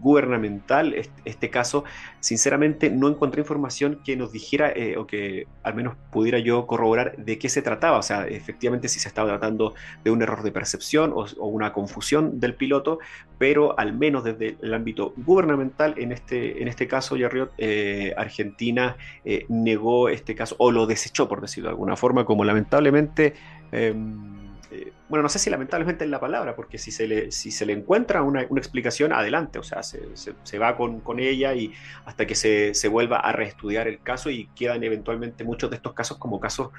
gubernamental 0.00 0.94
este, 1.24 1.50
caso. 1.50 1.84
Sinceramente, 2.20 2.90
no 2.90 3.08
encontré 3.08 3.40
información 3.40 4.00
que 4.04 4.16
nos 4.16 4.32
dijera 4.32 4.72
o 4.96 5.06
que 5.06 5.46
al 5.62 5.74
menos 5.74 5.96
pudiera 6.10 6.38
yo 6.38 6.66
corroborar 6.66 7.16
de 7.16 7.38
qué 7.38 7.48
se 7.48 7.62
trataba. 7.62 7.98
O 7.98 8.02
sea, 8.02 8.26
efectivamente 8.26 8.88
si 8.88 9.00
se 9.00 9.08
estaba 9.08 9.28
tratando 9.28 9.74
de 10.04 10.10
un 10.10 10.22
error 10.22 10.42
de 10.42 10.52
percepción 10.52 11.12
o 11.14 11.46
una 11.46 11.72
confusión 11.72 12.40
del 12.40 12.54
piloto, 12.54 12.98
pero 13.42 13.76
al 13.76 13.92
menos 13.92 14.22
desde 14.22 14.56
el 14.62 14.72
ámbito 14.72 15.14
gubernamental, 15.16 15.94
en 15.96 16.12
este, 16.12 16.62
en 16.62 16.68
este 16.68 16.86
caso, 16.86 17.16
Yarriot, 17.16 17.50
eh, 17.58 18.14
Argentina 18.16 18.96
eh, 19.24 19.46
negó 19.48 20.08
este 20.08 20.36
caso 20.36 20.54
o 20.60 20.70
lo 20.70 20.86
desechó, 20.86 21.28
por 21.28 21.40
decirlo 21.40 21.68
de 21.68 21.72
alguna 21.72 21.96
forma, 21.96 22.24
como 22.24 22.44
lamentablemente... 22.44 23.34
Em, 23.72 24.41
eh, 24.72 24.92
bueno, 25.08 25.22
no 25.22 25.28
sé 25.28 25.38
si 25.38 25.50
lamentablemente 25.50 26.04
es 26.04 26.10
la 26.10 26.18
palabra, 26.18 26.56
porque 26.56 26.78
si 26.78 26.90
se 26.90 27.06
le, 27.06 27.30
si 27.30 27.50
se 27.50 27.66
le 27.66 27.74
encuentra 27.74 28.22
una, 28.22 28.42
explicación, 28.42 29.12
adelante, 29.12 29.58
o 29.58 29.62
sea, 29.62 29.82
se, 29.82 30.58
va 30.58 30.76
con, 30.76 31.20
ella 31.20 31.54
y 31.54 31.72
hasta 32.06 32.26
que 32.26 32.34
se, 32.34 32.88
vuelva 32.88 33.18
a 33.18 33.32
reestudiar 33.32 33.88
el 33.88 34.02
caso 34.02 34.30
y 34.30 34.46
quedan 34.56 34.82
eventualmente 34.82 35.44
muchos 35.44 35.70
de 35.70 35.76
estos 35.76 35.92
casos 35.92 36.18
como 36.18 36.40
casos 36.40 36.70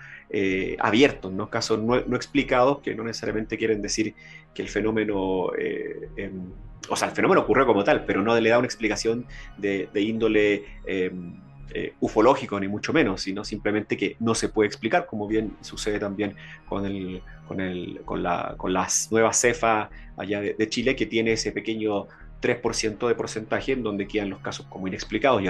abiertos, 0.79 1.31
¿no? 1.31 1.49
casos 1.49 1.79
no, 1.79 1.97
explicados, 1.97 2.79
que 2.79 2.95
no 2.95 3.03
necesariamente 3.03 3.57
quieren 3.57 3.81
decir 3.81 4.15
que 4.53 4.63
el 4.63 4.69
fenómeno 4.69 5.51
em, 5.55 6.51
o 6.89 6.95
sea, 6.95 7.09
el 7.09 7.15
fenómeno 7.15 7.41
ocurrió 7.41 7.65
como 7.65 7.83
tal, 7.83 8.05
pero 8.05 8.21
no 8.21 8.39
le 8.39 8.49
da 8.49 8.57
una 8.57 8.67
explicación 8.67 9.25
de, 9.57 9.89
índole 9.95 10.65
em, 10.85 11.35
eh, 11.71 11.93
ufológico, 12.01 12.59
ni 12.59 12.67
mucho 12.67 12.93
menos, 12.93 13.21
sino 13.21 13.43
simplemente 13.43 13.97
que 13.97 14.15
no 14.19 14.35
se 14.35 14.49
puede 14.49 14.67
explicar, 14.67 15.05
como 15.05 15.27
bien 15.27 15.55
sucede 15.61 15.99
también 15.99 16.35
con, 16.67 16.85
el, 16.85 17.21
con, 17.47 17.61
el, 17.61 18.01
con, 18.05 18.21
la, 18.21 18.55
con 18.57 18.73
las 18.73 19.11
nuevas 19.11 19.39
cefa 19.39 19.89
allá 20.17 20.41
de, 20.41 20.69
Chile, 20.69 20.95
que 20.95 21.05
tiene 21.05 21.33
ese 21.33 21.51
pequeño 21.51 22.07
3% 22.41 23.07
de 23.07 23.15
porcentaje 23.15 23.71
en 23.71 23.83
donde 23.83 24.07
quedan 24.07 24.29
los 24.29 24.39
casos 24.39 24.65
como 24.69 24.87
inexplicados. 24.87 25.41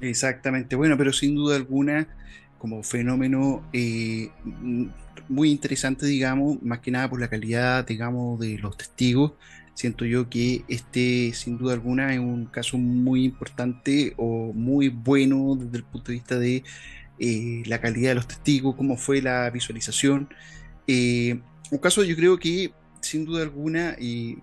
Exactamente, 0.00 0.76
bueno, 0.76 0.98
pero 0.98 1.12
sin 1.12 1.34
duda 1.34 1.56
alguna, 1.56 2.06
como 2.58 2.82
fenómeno 2.82 3.62
eh, 3.72 4.30
muy 5.28 5.50
interesante, 5.50 6.06
digamos, 6.06 6.62
más 6.62 6.80
que 6.80 6.90
nada 6.90 7.08
por 7.08 7.20
la 7.20 7.28
calidad, 7.28 7.86
digamos, 7.86 8.38
de 8.40 8.58
los 8.58 8.76
testigos, 8.76 9.32
siento 9.78 10.04
yo 10.04 10.28
que 10.28 10.64
este 10.66 11.32
sin 11.34 11.56
duda 11.56 11.74
alguna 11.74 12.12
es 12.12 12.18
un 12.18 12.46
caso 12.46 12.78
muy 12.78 13.24
importante 13.24 14.12
o 14.16 14.52
muy 14.52 14.88
bueno 14.88 15.56
desde 15.56 15.78
el 15.78 15.84
punto 15.84 16.08
de 16.08 16.14
vista 16.14 16.36
de 16.36 16.64
eh, 17.20 17.62
la 17.64 17.80
calidad 17.80 18.10
de 18.10 18.14
los 18.16 18.26
testigos, 18.26 18.74
cómo 18.74 18.96
fue 18.96 19.22
la 19.22 19.48
visualización. 19.50 20.28
Eh, 20.88 21.38
un 21.70 21.78
caso 21.78 22.02
yo 22.02 22.16
creo 22.16 22.40
que 22.40 22.72
sin 23.00 23.24
duda 23.24 23.44
alguna 23.44 23.94
eh, 24.00 24.38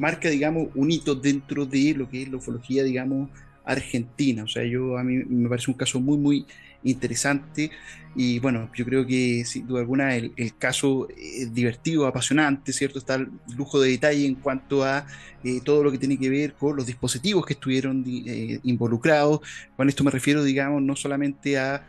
marca, 0.00 0.28
digamos, 0.30 0.66
un 0.74 0.90
hito 0.90 1.14
dentro 1.14 1.64
de 1.64 1.94
lo 1.94 2.10
que 2.10 2.22
es 2.22 2.28
la 2.28 2.38
ufología, 2.38 2.82
digamos, 2.82 3.30
argentina. 3.64 4.42
O 4.42 4.48
sea, 4.48 4.64
yo 4.64 4.98
a 4.98 5.04
mí 5.04 5.14
me 5.28 5.48
parece 5.48 5.70
un 5.70 5.76
caso 5.76 6.00
muy, 6.00 6.18
muy 6.18 6.46
interesante. 6.82 7.70
Y 8.14 8.40
bueno, 8.40 8.68
yo 8.74 8.84
creo 8.84 9.06
que 9.06 9.44
sin 9.44 9.66
duda 9.66 9.80
alguna 9.80 10.16
el, 10.16 10.32
caso 10.58 11.06
es 11.16 11.54
divertido, 11.54 12.06
apasionante, 12.06 12.72
¿cierto? 12.72 12.98
Está 12.98 13.14
el 13.14 13.28
lujo 13.56 13.80
de 13.80 13.90
detalle 13.90 14.26
en 14.26 14.34
cuanto 14.34 14.84
a 14.84 15.06
eh, 15.44 15.60
todo 15.64 15.84
lo 15.84 15.92
que 15.92 15.98
tiene 15.98 16.18
que 16.18 16.28
ver 16.28 16.54
con 16.54 16.74
los 16.74 16.86
dispositivos 16.86 17.46
que 17.46 17.52
estuvieron 17.52 18.04
eh, 18.06 18.58
involucrados. 18.64 19.40
Con 19.76 19.88
esto 19.88 20.02
me 20.02 20.10
refiero, 20.10 20.42
digamos, 20.42 20.82
no 20.82 20.96
solamente 20.96 21.58
a, 21.58 21.86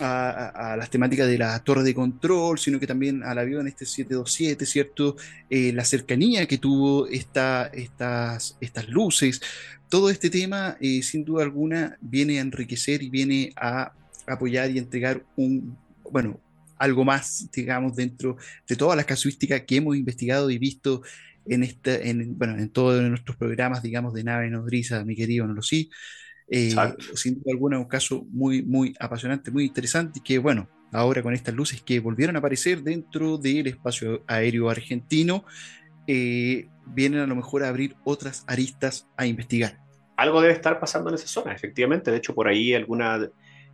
las 0.00 0.90
temáticas 0.90 1.28
de 1.28 1.38
la 1.38 1.56
torre 1.60 1.84
de 1.84 1.94
control, 1.94 2.58
sino 2.58 2.80
que 2.80 2.86
también 2.86 3.22
al 3.22 3.38
avión 3.38 3.68
este 3.68 3.86
727, 3.86 4.66
¿cierto? 4.66 5.16
Eh, 5.48 5.72
la 5.72 5.84
cercanía 5.84 6.46
que 6.46 6.58
tuvo 6.58 7.06
esta, 7.06 7.66
estas, 7.66 8.56
estas 8.60 8.88
luces. 8.88 9.40
Todo 9.88 10.10
este 10.10 10.30
tema, 10.30 10.76
sin 11.00 11.24
duda 11.24 11.44
alguna, 11.44 11.96
viene 12.00 12.38
a 12.38 12.42
enriquecer 12.42 13.04
y 13.04 13.08
viene 13.08 13.52
a 13.54 13.92
apoyar 14.26 14.70
y 14.70 14.78
entregar 14.78 15.24
un, 15.36 15.76
bueno, 16.10 16.40
algo 16.78 17.04
más, 17.04 17.48
digamos, 17.52 17.96
dentro 17.96 18.36
de 18.68 18.76
todas 18.76 18.96
las 18.96 19.06
casuísticas 19.06 19.62
que 19.62 19.76
hemos 19.76 19.96
investigado 19.96 20.50
y 20.50 20.58
visto 20.58 21.02
en, 21.46 21.62
esta, 21.62 21.94
en, 21.96 22.36
bueno, 22.38 22.58
en 22.58 22.70
todos 22.70 23.02
nuestros 23.02 23.36
programas, 23.36 23.82
digamos, 23.82 24.14
de 24.14 24.24
nave 24.24 24.50
nodriza, 24.50 25.04
mi 25.04 25.14
querido 25.14 25.46
no 25.46 25.54
lo 25.54 25.62
sí. 25.62 25.90
Eh, 26.48 26.74
sin 27.14 27.36
duda 27.36 27.52
alguna, 27.52 27.78
un 27.78 27.86
caso 27.86 28.26
muy, 28.30 28.62
muy 28.62 28.94
apasionante, 29.00 29.50
muy 29.50 29.64
interesante, 29.64 30.18
y 30.18 30.22
que, 30.22 30.38
bueno, 30.38 30.68
ahora 30.92 31.22
con 31.22 31.34
estas 31.34 31.54
luces 31.54 31.82
que 31.82 32.00
volvieron 32.00 32.36
a 32.36 32.38
aparecer 32.40 32.82
dentro 32.82 33.38
del 33.38 33.66
espacio 33.66 34.22
aéreo 34.26 34.68
argentino, 34.68 35.44
eh, 36.06 36.68
vienen 36.86 37.20
a 37.20 37.26
lo 37.26 37.34
mejor 37.34 37.64
a 37.64 37.68
abrir 37.68 37.96
otras 38.04 38.44
aristas 38.46 39.08
a 39.16 39.26
investigar. 39.26 39.80
Algo 40.16 40.40
debe 40.40 40.52
estar 40.52 40.78
pasando 40.78 41.08
en 41.08 41.16
esa 41.16 41.26
zona, 41.26 41.54
efectivamente. 41.54 42.10
De 42.10 42.18
hecho, 42.18 42.34
por 42.34 42.46
ahí 42.46 42.74
alguna 42.74 43.28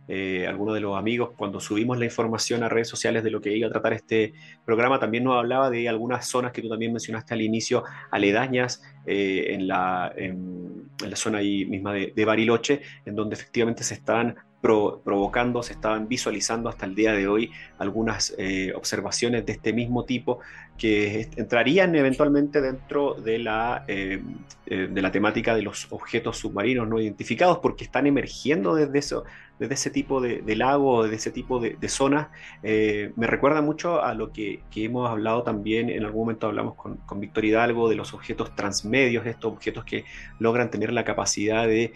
eh, 0.07 0.45
algunos 0.47 0.73
de 0.73 0.81
los 0.81 0.97
amigos, 0.97 1.31
cuando 1.37 1.59
subimos 1.59 1.97
la 1.97 2.05
información 2.05 2.63
a 2.63 2.69
redes 2.69 2.87
sociales 2.87 3.23
de 3.23 3.31
lo 3.31 3.39
que 3.41 3.55
iba 3.55 3.67
a 3.67 3.71
tratar 3.71 3.93
este 3.93 4.33
programa, 4.65 4.99
también 4.99 5.23
nos 5.23 5.37
hablaba 5.37 5.69
de 5.69 5.87
algunas 5.87 6.27
zonas 6.27 6.51
que 6.51 6.61
tú 6.61 6.69
también 6.69 6.91
mencionaste 6.91 7.33
al 7.33 7.41
inicio, 7.41 7.83
aledañas 8.09 8.81
eh, 9.05 9.47
en, 9.49 9.67
la, 9.67 10.11
en, 10.15 10.89
la 11.07 11.15
zona 11.15 11.39
ahí 11.39 11.65
misma 11.65 11.93
de, 11.93 12.13
de 12.15 12.25
Bariloche, 12.25 12.81
en 13.05 13.15
donde 13.15 13.35
efectivamente 13.35 13.83
se 13.83 13.93
provocando, 14.61 15.63
se 15.63 15.73
estaban 15.73 16.07
visualizando 16.07 16.69
hasta 16.69 16.85
el 16.85 16.93
día 16.93 17.13
de 17.13 17.27
hoy 17.27 17.51
algunas 17.79 18.33
eh, 18.37 18.71
observaciones 18.75 19.45
de 19.45 19.53
este 19.53 19.73
mismo 19.73 20.05
tipo 20.05 20.39
que 20.77 21.29
entrarían 21.35 21.95
eventualmente 21.95 22.61
dentro 22.61 23.15
de 23.15 23.39
la, 23.39 23.83
eh, 23.87 24.21
eh, 24.67 24.87
de 24.91 25.01
la 25.01 25.11
temática 25.11 25.55
de 25.55 25.63
los 25.63 25.87
objetos 25.91 26.37
submarinos 26.37 26.87
no 26.87 26.99
identificados 26.99 27.57
porque 27.57 27.83
están 27.83 28.05
emergiendo 28.05 28.75
desde, 28.75 28.99
eso, 28.99 29.23
desde 29.59 29.73
ese 29.73 29.89
tipo 29.89 30.21
de, 30.21 30.55
lago, 30.55 31.03
desde 31.03 31.15
ese 31.15 31.31
tipo 31.31 31.59
de, 31.59 31.89
zonas. 31.89 32.27
me 32.61 33.27
recuerda 33.27 33.61
mucho 33.61 34.03
a 34.03 34.13
lo 34.13 34.31
que, 34.31 34.61
hemos 34.75 35.09
hablado 35.09 35.41
también, 35.41 35.89
en 35.89 36.05
algún 36.05 36.21
momento 36.21 36.47
hablamos 36.47 36.75
con, 36.75 36.97
con 36.97 37.19
Víctor 37.19 37.45
Hidalgo 37.45 37.89
de 37.89 37.95
los 37.95 38.13
objetos 38.13 38.55
transmedios, 38.55 39.25
estos 39.25 39.51
objetos 39.51 39.85
que 39.85 40.05
logran 40.39 40.69
tener 40.69 40.93
la 40.93 41.03
capacidad 41.03 41.67
de 41.67 41.93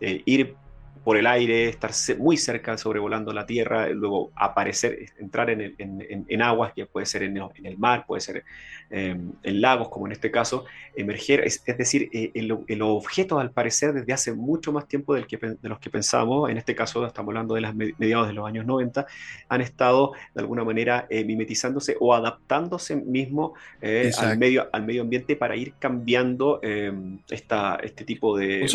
ir 0.00 0.56
por 1.04 1.18
el 1.18 1.26
aire, 1.26 1.68
estar 1.68 1.90
muy 2.18 2.38
cerca 2.38 2.78
sobrevolando 2.78 3.32
la 3.32 3.44
Tierra, 3.44 3.88
luego 3.90 4.32
aparecer, 4.34 5.12
entrar 5.18 5.50
en, 5.50 6.42
aguas, 6.42 6.72
que 6.72 6.86
puede 6.86 7.04
ser 7.04 7.22
en 7.24 7.36
el, 7.36 7.78
mar, 7.78 8.06
puede 8.06 8.22
ser 8.22 8.44
em, 8.88 9.32
en 9.42 9.60
lagos, 9.60 9.90
como 9.90 10.06
en 10.06 10.12
este 10.12 10.30
caso, 10.30 10.64
emerger, 10.96 11.40
es, 11.40 11.62
decir, 11.64 12.08
eh, 12.12 12.30
el, 12.34 12.82
objeto 12.82 13.38
al 13.38 13.50
parecer 13.50 13.92
desde 13.92 14.14
hace 14.14 14.32
mucho 14.32 14.72
más 14.72 14.88
tiempo 14.88 15.14
del 15.14 15.26
que, 15.26 15.36
de 15.36 15.68
los 15.68 15.78
que 15.78 15.90
pensamos, 15.90 16.48
en 16.50 16.56
este 16.56 16.74
caso 16.74 17.06
estamos 17.06 17.28
hablando 17.28 17.54
de 17.54 17.60
los 17.60 17.74
mediados 17.74 18.26
de 18.26 18.32
los 18.32 18.46
años 18.46 18.64
90, 18.64 19.06
han 19.48 19.60
estado 19.60 20.12
de 20.34 20.40
alguna 20.40 20.64
manera 20.64 21.06
eh, 21.10 21.22
mimetizándose 21.24 21.96
o 22.00 22.14
adaptándose 22.14 22.96
mismo 22.96 23.54
eh, 23.82 24.10
al, 24.18 24.38
medio, 24.38 24.68
al 24.72 24.84
medio 24.86 25.02
ambiente 25.02 25.36
para 25.36 25.54
ir 25.54 25.74
cambiando 25.78 26.60
em, 26.62 27.18
esta, 27.28 27.78
este 27.82 28.04
tipo 28.04 28.38
de 28.38 28.66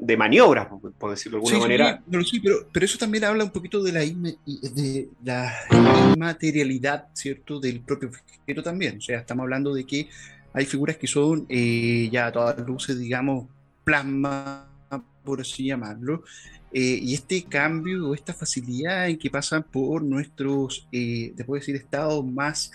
de 0.00 0.16
maniobras, 0.16 0.68
por 0.98 1.10
decirlo 1.10 1.38
de 1.38 1.46
alguna 1.46 1.58
manera. 1.60 2.02
Pero, 2.10 2.24
sí, 2.24 2.40
pero, 2.40 2.66
pero, 2.72 2.86
eso 2.86 2.98
también 2.98 3.24
habla 3.24 3.44
un 3.44 3.50
poquito 3.50 3.82
de 3.82 3.92
la, 3.92 4.00
de 4.00 5.08
la 5.22 5.52
inmaterialidad, 6.14 7.08
¿cierto?, 7.12 7.60
del 7.60 7.80
propio 7.80 8.08
objeto 8.08 8.62
también. 8.62 8.96
O 8.98 9.00
sea, 9.00 9.18
estamos 9.20 9.44
hablando 9.44 9.74
de 9.74 9.84
que 9.84 10.08
hay 10.52 10.64
figuras 10.64 10.96
que 10.96 11.06
son 11.06 11.46
eh, 11.48 12.08
ya 12.10 12.26
a 12.26 12.32
todas 12.32 12.58
luces, 12.66 12.98
digamos, 12.98 13.46
plasma, 13.84 14.66
por 15.22 15.42
así 15.42 15.66
llamarlo, 15.66 16.24
eh, 16.72 16.98
y 17.02 17.14
este 17.14 17.44
cambio 17.44 18.08
o 18.08 18.14
esta 18.14 18.32
facilidad 18.32 19.08
en 19.08 19.18
que 19.18 19.30
pasan 19.30 19.62
por 19.64 20.02
nuestros, 20.02 20.88
eh, 20.92 21.34
te 21.36 21.44
puedo 21.44 21.60
decir, 21.60 21.76
estados 21.76 22.24
más 22.24 22.72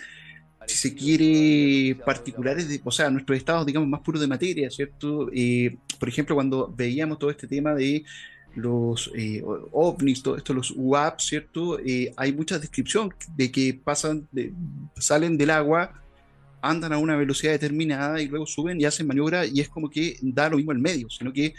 si 0.67 0.77
se 0.77 0.95
quiere, 0.95 1.95
particulares, 2.05 2.67
de, 2.67 2.81
o 2.83 2.91
sea, 2.91 3.09
nuestros 3.09 3.37
estados, 3.37 3.65
digamos, 3.65 3.87
más 3.89 4.01
puros 4.01 4.21
de 4.21 4.27
materia, 4.27 4.69
¿cierto? 4.69 5.29
Eh, 5.33 5.77
por 5.99 6.09
ejemplo, 6.09 6.35
cuando 6.35 6.73
veíamos 6.75 7.19
todo 7.19 7.29
este 7.29 7.47
tema 7.47 7.73
de 7.73 8.03
los 8.55 9.11
eh, 9.15 9.43
ovnis, 9.71 10.23
todo 10.23 10.37
esto, 10.37 10.53
los 10.53 10.73
UAP, 10.75 11.19
¿cierto? 11.19 11.79
Eh, 11.79 12.13
hay 12.15 12.33
mucha 12.33 12.59
descripción 12.59 13.13
de 13.35 13.51
que 13.51 13.73
pasan, 13.73 14.27
de, 14.31 14.53
salen 14.97 15.37
del 15.37 15.49
agua, 15.49 16.01
andan 16.61 16.93
a 16.93 16.97
una 16.97 17.15
velocidad 17.15 17.51
determinada 17.51 18.21
y 18.21 18.27
luego 18.27 18.45
suben 18.45 18.79
y 18.79 18.85
hacen 18.85 19.07
maniobra 19.07 19.45
y 19.45 19.59
es 19.59 19.69
como 19.69 19.89
que 19.89 20.17
da 20.21 20.49
lo 20.49 20.57
mismo 20.57 20.71
al 20.71 20.79
medio, 20.79 21.09
sino 21.09 21.31
que 21.31 21.53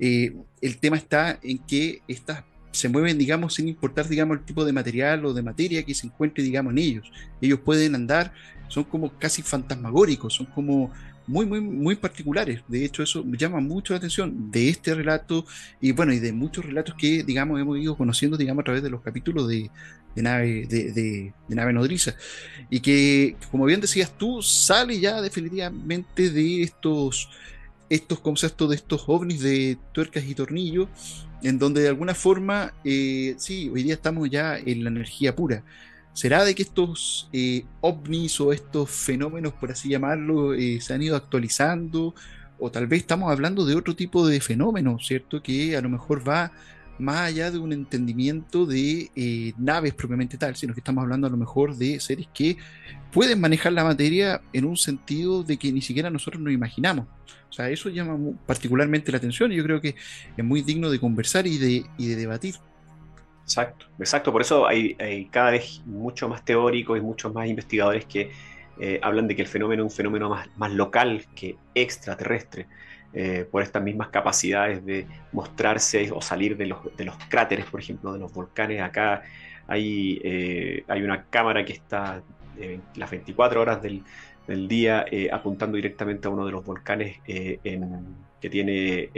el 0.00 0.78
tema 0.78 0.96
está 0.96 1.40
en 1.42 1.58
que 1.58 2.02
estas 2.06 2.44
se 2.70 2.88
mueven, 2.88 3.18
digamos, 3.18 3.54
sin 3.54 3.68
importar, 3.68 4.08
digamos, 4.08 4.38
el 4.38 4.44
tipo 4.44 4.64
de 4.64 4.72
material 4.72 5.24
o 5.24 5.34
de 5.34 5.42
materia 5.42 5.82
que 5.84 5.94
se 5.94 6.06
encuentre, 6.06 6.42
digamos, 6.42 6.72
en 6.72 6.78
ellos. 6.78 7.12
Ellos 7.40 7.60
pueden 7.60 7.94
andar, 7.94 8.32
son 8.68 8.84
como 8.84 9.18
casi 9.18 9.42
fantasmagóricos, 9.42 10.34
son 10.34 10.46
como 10.46 10.92
muy, 11.28 11.44
muy, 11.46 11.60
muy 11.60 11.94
particulares. 11.94 12.62
De 12.68 12.84
hecho, 12.84 13.02
eso 13.02 13.22
me 13.22 13.36
llama 13.36 13.60
mucho 13.60 13.92
la 13.92 13.98
atención 13.98 14.50
de 14.50 14.70
este 14.70 14.94
relato 14.94 15.44
y 15.80 15.92
bueno, 15.92 16.12
y 16.12 16.18
de 16.18 16.32
muchos 16.32 16.64
relatos 16.64 16.94
que, 16.98 17.22
digamos, 17.22 17.60
hemos 17.60 17.78
ido 17.78 17.96
conociendo, 17.96 18.36
digamos, 18.36 18.62
a 18.62 18.64
través 18.64 18.82
de 18.82 18.90
los 18.90 19.02
capítulos 19.02 19.46
de, 19.46 19.70
nave, 20.16 20.66
de, 20.66 20.92
de, 20.92 21.32
nave 21.48 21.72
nodriza. 21.72 22.14
Y 22.70 22.80
que, 22.80 23.36
como 23.50 23.66
bien 23.66 23.80
decías 23.80 24.10
tú, 24.16 24.42
sale 24.42 24.98
ya 24.98 25.20
definitivamente 25.20 26.30
de 26.30 26.62
estos 26.62 27.28
estos 27.90 28.20
conceptos 28.20 28.70
de 28.70 28.76
estos 28.76 29.04
ovnis 29.06 29.40
de 29.40 29.78
tuercas 29.92 30.24
y 30.24 30.34
tornillos 30.34 30.88
en 31.42 31.58
donde 31.58 31.82
de 31.82 31.88
alguna 31.88 32.14
forma, 32.14 32.74
eh, 32.84 33.34
sí, 33.38 33.70
hoy 33.72 33.82
día 33.82 33.94
estamos 33.94 34.28
ya 34.28 34.58
en 34.58 34.84
la 34.84 34.90
energía 34.90 35.36
pura. 35.36 35.62
¿Será 36.12 36.44
de 36.44 36.54
que 36.54 36.62
estos 36.62 37.28
eh, 37.32 37.64
ovnis 37.80 38.40
o 38.40 38.52
estos 38.52 38.90
fenómenos, 38.90 39.52
por 39.52 39.70
así 39.70 39.88
llamarlo, 39.88 40.54
eh, 40.54 40.80
se 40.80 40.94
han 40.94 41.02
ido 41.02 41.16
actualizando? 41.16 42.14
O 42.58 42.72
tal 42.72 42.88
vez 42.88 43.00
estamos 43.00 43.30
hablando 43.30 43.64
de 43.64 43.76
otro 43.76 43.94
tipo 43.94 44.26
de 44.26 44.40
fenómeno, 44.40 44.98
¿cierto? 45.00 45.42
Que 45.42 45.76
a 45.76 45.80
lo 45.80 45.88
mejor 45.88 46.28
va 46.28 46.50
más 46.98 47.28
allá 47.28 47.50
de 47.50 47.58
un 47.58 47.72
entendimiento 47.72 48.66
de 48.66 49.10
eh, 49.14 49.52
naves 49.56 49.94
propiamente 49.94 50.36
tal, 50.36 50.56
sino 50.56 50.74
que 50.74 50.80
estamos 50.80 51.02
hablando 51.02 51.26
a 51.26 51.30
lo 51.30 51.36
mejor 51.36 51.76
de 51.76 52.00
seres 52.00 52.28
que 52.32 52.56
pueden 53.12 53.40
manejar 53.40 53.72
la 53.72 53.84
materia 53.84 54.40
en 54.52 54.64
un 54.64 54.76
sentido 54.76 55.42
de 55.42 55.56
que 55.56 55.72
ni 55.72 55.82
siquiera 55.82 56.10
nosotros 56.10 56.42
nos 56.42 56.52
imaginamos. 56.52 57.06
O 57.48 57.52
sea, 57.52 57.70
eso 57.70 57.88
llama 57.88 58.18
particularmente 58.46 59.10
la 59.10 59.18
atención 59.18 59.52
y 59.52 59.56
yo 59.56 59.64
creo 59.64 59.80
que 59.80 59.94
es 60.36 60.44
muy 60.44 60.62
digno 60.62 60.90
de 60.90 61.00
conversar 61.00 61.46
y 61.46 61.58
de, 61.58 61.84
de 61.98 62.16
debatir. 62.16 62.56
Exacto, 63.42 63.86
exacto. 63.98 64.30
Por 64.30 64.42
eso 64.42 64.66
hay, 64.66 64.94
cada 65.30 65.52
vez 65.52 65.80
mucho 65.86 66.28
más 66.28 66.44
teóricos 66.44 66.98
y 66.98 67.00
muchos 67.00 67.32
más 67.32 67.48
investigadores 67.48 68.04
que 68.04 68.30
eh, 68.78 69.00
hablan 69.02 69.26
de 69.26 69.34
que 69.34 69.42
el 69.42 69.48
fenómeno 69.48 69.86
es 69.86 69.92
un 69.92 69.96
fenómeno 69.96 70.28
más, 70.28 70.48
más 70.58 70.70
local 70.72 71.24
que 71.34 71.56
extraterrestre. 71.74 72.66
Eh, 73.14 73.46
por 73.50 73.62
estas 73.62 73.82
mismas 73.82 74.08
capacidades 74.08 74.84
de 74.84 75.06
mostrarse 75.32 76.10
o 76.12 76.20
salir 76.20 76.58
de 76.58 76.66
los, 76.66 76.94
de 76.94 77.06
los 77.06 77.16
cráteres, 77.30 77.64
por 77.64 77.80
ejemplo, 77.80 78.12
de 78.12 78.18
los 78.18 78.30
volcanes. 78.30 78.82
Acá 78.82 79.22
hay, 79.66 80.20
eh, 80.22 80.84
hay 80.86 81.02
una 81.02 81.24
cámara 81.24 81.64
que 81.64 81.72
está 81.72 82.22
las 82.96 83.10
24 83.10 83.62
horas 83.62 83.80
del, 83.80 84.02
del 84.46 84.68
día 84.68 85.06
eh, 85.10 85.30
apuntando 85.32 85.76
directamente 85.76 86.28
a 86.28 86.30
uno 86.30 86.44
de 86.44 86.52
los 86.52 86.64
volcanes 86.64 87.18
que 87.24 88.50
tiene 88.50 89.10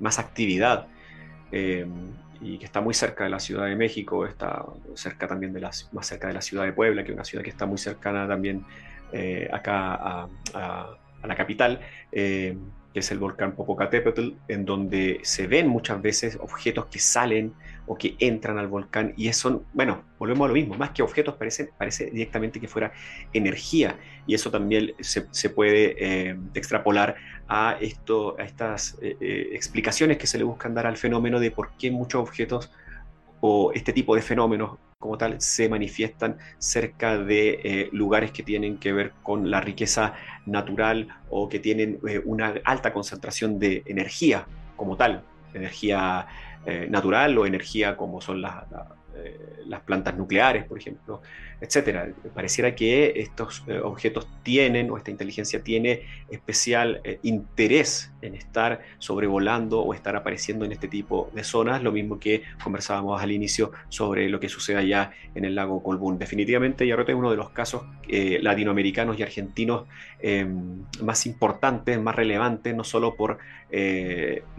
más 0.00 0.18
actividad 0.18 0.88
y 1.52 2.58
que 2.58 2.64
está 2.64 2.80
muy 2.80 2.92
cerca 2.94 3.24
de 3.24 3.30
la 3.30 3.38
Ciudad 3.38 3.66
de 3.66 3.76
México, 3.76 4.26
está 4.26 4.66
cerca 4.94 5.28
también 5.28 5.52
de 5.52 5.60
la, 5.60 5.70
más 5.92 6.06
cerca 6.06 6.26
de 6.26 6.34
la 6.34 6.40
ciudad 6.42 6.64
de 6.64 6.72
Puebla, 6.72 7.04
que 7.04 7.10
es 7.10 7.14
una 7.14 7.24
ciudad 7.24 7.44
que 7.44 7.50
está 7.50 7.64
muy 7.64 7.78
cercana 7.78 8.26
también 8.28 8.64
acá 9.52 10.26
a, 10.52 10.96
la 11.22 11.34
capital 11.36 11.80
que 12.92 13.00
es 13.00 13.10
el 13.10 13.18
volcán 13.18 13.52
Popocatépetl, 13.52 14.30
en 14.48 14.64
donde 14.64 15.20
se 15.22 15.46
ven 15.46 15.68
muchas 15.68 16.02
veces 16.02 16.38
objetos 16.40 16.86
que 16.86 16.98
salen 16.98 17.52
o 17.86 17.96
que 17.96 18.16
entran 18.18 18.58
al 18.58 18.68
volcán 18.68 19.14
y 19.16 19.28
eso, 19.28 19.64
bueno, 19.72 20.02
volvemos 20.18 20.44
a 20.44 20.48
lo 20.48 20.54
mismo, 20.54 20.74
más 20.74 20.90
que 20.90 21.02
objetos 21.02 21.34
parece, 21.34 21.70
parece 21.76 22.10
directamente 22.10 22.60
que 22.60 22.68
fuera 22.68 22.92
energía 23.32 23.96
y 24.26 24.34
eso 24.34 24.50
también 24.50 24.92
se, 25.00 25.50
puede 25.50 25.96
eh, 25.98 26.36
extrapolar 26.54 27.16
a, 27.48 27.76
esto, 27.80 28.36
a 28.38 28.44
estas 28.44 28.98
eh, 29.02 29.16
eh, 29.20 29.48
explicaciones 29.52 30.18
que 30.18 30.26
se 30.26 30.38
le 30.38 30.44
buscan 30.44 30.74
dar 30.74 30.86
al 30.86 30.96
fenómeno 30.96 31.40
de 31.40 31.50
por 31.50 31.72
qué 31.78 31.90
muchos 31.90 32.20
objetos 32.20 32.72
o 33.40 33.72
este 33.72 33.92
tipo 33.92 34.14
de 34.14 34.22
fenómenos 34.22 34.78
como 35.00 35.16
tal 35.16 35.40
se 35.40 35.68
manifiestan 35.70 36.36
cerca 36.58 37.16
de 37.16 37.60
eh, 37.64 37.88
lugares 37.90 38.32
que 38.32 38.42
tienen 38.42 38.76
que 38.76 38.92
ver 38.92 39.12
con 39.22 39.50
la 39.50 39.62
riqueza 39.62 40.12
natural 40.44 41.08
o 41.30 41.48
que 41.48 41.58
tienen 41.58 41.98
eh, 42.06 42.20
una 42.22 42.54
alta 42.64 42.92
concentración 42.92 43.58
de 43.58 43.82
energía 43.86 44.46
como 44.76 44.98
tal, 44.98 45.24
energía 45.54 46.26
eh, 46.66 46.86
natural 46.90 47.38
o 47.38 47.46
energía 47.46 47.96
como 47.96 48.20
son 48.20 48.42
las, 48.42 48.66
las 49.66 49.80
plantas 49.80 50.16
nucleares, 50.18 50.64
por 50.66 50.78
ejemplo, 50.78 51.22
etcétera. 51.60 52.08
Pareciera 52.34 52.74
que 52.74 53.12
estos 53.16 53.62
eh, 53.66 53.78
objetos 53.80 54.26
tienen, 54.42 54.90
o 54.90 54.96
esta 54.96 55.10
inteligencia 55.10 55.62
tiene 55.62 56.02
especial 56.30 57.00
eh, 57.04 57.18
interés 57.22 58.12
en 58.22 58.34
estar 58.34 58.80
sobrevolando 58.98 59.80
o 59.80 59.92
estar 59.92 60.16
apareciendo 60.16 60.64
en 60.64 60.72
este 60.72 60.88
tipo 60.88 61.30
de 61.34 61.44
zonas, 61.44 61.82
lo 61.82 61.92
mismo 61.92 62.18
que 62.18 62.42
conversábamos 62.62 63.22
al 63.22 63.32
inicio 63.32 63.72
sobre 63.88 64.28
lo 64.28 64.40
que 64.40 64.48
sucede 64.48 64.78
allá 64.78 65.12
en 65.34 65.44
el 65.44 65.54
lago 65.54 65.82
Colbún. 65.82 66.18
Definitivamente, 66.18 66.86
Yarrote 66.86 67.12
es 67.12 67.18
uno 67.18 67.30
de 67.30 67.36
los 67.36 67.50
casos 67.50 67.82
eh, 68.08 68.38
latinoamericanos 68.40 69.18
y 69.18 69.22
argentinos 69.22 69.86
más 71.02 71.24
importantes, 71.24 71.98
más 71.98 72.14
relevantes, 72.14 72.74
no 72.74 72.84
solo 72.84 73.16
por 73.16 73.38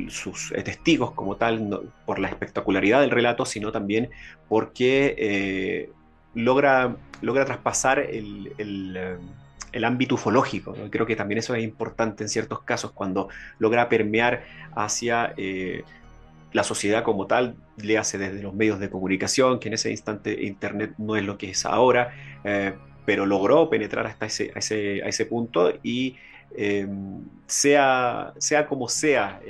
sus 0.08 0.52
testigos 0.66 1.12
como 1.12 1.36
tal, 1.36 1.92
por 2.04 2.18
la 2.18 2.30
espectacularidad 2.30 3.02
del 3.02 3.12
relato, 3.12 3.46
sino 3.46 3.72
también 3.72 4.10
porque 4.48 5.94
logra, 6.34 6.96
logra 7.22 7.46
traspasar 7.46 8.00
el, 8.00 8.54
el, 8.58 9.18
el 9.72 9.84
ámbito 9.84 10.16
ufológico. 10.16 10.76
Creo 10.90 11.06
que 11.06 11.16
también 11.16 11.40
eso 11.40 11.56
es 11.56 11.64
importante 11.64 12.24
en 12.24 12.30
ciertos 12.30 12.62
casos, 12.64 12.92
cuando 12.92 13.30
logra 13.60 13.90
permear 13.90 14.44
hacia 14.76 15.34
eh, 15.38 15.84
la 16.54 16.64
sociedad 16.64 17.04
como 17.04 17.28
tal, 17.28 17.56
le 17.78 17.98
hace 17.98 18.18
desde 18.18 18.42
los 18.44 18.54
medios 18.54 18.80
de 18.80 18.90
comunicación, 18.90 19.60
que 19.60 19.70
en 19.70 19.76
ese 19.76 19.92
instante 19.92 20.44
Internet 20.44 20.94
no 20.98 21.16
es 21.16 21.24
lo 21.24 21.38
que 21.38 21.52
es 21.52 21.66
ahora, 21.66 22.14
eh, 22.44 22.74
pero 23.06 23.26
logró 23.26 23.70
penetrar 23.70 24.06
hasta 24.06 24.26
ese, 24.26 24.52
a, 24.56 24.60
ese, 24.60 25.02
a 25.04 25.08
ese 25.08 25.26
punto 25.26 25.74
y 25.82 26.18
eh, 26.56 26.88
sea, 27.46 28.34
sea 28.38 28.68
como 28.68 28.88
sea, 28.88 29.42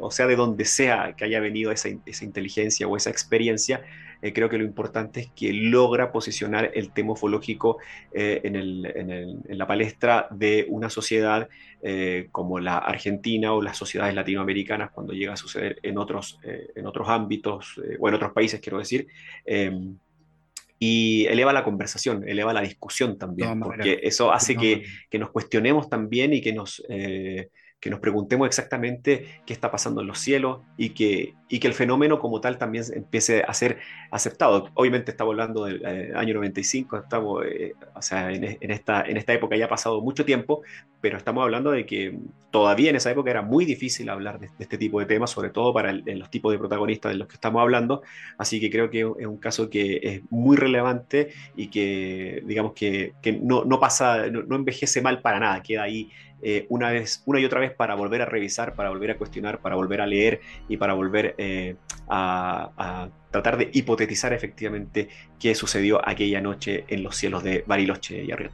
o 0.00 0.10
sea 0.10 0.26
de 0.26 0.36
donde 0.36 0.64
sea 0.64 1.14
que 1.16 1.24
haya 1.24 1.40
venido 1.40 1.72
esa, 1.72 1.88
esa 2.04 2.24
inteligencia 2.24 2.86
o 2.86 2.96
esa 2.96 3.10
experiencia, 3.10 3.82
eh, 4.20 4.32
creo 4.32 4.48
que 4.48 4.58
lo 4.58 4.64
importante 4.64 5.20
es 5.20 5.30
que 5.30 5.52
logra 5.52 6.12
posicionar 6.12 6.72
el 6.74 6.92
tema 6.92 7.12
ufológico 7.12 7.78
eh, 8.12 8.40
en, 8.44 8.56
en, 8.56 9.58
la 9.58 9.66
palestra 9.66 10.26
de 10.30 10.66
una 10.68 10.90
sociedad 10.90 11.48
como 12.32 12.58
la 12.58 12.78
Argentina 12.78 13.52
o 13.52 13.62
las 13.62 13.76
sociedades 13.76 14.12
latinoamericanas 14.12 14.90
cuando 14.90 15.12
llega 15.12 15.34
a 15.34 15.36
suceder 15.36 15.78
en 15.84 15.96
otros, 15.96 16.40
en 16.42 16.86
otros 16.86 17.08
ámbitos 17.08 17.80
o 18.00 18.08
en 18.08 18.14
otros 18.14 18.32
países, 18.32 18.58
quiero 18.58 18.78
decir 18.78 19.06
y 20.78 21.26
eleva 21.26 21.52
la 21.52 21.64
conversación, 21.64 22.28
eleva 22.28 22.52
la 22.52 22.60
discusión 22.60 23.18
también, 23.18 23.60
porque 23.60 24.00
eso 24.02 24.32
hace 24.32 24.56
que, 24.56 24.84
que, 25.10 25.18
nos 25.18 25.30
cuestionemos 25.30 25.88
también 25.88 26.32
y 26.32 26.40
que 26.40 26.52
nos, 26.52 26.84
eh, 26.88 27.48
que 27.80 27.90
nos 27.90 28.00
preguntemos 28.00 28.46
exactamente 28.46 29.40
qué 29.46 29.52
está 29.52 29.70
pasando 29.70 30.00
en 30.00 30.08
los 30.08 30.18
cielos 30.18 30.60
y 30.76 30.90
que, 30.90 31.34
y 31.48 31.60
que 31.60 31.68
el 31.68 31.74
fenómeno 31.74 32.18
como 32.18 32.40
tal 32.40 32.58
también 32.58 32.84
empiece 32.92 33.44
a 33.46 33.54
ser 33.54 33.78
aceptado. 34.10 34.70
Obviamente 34.74 35.12
estamos 35.12 35.32
hablando 35.32 35.64
del 35.64 35.82
eh, 35.86 36.12
año 36.16 36.34
95, 36.34 36.96
estamos, 36.96 37.44
eh, 37.46 37.74
o 37.94 38.02
sea, 38.02 38.32
en, 38.32 38.44
esta, 38.70 39.02
en 39.02 39.16
esta 39.16 39.32
época 39.32 39.56
ya 39.56 39.66
ha 39.66 39.68
pasado 39.68 40.00
mucho 40.00 40.24
tiempo, 40.24 40.62
pero 41.00 41.16
estamos 41.16 41.42
hablando 41.44 41.70
de 41.70 41.86
que 41.86 42.18
todavía 42.50 42.90
en 42.90 42.96
esa 42.96 43.12
época 43.12 43.30
era 43.30 43.42
muy 43.42 43.64
difícil 43.64 44.08
hablar 44.08 44.40
de, 44.40 44.48
este 44.58 44.76
tipo 44.76 44.98
de 44.98 45.06
temas, 45.06 45.30
sobre 45.30 45.50
todo 45.50 45.72
para 45.72 45.92
los 45.92 46.30
tipos 46.30 46.50
de 46.50 46.58
protagonistas 46.58 47.12
de 47.12 47.18
los 47.18 47.28
que 47.28 47.34
estamos 47.34 47.62
hablando, 47.62 48.02
así 48.38 48.58
que 48.58 48.70
creo 48.70 48.90
que 48.90 49.00
es 49.00 49.26
un 49.26 49.36
caso 49.36 49.70
que 49.70 50.00
es 50.02 50.22
muy 50.30 50.56
relevante 50.56 51.28
y 51.54 51.68
que, 51.68 52.42
digamos, 52.44 52.72
que, 52.72 53.12
que 53.22 53.32
no, 53.32 53.64
no, 53.64 53.78
pasa, 53.78 54.28
no 54.30 54.56
envejece 54.56 55.00
mal 55.00 55.20
para 55.20 55.38
nada, 55.38 55.62
queda 55.62 55.84
ahí 55.84 56.10
eh, 56.40 56.66
una, 56.68 56.90
vez, 56.90 57.22
una 57.26 57.40
y 57.40 57.44
otra 57.44 57.60
vez 57.60 57.72
para 57.72 57.94
volver 57.94 58.22
a 58.22 58.24
revisar, 58.24 58.74
para 58.74 58.90
volver 58.90 59.10
a 59.10 59.16
cuestionar, 59.16 59.58
para 59.58 59.74
volver 59.74 60.00
a 60.00 60.06
leer 60.06 60.40
y 60.68 60.76
para 60.76 60.94
volver 60.94 61.34
eh, 61.38 61.74
a, 62.08 63.08
tratar 63.30 63.58
de 63.58 63.70
hipotetizar 63.72 64.32
efectivamente 64.32 65.08
qué 65.38 65.54
sucedió 65.54 66.00
aquella 66.08 66.40
noche 66.40 66.84
en 66.88 67.02
los 67.02 67.16
cielos 67.16 67.42
de 67.42 67.64
Bariloche 67.66 68.22
y 68.24 68.32
Arriba. 68.32 68.52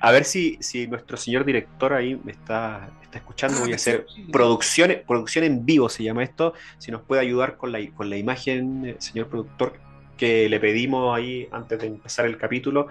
A 0.00 0.12
ver 0.12 0.24
si, 0.24 0.56
si 0.60 0.86
nuestro 0.86 1.16
señor 1.16 1.44
director 1.44 1.92
ahí 1.92 2.20
me 2.22 2.32
está, 2.32 2.90
está 3.02 3.18
escuchando. 3.18 3.60
Voy 3.60 3.72
a 3.72 3.76
hacer 3.76 4.06
producción, 4.30 4.92
producción 5.06 5.44
en 5.44 5.64
vivo, 5.64 5.88
se 5.88 6.04
llama 6.04 6.22
esto. 6.22 6.54
Si 6.78 6.90
nos 6.90 7.02
puede 7.02 7.22
ayudar 7.22 7.56
con 7.56 7.72
la, 7.72 7.80
con 7.94 8.08
la 8.10 8.16
imagen, 8.16 8.86
eh, 8.86 8.96
señor 8.98 9.28
productor, 9.28 9.74
que 10.16 10.48
le 10.48 10.60
pedimos 10.60 11.16
ahí 11.16 11.48
antes 11.50 11.78
de 11.80 11.86
empezar 11.88 12.26
el 12.26 12.36
capítulo. 12.36 12.88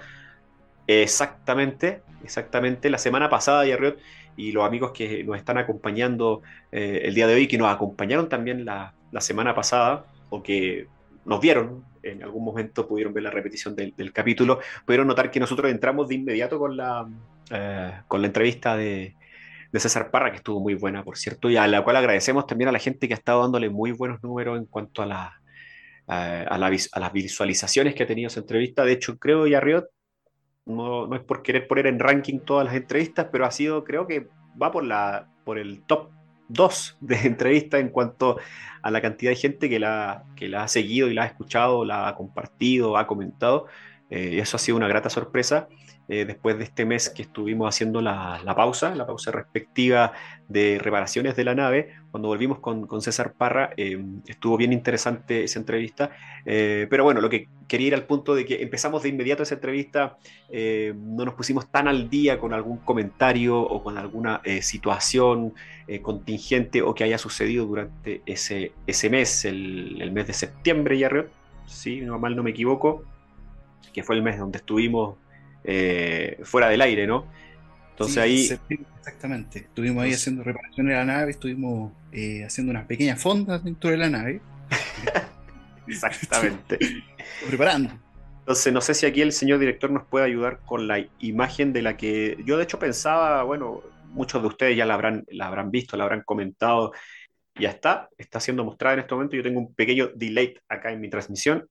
Exactamente, 0.87 2.01
exactamente. 2.23 2.89
La 2.89 2.97
semana 2.97 3.29
pasada, 3.29 3.65
Yarriot, 3.65 3.97
y 4.37 4.51
los 4.51 4.65
amigos 4.65 4.91
que 4.91 5.23
nos 5.23 5.37
están 5.37 5.57
acompañando 5.57 6.41
eh, 6.71 7.01
el 7.03 7.13
día 7.13 7.27
de 7.27 7.35
hoy, 7.35 7.47
que 7.47 7.57
nos 7.57 7.73
acompañaron 7.73 8.29
también 8.29 8.65
la, 8.65 8.93
semana 9.19 9.55
pasada, 9.55 10.05
o 10.29 10.43
que 10.43 10.87
nos 11.23 11.39
vieron, 11.39 11.85
en 12.03 12.21
algún 12.21 12.43
momento 12.43 12.85
pudieron 12.85 13.13
ver 13.13 13.23
la 13.23 13.31
repetición 13.31 13.75
del, 13.75 14.11
capítulo, 14.11 14.59
pudieron 14.85 15.07
notar 15.07 15.31
que 15.31 15.39
nosotros 15.39 15.71
entramos 15.71 16.09
de 16.09 16.15
inmediato 16.15 16.59
con 16.59 16.75
la, 16.75 17.07
eh, 17.49 17.93
con 18.07 18.21
la 18.21 18.27
entrevista 18.27 18.75
de, 18.75 19.15
César 19.73 20.09
Parra, 20.09 20.31
que 20.31 20.37
estuvo 20.37 20.61
muy 20.61 20.73
buena, 20.73 21.03
por 21.03 21.17
cierto, 21.17 21.49
y 21.49 21.57
a 21.57 21.67
la 21.67 21.83
cual 21.83 21.97
agradecemos 21.97 22.47
también 22.47 22.69
a 22.69 22.71
la 22.71 22.79
gente 22.79 23.09
que 23.09 23.13
ha 23.13 23.17
estado 23.17 23.41
dándole 23.41 23.69
muy 23.69 23.91
buenos 23.91 24.23
números 24.23 24.57
en 24.57 24.65
cuanto 24.67 25.01
a, 25.01 25.05
la, 25.05 25.41
eh, 26.07 26.45
a, 26.49 26.57
las 26.57 27.11
visualizaciones 27.11 27.93
que 27.93 28.03
ha 28.03 28.07
tenido 28.07 28.27
esa 28.27 28.39
entrevista. 28.39 28.85
De 28.85 28.93
hecho, 28.93 29.17
creo, 29.17 29.47
Yarriot, 29.47 29.87
no, 30.65 31.07
no, 31.07 31.15
es 31.15 31.21
por 31.21 31.43
querer 31.43 31.67
poner 31.67 31.87
en 31.87 31.99
ranking 31.99 32.39
todas 32.39 32.65
las 32.65 32.75
entrevistas, 32.75 33.27
pero 33.31 33.45
ha 33.45 33.51
sido, 33.51 33.83
creo 33.83 34.07
que 34.07 34.27
va 34.61 34.71
por, 34.71 34.83
la, 34.83 35.27
por 35.43 35.57
el 35.59 35.81
top 35.83 36.09
2 36.49 36.97
de 37.01 37.15
entrevistas 37.23 37.81
en 37.81 37.89
cuanto 37.89 38.37
a 38.81 38.91
la 38.91 39.01
cantidad 39.01 39.31
de 39.31 39.35
gente 39.35 39.69
que 39.69 39.79
la, 39.79 40.23
que 40.35 40.47
la 40.47 40.63
ha 40.63 40.67
seguido 40.67 41.09
y 41.09 41.13
la 41.13 41.23
ha 41.23 41.27
escuchado, 41.27 41.85
la 41.85 42.07
ha 42.07 42.15
compartido, 42.15 42.97
ha 42.97 43.07
comentado. 43.07 43.67
Eh, 44.09 44.31
y 44.33 44.39
eso 44.39 44.57
ha 44.57 44.59
sido 44.59 44.77
una 44.77 44.87
grata 44.87 45.09
sorpresa. 45.09 45.67
Eh, 46.07 46.25
después 46.25 46.57
de 46.59 46.65
este 46.65 46.85
mes 46.85 47.09
que 47.09 47.23
estuvimos 47.23 47.67
haciendo 47.67 47.99
la, 47.99 48.39
pausa, 48.55 48.93
la 48.93 49.07
pausa 49.07 49.31
respectiva 49.31 50.13
de 50.47 50.77
reparaciones 50.79 51.35
de 51.35 51.43
la 51.43 51.55
nave, 51.55 51.95
cuando 52.11 52.27
volvimos 52.27 52.59
con, 52.59 53.01
César 53.01 53.33
Parra, 53.33 53.71
eh, 53.75 53.97
estuvo 54.27 54.55
bien 54.55 54.71
interesante 54.71 55.43
esa 55.43 55.57
entrevista, 55.57 56.11
eh, 56.45 56.85
pero 56.91 57.03
bueno, 57.03 57.21
lo 57.21 57.29
que 57.29 57.47
quería 57.67 57.87
ir 57.87 57.95
al 57.95 58.03
punto 58.03 58.35
de 58.35 58.45
que 58.45 58.61
empezamos 58.61 59.01
de 59.01 59.09
inmediato 59.09 59.41
esa 59.41 59.55
entrevista, 59.55 60.17
no 60.95 61.25
nos 61.25 61.33
pusimos 61.33 61.71
tan 61.71 61.87
al 61.87 62.09
día 62.09 62.37
con 62.37 62.53
algún 62.53 62.77
comentario 62.77 63.59
o 63.59 63.81
con 63.81 63.97
alguna 63.97 64.41
situación 64.61 65.55
contingente 66.03 66.83
o 66.83 66.93
que 66.93 67.03
haya 67.03 67.17
sucedido 67.17 67.65
durante 67.65 68.21
ese, 68.27 68.73
ese 68.85 69.09
mes, 69.09 69.45
el, 69.45 70.11
mes 70.11 70.27
de 70.27 70.33
septiembre, 70.33 70.99
ya, 70.99 71.09
si 71.65 72.01
no 72.01 72.19
mal 72.19 72.35
no 72.35 72.43
me 72.43 72.51
equivoco, 72.51 73.03
que 73.91 74.03
fue 74.03 74.15
el 74.15 74.21
mes 74.21 74.37
donde 74.37 74.59
estuvimos 74.59 75.15
eh, 75.65 76.39
fuera 76.43 76.69
del 76.69 76.81
aire, 76.81 77.07
¿no? 77.07 77.25
Entonces 77.91 78.17
ahí... 78.17 78.49
Exactamente, 78.97 79.59
estuvimos 79.59 80.03
ahí 80.03 80.13
haciendo 80.13 80.43
reparaciones 80.43 80.91
de 80.91 80.97
la 80.97 81.05
nave, 81.05 81.31
estuvimos 81.31 81.91
eh, 82.11 82.43
haciendo 82.43 82.71
unas 82.71 82.85
pequeñas 82.85 83.21
fondas 83.21 83.63
dentro 83.63 83.91
de 83.91 83.97
la 83.97 84.09
nave. 84.09 84.41
Exactamente. 85.87 86.79
preparando. 87.47 87.91
Entonces, 88.39 88.73
no 88.73 88.81
sé 88.81 88.93
si 88.93 89.05
aquí 89.05 89.21
el 89.21 89.31
señor 89.31 89.59
director 89.59 89.91
nos 89.91 90.05
puede 90.05 90.25
ayudar 90.25 90.59
con 90.65 90.87
la 90.87 91.05
imagen 91.19 91.71
de 91.73 91.81
la 91.81 91.97
que 91.97 92.37
yo 92.45 92.57
de 92.57 92.63
hecho 92.63 92.79
pensaba, 92.79 93.43
bueno, 93.43 93.81
muchos 94.09 94.41
de 94.41 94.47
ustedes 94.47 94.77
ya 94.77 94.85
la 94.85 94.95
habrán, 94.95 95.23
la 95.29 95.47
habrán 95.47 95.71
visto, 95.71 95.97
la 95.97 96.03
habrán 96.03 96.23
comentado, 96.23 96.93
ya 97.59 97.69
está, 97.69 98.09
está 98.17 98.39
siendo 98.39 98.63
mostrada 98.63 98.95
en 98.95 98.99
este 99.01 99.15
momento. 99.15 99.35
Yo 99.35 99.43
tengo 99.43 99.59
un 99.59 99.73
pequeño 99.73 100.09
delay 100.15 100.55
acá 100.67 100.91
en 100.91 101.01
mi 101.01 101.09
transmisión 101.09 101.67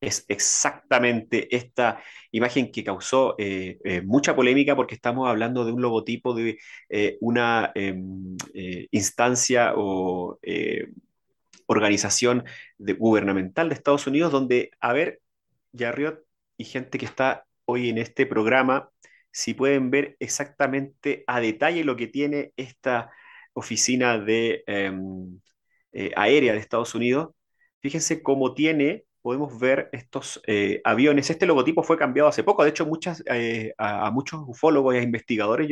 es 0.00 0.24
exactamente 0.28 1.54
esta 1.56 2.02
imagen 2.30 2.70
que 2.70 2.84
causó 2.84 3.34
eh, 3.38 3.78
eh, 3.84 4.02
mucha 4.02 4.36
polémica 4.36 4.76
porque 4.76 4.94
estamos 4.94 5.28
hablando 5.28 5.64
de 5.64 5.72
un 5.72 5.82
logotipo 5.82 6.34
de 6.34 6.58
eh, 6.88 7.16
una 7.20 7.72
em, 7.74 8.36
instancia 8.90 9.72
o 9.76 10.38
organización 11.66 12.44
gubernamental 12.78 13.68
de 13.68 13.74
Estados 13.74 14.06
Unidos 14.06 14.32
donde, 14.32 14.70
a 14.80 14.92
ver, 14.92 15.20
Yarriot 15.72 16.20
y 16.56 16.64
gente 16.64 16.98
que 16.98 17.06
está 17.06 17.44
hoy 17.64 17.88
en 17.88 17.98
este 17.98 18.26
programa, 18.26 18.90
si 19.32 19.54
pueden 19.54 19.90
ver 19.90 20.16
exactamente 20.20 21.24
a 21.26 21.40
detalle 21.40 21.84
lo 21.84 21.96
que 21.96 22.06
tiene 22.06 22.52
esta 22.56 23.10
oficina 23.52 24.18
de 24.18 24.62
em, 24.66 25.40
aérea 26.14 26.52
de 26.52 26.58
Estados 26.60 26.94
Unidos, 26.94 27.30
fíjense 27.80 28.22
cómo 28.22 28.54
tiene 28.54 29.05
podemos 29.26 29.58
ver 29.58 29.88
estos 29.90 30.40
eh, 30.46 30.80
aviones. 30.84 31.30
Este 31.30 31.46
logotipo 31.46 31.82
fue 31.82 31.98
cambiado 31.98 32.28
hace 32.28 32.44
poco. 32.44 32.62
De 32.62 32.70
hecho, 32.70 32.86
muchas, 32.86 33.24
eh, 33.26 33.74
a, 33.76 34.08
muchos 34.12 34.40
ufólogos 34.46 34.94
y 34.94 34.98
a 34.98 35.02
investigadores, 35.02 35.68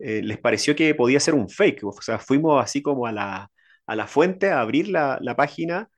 eh, 0.00 0.20
les 0.20 0.36
pareció 0.38 0.74
que 0.74 0.92
podía 0.92 1.20
ser 1.20 1.34
un 1.34 1.48
fake. 1.48 1.84
O 1.84 1.92
sea, 2.02 2.18
fuimos 2.18 2.60
así 2.60 2.82
como 2.82 3.06
a 3.06 3.12
la, 3.12 3.52
a 3.86 3.94
la 3.94 4.08
fuente 4.08 4.50
a 4.50 4.60
abrir 4.60 4.88
la, 4.88 5.16
la 5.20 5.36
página 5.36 5.90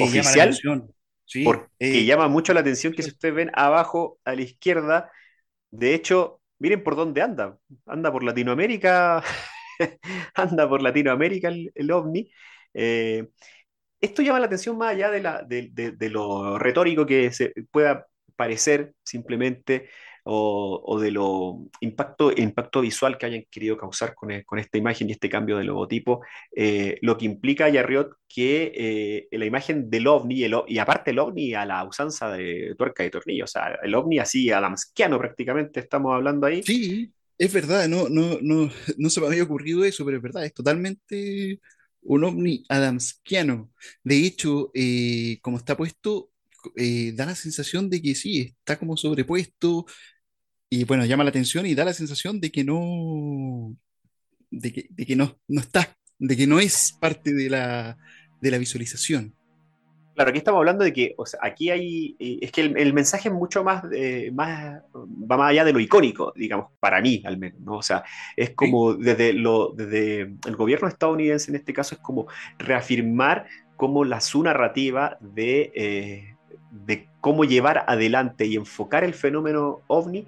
oficial. 0.00 0.56
Sí, 1.26 1.44
porque 1.44 2.06
llama 2.06 2.28
mucho 2.28 2.54
la 2.54 2.60
atención 2.60 2.94
que 2.94 3.02
si 3.02 3.10
ustedes 3.10 3.34
ven 3.34 3.50
abajo 3.52 4.18
a 4.24 4.34
la 4.34 4.40
izquierda, 4.40 5.10
de 5.70 5.92
hecho, 5.92 6.40
miren 6.58 6.82
por 6.82 6.96
dónde 6.96 7.20
anda. 7.20 7.58
Anda 7.84 8.10
por 8.10 8.24
Latinoamérica. 8.24 9.22
anda 10.34 10.66
por 10.66 10.80
Latinoamérica 10.80 11.48
el, 11.48 11.72
el 11.74 11.90
ovni 11.90 12.30
esto 14.00 14.22
llama 14.22 14.40
la 14.40 14.46
atención 14.46 14.76
más 14.76 14.94
allá 14.94 15.10
de, 15.10 15.20
la, 15.20 15.42
de, 15.42 16.10
lo 16.10 16.58
retórico 16.58 17.06
que 17.06 17.32
se 17.32 17.52
pueda 17.70 18.06
parecer 18.36 18.92
simplemente 19.02 19.88
o, 20.30 20.98
de 21.00 21.10
lo 21.10 21.70
impacto, 21.80 22.30
impacto 22.36 22.82
visual 22.82 23.16
que 23.16 23.24
hayan 23.24 23.44
querido 23.50 23.78
causar 23.78 24.14
con, 24.14 24.30
e, 24.30 24.44
esta 24.58 24.76
imagen 24.76 25.08
y 25.08 25.12
este 25.12 25.30
cambio 25.30 25.56
de 25.56 25.64
logotipo, 25.64 26.20
eh, 26.54 26.98
lo 27.00 27.16
que 27.16 27.24
implica, 27.24 27.70
Yarriot, 27.70 28.10
que 28.28 28.72
eh, 28.74 29.28
la 29.38 29.46
imagen 29.46 29.88
del 29.88 30.06
ovni, 30.06 30.44
y 30.66 30.78
aparte 30.78 31.12
el 31.12 31.18
ovni 31.18 31.54
a 31.54 31.64
la 31.64 31.82
usanza 31.84 32.30
de 32.30 32.74
tuerca 32.76 33.06
y 33.06 33.10
tornillo, 33.10 33.44
o 33.44 33.48
sea, 33.48 33.78
el 33.82 33.94
ovni 33.94 34.18
así 34.18 34.50
adamskiano 34.50 35.18
prácticamente 35.18 35.80
estamos 35.80 36.14
hablando 36.14 36.46
ahí. 36.46 36.62
Sí, 36.62 37.10
es 37.38 37.52
verdad, 37.52 37.88
no, 37.88 38.10
no, 38.10 38.36
no, 38.42 38.70
no 38.98 39.10
se 39.10 39.20
me 39.22 39.28
había 39.28 39.44
ocurrido 39.44 39.82
eso, 39.82 40.04
pero 40.04 40.18
es 40.18 40.22
verdad, 40.22 40.44
es 40.44 40.52
totalmente 40.52 41.58
un 42.02 42.24
ovni 42.24 42.64
adamskiano. 42.68 43.72
De 44.04 44.24
hecho, 44.26 44.70
eh, 44.74 45.38
como 45.42 45.58
está 45.58 45.76
puesto, 45.76 46.30
eh, 46.76 47.12
da 47.14 47.26
la 47.26 47.34
sensación 47.34 47.90
de 47.90 48.02
que 48.02 48.14
sí, 48.14 48.54
está 48.60 48.78
como 48.78 48.96
sobrepuesto 48.96 49.86
y 50.70 50.84
bueno, 50.84 51.04
llama 51.06 51.24
la 51.24 51.30
atención 51.30 51.66
y 51.66 51.74
da 51.74 51.84
la 51.84 51.94
sensación 51.94 52.40
de 52.40 52.50
que 52.50 52.64
no, 52.64 53.76
de 54.50 54.72
que, 54.72 55.16
no, 55.16 55.38
no 55.48 55.60
está, 55.60 55.96
de 56.18 56.36
que 56.36 56.46
no 56.46 56.60
es 56.60 56.92
parte 57.00 57.32
de 57.34 57.50
la, 57.50 57.98
de 58.40 58.50
la 58.50 58.58
visualización. 58.58 59.34
Claro, 60.18 60.30
aquí 60.30 60.38
estamos 60.38 60.58
hablando 60.58 60.82
de 60.82 60.92
que 60.92 61.14
o 61.16 61.24
sea, 61.26 61.38
aquí 61.44 61.70
hay, 61.70 62.16
eh, 62.18 62.38
es 62.40 62.50
que 62.50 62.62
el, 62.62 62.92
mensaje 62.92 63.28
es 63.28 63.34
mucho 63.36 63.62
más, 63.62 63.84
eh, 63.92 64.32
más, 64.34 64.82
va 64.92 65.36
más 65.36 65.50
allá 65.50 65.64
de 65.64 65.72
lo 65.72 65.78
icónico, 65.78 66.32
digamos, 66.34 66.72
para 66.80 67.00
mí 67.00 67.22
al 67.24 67.38
menos, 67.38 67.60
¿no? 67.60 67.76
O 67.76 67.82
sea, 67.82 68.02
es 68.34 68.50
como 68.50 68.94
desde, 68.94 69.32
lo, 69.32 69.68
desde 69.76 70.22
el 70.22 70.56
gobierno 70.56 70.88
estadounidense 70.88 71.52
en 71.52 71.54
este 71.54 71.72
caso 71.72 71.94
es 71.94 72.00
como 72.00 72.26
reafirmar 72.58 73.46
como 73.76 74.04
la 74.04 74.20
su 74.20 74.42
narrativa 74.42 75.18
de, 75.20 75.70
eh, 75.76 76.34
de 76.72 77.06
cómo 77.20 77.44
llevar 77.44 77.84
adelante 77.86 78.44
y 78.44 78.56
enfocar 78.56 79.04
el 79.04 79.14
fenómeno 79.14 79.82
ovni 79.86 80.26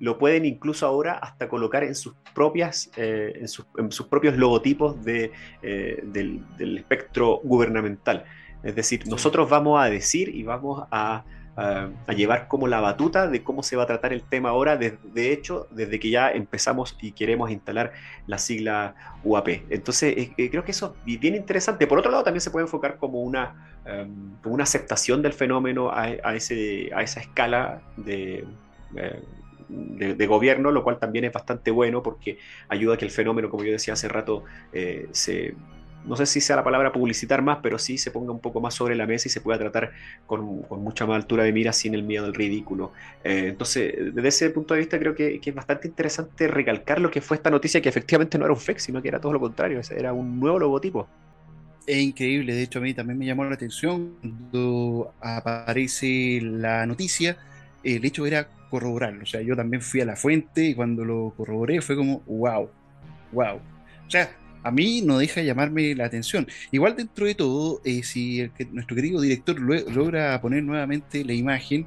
lo 0.00 0.18
pueden 0.18 0.46
incluso 0.46 0.86
ahora 0.86 1.12
hasta 1.12 1.46
colocar 1.46 1.84
en 1.84 1.94
sus 1.94 2.14
propias 2.34 2.90
en 2.96 3.46
sus, 3.46 3.66
en, 3.76 3.92
sus, 3.92 4.06
propios 4.06 4.36
logotipos 4.36 5.04
de, 5.04 5.30
del, 5.62 6.42
del, 6.56 6.78
espectro 6.78 7.38
gubernamental. 7.44 8.24
Es 8.62 8.74
decir, 8.74 9.06
nosotros 9.08 9.48
vamos 9.50 9.80
a 9.80 9.90
decir 9.90 10.28
y 10.34 10.42
vamos 10.42 10.86
a, 10.90 11.24
llevar 12.16 12.48
como 12.48 12.66
la 12.66 12.80
batuta 12.80 13.28
de 13.28 13.42
cómo 13.42 13.62
se 13.62 13.76
va 13.76 13.82
a 13.82 13.86
tratar 13.86 14.14
el 14.14 14.22
tema 14.22 14.48
ahora, 14.48 14.78
de, 14.78 15.32
hecho, 15.32 15.66
desde 15.70 16.00
que 16.00 16.08
ya 16.08 16.30
empezamos 16.30 16.96
y 17.02 17.12
queremos 17.12 17.50
instalar 17.50 17.92
la 18.26 18.38
sigla 18.38 18.94
UAP. 19.22 19.48
Entonces, 19.68 20.16
eh, 20.16 20.32
eh, 20.38 20.50
creo 20.50 20.64
que 20.64 20.70
eso 20.70 20.96
es 21.06 21.20
bien 21.20 21.34
interesante. 21.34 21.86
Por 21.86 21.98
otro 21.98 22.10
lado, 22.10 22.24
también 22.24 22.40
se 22.40 22.50
puede 22.50 22.64
enfocar 22.64 22.96
como 22.96 23.20
una, 23.20 23.76
em, 23.84 24.32
una 24.44 24.62
aceptación 24.62 25.20
del 25.20 25.34
fenómeno 25.34 25.90
a, 25.92 26.34
ese, 26.34 26.90
a 26.94 27.02
esa 27.02 27.20
escala 27.20 27.82
de... 27.96 28.46
Eh, 28.96 29.22
de, 29.68 30.26
gobierno, 30.26 30.70
lo 30.70 30.84
cual 30.84 30.98
también 30.98 31.24
es 31.24 31.32
bastante 31.32 31.70
bueno 31.70 32.02
porque 32.02 32.38
ayuda 32.68 32.94
a 32.94 32.98
que 32.98 33.06
el 33.06 33.10
fenómeno, 33.10 33.48
como 33.48 33.64
yo 33.64 33.72
decía 33.72 33.94
hace 33.94 34.06
rato, 34.06 34.44
se, 35.12 35.54
no 36.04 36.16
sé 36.16 36.26
si 36.26 36.40
sea 36.40 36.56
la 36.56 36.64
palabra 36.64 36.92
publicitar 36.92 37.42
más, 37.42 37.58
pero 37.62 37.78
sí 37.78 37.98
se 37.98 38.10
ponga 38.10 38.32
un 38.32 38.40
poco 38.40 38.60
más 38.60 38.74
sobre 38.74 38.94
la 38.94 39.06
mesa 39.06 39.28
y 39.28 39.30
se 39.30 39.40
pueda 39.40 39.58
tratar 39.58 39.92
con, 40.26 40.64
mucha 40.70 41.06
más 41.06 41.16
altura 41.16 41.44
de 41.44 41.52
mira 41.52 41.72
sin 41.72 41.94
el 41.94 42.02
miedo 42.02 42.26
al 42.26 42.34
ridículo. 42.34 42.92
Eh, 43.22 43.46
entonces, 43.48 44.14
desde 44.14 44.28
ese 44.28 44.50
punto 44.50 44.74
de 44.74 44.80
vista 44.80 44.98
creo 44.98 45.14
que, 45.14 45.40
es 45.44 45.54
bastante 45.54 45.88
interesante 45.88 46.48
recalcar 46.48 47.00
lo 47.00 47.10
que 47.10 47.20
fue 47.20 47.36
esta 47.36 47.50
noticia, 47.50 47.80
que 47.80 47.88
efectivamente 47.88 48.38
no 48.38 48.44
era 48.44 48.54
un 48.54 48.60
fake, 48.60 48.78
sino 48.78 49.00
que 49.00 49.08
era 49.08 49.20
todo 49.20 49.32
lo 49.32 49.40
contrario, 49.40 49.80
era 49.96 50.12
un 50.12 50.40
nuevo 50.40 50.58
logotipo. 50.58 51.08
Es 51.86 51.98
increíble, 51.98 52.54
de 52.54 52.62
hecho 52.62 52.78
a 52.78 52.82
mí 52.82 52.94
también 52.94 53.18
me 53.18 53.26
llamó 53.26 53.44
la 53.44 53.54
atención 53.54 54.14
cuando 54.20 55.12
aparece 55.20 56.40
la 56.40 56.86
noticia, 56.86 57.36
el 57.82 58.04
hecho 58.04 58.24
era 58.24 58.48
corroborarlo, 58.70 59.24
o 59.24 59.26
sea, 59.26 59.42
yo 59.42 59.56
también 59.56 59.82
fui 59.82 60.00
a 60.00 60.04
la 60.04 60.14
fuente 60.14 60.64
y 60.64 60.74
cuando 60.74 61.04
lo 61.04 61.34
corroboré 61.36 61.80
fue 61.80 61.96
como, 61.96 62.20
wow, 62.20 62.70
wow. 63.32 63.56
O 63.56 64.10
sea, 64.10 64.30
a 64.62 64.70
mí 64.70 65.02
no 65.02 65.18
deja 65.18 65.42
llamarme 65.42 65.94
la 65.94 66.06
atención. 66.06 66.46
Igual 66.70 66.96
dentro 66.96 67.26
de 67.26 67.34
todo, 67.34 67.80
eh, 67.84 68.02
si 68.02 68.50
nuestro 68.72 68.96
querido 68.96 69.20
director 69.20 69.58
logra 69.60 70.40
poner 70.40 70.62
nuevamente 70.62 71.24
la 71.24 71.32
imagen, 71.32 71.86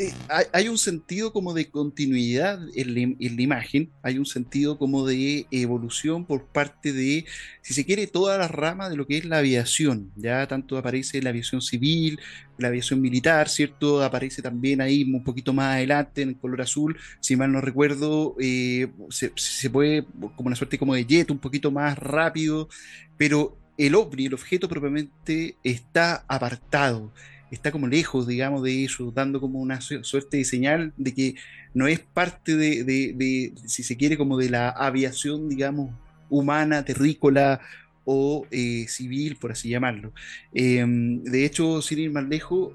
eh, 0.00 0.14
hay, 0.52 0.68
un 0.68 0.78
sentido 0.78 1.30
como 1.30 1.52
de 1.52 1.68
continuidad 1.70 2.58
en 2.74 2.94
la, 3.36 3.42
imagen, 3.42 3.90
hay 4.02 4.16
un 4.16 4.24
sentido 4.24 4.78
como 4.78 5.06
de 5.06 5.46
evolución 5.50 6.24
por 6.24 6.46
parte 6.46 6.94
de, 6.94 7.26
si 7.60 7.74
se 7.74 7.84
quiere, 7.84 8.06
toda 8.06 8.38
la 8.38 8.48
rama 8.48 8.88
de 8.88 8.96
lo 8.96 9.06
que 9.06 9.18
es 9.18 9.26
la 9.26 9.38
aviación. 9.38 10.10
Ya 10.16 10.46
tanto 10.46 10.78
aparece 10.78 11.20
la 11.20 11.28
aviación 11.28 11.60
civil, 11.60 12.18
la 12.56 12.68
aviación 12.68 13.02
militar, 13.02 13.50
¿cierto? 13.50 14.02
Aparece 14.02 14.40
también 14.40 14.80
ahí 14.80 15.04
un 15.04 15.22
poquito 15.22 15.52
más 15.52 15.74
adelante 15.74 16.22
en 16.22 16.32
color 16.32 16.62
azul, 16.62 16.96
si 17.20 17.36
mal 17.36 17.52
no 17.52 17.60
recuerdo, 17.60 18.36
eh, 18.40 18.90
se, 19.10 19.32
se, 19.36 19.68
puede, 19.68 20.06
como 20.34 20.46
una 20.46 20.56
suerte 20.56 20.78
como 20.78 20.94
de 20.94 21.04
jet, 21.04 21.30
un 21.30 21.40
poquito 21.40 21.70
más 21.70 21.98
rápido, 21.98 22.70
pero 23.18 23.58
el 23.76 23.94
ovni, 23.94 24.26
el 24.26 24.34
objeto 24.34 24.66
propiamente, 24.66 25.56
está 25.62 26.24
apartado 26.26 27.12
está 27.50 27.72
como 27.72 27.86
lejos, 27.86 28.26
digamos, 28.26 28.62
de 28.62 28.84
eso, 28.84 29.10
dando 29.10 29.40
como 29.40 29.60
una 29.60 29.80
suerte 29.80 30.36
de 30.36 30.44
señal 30.44 30.92
de 30.96 31.14
que 31.14 31.34
no 31.74 31.86
es 31.86 32.00
parte 32.00 32.56
de, 32.56 33.52
si 33.66 33.82
se 33.82 33.96
quiere, 33.96 34.16
como 34.16 34.36
de 34.36 34.50
la 34.50 34.70
aviación, 34.70 35.48
digamos, 35.48 35.90
humana, 36.28 36.84
terrícola 36.84 37.60
o 38.04 38.46
eh, 38.50 38.86
civil, 38.88 39.36
por 39.36 39.52
así 39.52 39.68
llamarlo. 39.68 40.12
Em, 40.54 41.22
de 41.24 41.44
hecho, 41.44 41.82
sin 41.82 41.98
ir 41.98 42.10
más 42.10 42.28
lejos, 42.28 42.72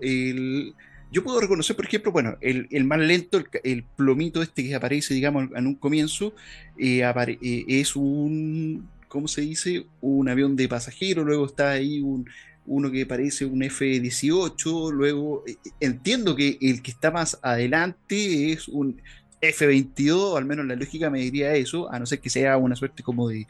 yo 1.12 1.24
puedo 1.24 1.40
reconocer, 1.40 1.76
por 1.76 1.86
ejemplo, 1.86 2.12
bueno, 2.12 2.38
el, 2.42 2.84
más 2.84 3.00
lento, 3.00 3.42
el, 3.64 3.84
plomito 3.84 4.42
este 4.42 4.64
que 4.64 4.76
aparece, 4.76 5.14
digamos, 5.14 5.50
en 5.56 5.68
un 5.68 5.76
comienzo, 5.76 6.34
eh, 6.78 7.04
eh, 7.06 7.66
es 7.68 7.96
un, 7.96 8.90
¿cómo 9.08 9.28
se 9.28 9.42
dice? 9.42 9.86
Un 10.02 10.28
avión 10.28 10.58
de 10.58 10.68
pasajero, 10.68 11.24
luego 11.24 11.46
está 11.46 11.72
ahí 11.72 12.02
un 12.02 12.28
uno 12.68 12.92
que 12.92 13.06
parece 13.06 13.46
un 13.46 13.64
F-18, 13.64 14.92
luego 14.92 15.44
eh, 15.48 15.58
entiendo 15.80 16.36
que 16.36 16.58
el 16.62 16.82
que 16.82 16.92
está 16.92 17.12
más 17.12 17.40
adelante 17.42 18.52
es 18.52 18.68
un 18.68 19.02
F-22, 19.42 20.38
al 20.38 20.46
menos 20.46 20.66
la 20.66 20.76
lógica 20.76 21.10
me 21.10 21.20
diría 21.20 21.54
eso, 21.56 21.92
a 21.92 22.00
no 22.00 22.06
ser 22.06 22.20
que 22.20 22.30
sea 22.30 22.58
una 22.58 22.76
suerte 22.76 23.04
como 23.04 23.30
de, 23.30 23.48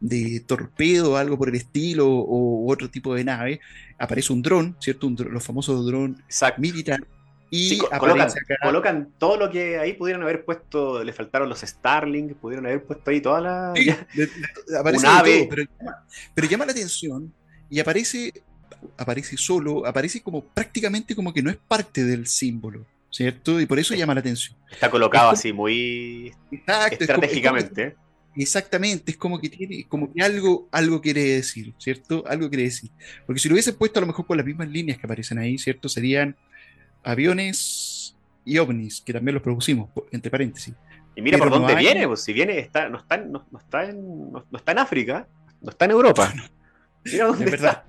de 0.00 0.40
torpedo 0.40 1.12
o 1.12 1.16
algo 1.16 1.36
por 1.38 1.48
el 1.48 1.56
estilo 1.56 2.08
o, 2.08 2.70
otro 2.70 2.88
tipo 2.90 3.14
de 3.14 3.24
nave, 3.24 3.60
aparece 3.98 4.32
un 4.32 4.42
dron, 4.42 4.76
¿cierto? 4.80 5.10
los 5.10 5.44
famosos 5.44 5.84
drones 5.86 6.18
militar. 6.58 7.00
Y 7.50 7.78
colocan, 8.62 9.10
todo 9.16 9.36
lo 9.36 9.48
que 9.48 9.78
ahí 9.78 9.92
pudieron 9.92 10.22
haber 10.22 10.44
puesto, 10.44 11.04
le 11.04 11.12
faltaron 11.12 11.48
los 11.48 11.60
Starlink, 11.60 12.34
pudieron 12.34 12.66
haber 12.66 12.82
puesto 12.82 13.10
ahí 13.10 13.20
toda 13.20 13.40
la... 13.40 13.74
un 13.76 15.48
pero, 15.48 15.64
pero 16.34 16.48
llama 16.48 16.66
la 16.66 16.72
atención 16.72 17.32
y 17.70 17.78
aparece 17.78 18.32
aparece 18.96 19.36
solo, 19.36 19.86
aparece 19.86 20.22
como 20.22 20.42
prácticamente 20.42 21.14
como 21.14 21.32
que 21.32 21.42
no 21.42 21.50
es 21.50 21.56
parte 21.56 22.04
del 22.04 22.26
símbolo, 22.26 22.84
¿cierto? 23.10 23.60
Y 23.60 23.66
por 23.66 23.78
eso 23.78 23.94
llama 23.94 24.14
la 24.14 24.20
atención. 24.20 24.56
Está 24.70 24.90
colocado 24.90 25.30
así 25.30 25.52
muy 25.52 26.32
estratégicamente. 26.50 27.96
exactamente, 28.36 29.12
es 29.12 29.16
como 29.16 29.40
que 29.40 29.48
tiene, 29.48 29.84
como 29.88 30.12
que 30.12 30.22
algo, 30.22 30.68
algo 30.72 31.00
quiere 31.00 31.22
decir, 31.22 31.72
¿cierto? 31.78 32.24
Algo 32.26 32.48
quiere 32.48 32.64
decir. 32.64 32.90
Porque 33.26 33.40
si 33.40 33.48
lo 33.48 33.54
hubiese 33.54 33.72
puesto 33.72 33.98
a 33.98 34.02
lo 34.02 34.06
mejor 34.06 34.26
con 34.26 34.36
las 34.36 34.46
mismas 34.46 34.68
líneas 34.68 34.98
que 34.98 35.06
aparecen 35.06 35.38
ahí, 35.38 35.58
¿cierto? 35.58 35.88
Serían 35.88 36.36
aviones 37.02 38.16
y 38.44 38.58
ovnis, 38.58 39.00
que 39.00 39.12
también 39.12 39.34
los 39.34 39.42
producimos, 39.42 39.90
entre 40.10 40.30
paréntesis. 40.30 40.74
Y 41.16 41.22
mira 41.22 41.38
por 41.38 41.50
dónde 41.50 41.74
viene, 41.76 42.06
pues 42.06 42.22
si 42.22 42.32
viene, 42.32 42.58
está, 42.58 42.88
no, 42.88 42.98
está, 42.98 43.16
no, 43.18 43.46
está 43.58 43.84
en, 43.84 44.32
no, 44.32 44.44
está 44.52 44.72
en 44.72 44.78
África, 44.78 45.28
no 45.60 45.70
está 45.70 45.84
en 45.84 45.90
Europa. 45.92 46.32
Mira 47.04 47.26
dónde 47.26 47.54
está. 47.54 47.86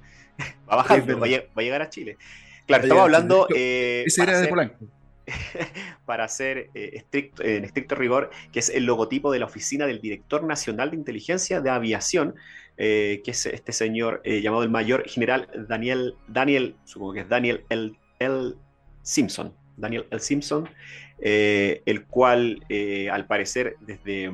Va 0.70 0.82
a 0.82 0.98
va, 0.98 1.26
a 1.56 1.62
llegar 1.62 1.82
a 1.82 1.90
Chile. 1.90 2.18
Claro, 2.66 2.84
estamos 2.84 3.04
hablando. 3.04 3.48
Eh, 3.56 4.04
ese 4.06 4.24
era 4.24 4.40
de 4.40 4.48
Polanco. 4.48 4.76
para 6.06 6.28
ser 6.28 6.70
eh, 6.76 6.92
estricto, 6.94 7.44
en 7.44 7.66
estricto 7.66 7.96
rigor, 7.96 8.30
que 8.52 8.60
es 8.60 8.70
el 8.70 8.86
logotipo 8.86 9.32
de 9.32 9.40
la 9.40 9.46
Oficina 9.46 9.88
del 9.88 10.00
Director 10.00 10.44
Nacional 10.44 10.92
de 10.92 10.98
Inteligencia 10.98 11.62
de 11.62 11.70
Aviación, 11.70 12.36
eh, 12.78 13.22
que 13.24 13.32
es 13.32 13.46
este 13.46 13.72
señor 13.72 14.22
llamado 14.24 14.64
el 14.64 14.70
Mayor 14.70 15.08
General 15.08 15.48
Daniel, 15.68 16.16
Daniel, 16.28 16.76
supongo 16.84 17.14
que 17.14 17.20
es 17.22 17.30
Daniel 17.30 17.64
L. 17.70 18.54
Simpson. 19.02 19.54
Daniel 19.78 20.06
L. 20.12 20.20
Simpson, 20.20 20.70
el 21.20 22.06
cual, 22.06 22.64
al 23.12 23.26
parecer, 23.26 23.78
desde, 23.82 24.32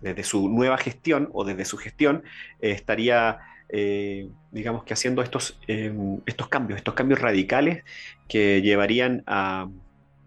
desde 0.00 0.24
su 0.24 0.48
nueva 0.48 0.78
gestión 0.78 1.28
o 1.32 1.44
desde 1.44 1.64
su 1.64 1.76
gestión, 1.76 2.22
estaría 2.60 3.38
eh, 3.68 4.28
digamos 4.50 4.84
que 4.84 4.94
haciendo 4.94 5.22
estos, 5.22 5.58
em, 5.66 6.20
estos 6.26 6.48
cambios, 6.48 6.78
estos 6.78 6.94
cambios 6.94 7.20
radicales 7.20 7.84
que 8.28 8.62
llevarían 8.62 9.22
a, 9.26 9.68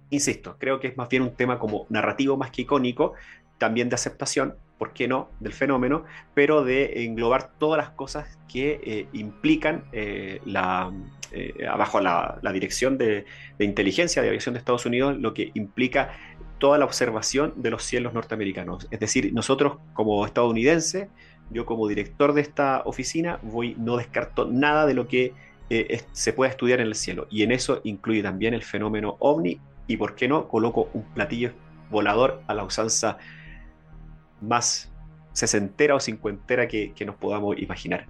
insisto, 0.10 0.58
creo 0.60 0.80
que 0.80 0.88
es 0.88 0.98
más 0.98 1.10
bien 1.10 1.24
un 1.24 1.36
tema 1.36 1.60
como 1.60 1.86
narrativo 1.90 2.38
más 2.38 2.52
que 2.52 2.64
icónico, 2.64 3.14
también 3.58 3.90
de 3.90 3.96
aceptación, 3.96 4.56
¿por 4.78 4.94
qué 4.94 5.08
no?, 5.08 5.30
del 5.40 5.54
fenómeno, 5.54 6.06
pero 6.34 6.64
de 6.64 7.06
englobar 7.06 7.52
todas 7.58 7.78
las 7.78 7.90
cosas 7.92 8.38
que 8.48 8.80
eh, 8.84 9.08
implican 9.14 9.86
eh, 9.92 10.42
la, 10.46 10.92
abajo 11.70 12.00
la, 12.00 12.40
la 12.42 12.52
dirección 12.52 12.98
de, 12.98 13.26
de, 13.58 13.66
inteligencia 13.66 14.22
de 14.22 14.30
aviación 14.30 14.54
de 14.54 14.60
Estados 14.60 14.86
Unidos, 14.86 15.18
lo 15.18 15.34
que 15.34 15.52
implica 15.56 16.12
toda 16.58 16.78
la 16.78 16.86
observación 16.86 17.54
de 17.58 17.72
los 17.72 17.84
cielos 17.84 18.14
norteamericanos. 18.14 18.88
Es 18.92 19.00
decir, 19.00 19.34
nosotros 19.34 19.78
como 19.94 20.26
estadounidenses, 20.26 21.08
yo 21.50 21.66
como 21.66 21.88
director 21.88 22.34
de 22.34 22.42
esta 22.42 22.82
oficina 22.86 23.40
voy, 23.42 23.76
no 23.78 23.98
descarto 23.98 24.46
nada 24.46 24.86
de 24.86 24.94
lo 24.94 25.08
que 25.08 25.34
eh, 25.70 26.02
se 26.12 26.34
pueda 26.34 26.52
estudiar 26.52 26.80
en 26.80 26.88
el 26.88 26.96
cielo. 26.96 27.28
Y 27.30 27.44
en 27.44 27.52
eso 27.52 27.82
incluye 27.84 28.24
también 28.24 28.54
el 28.54 28.64
fenómeno 28.64 29.18
ovni 29.20 29.60
y, 29.88 29.98
¿por 29.98 30.16
qué 30.16 30.28
no?, 30.28 30.48
coloco 30.48 30.90
un 30.94 31.04
platillo 31.14 31.52
volador 31.90 32.42
a 32.48 32.54
la 32.54 32.64
usanza 32.64 33.18
más 34.42 34.92
sesentera 35.34 35.96
o 35.96 36.00
cincuentera 36.00 36.68
que, 36.68 36.94
nos 37.06 37.16
podamos 37.16 37.58
imaginar. 37.60 38.06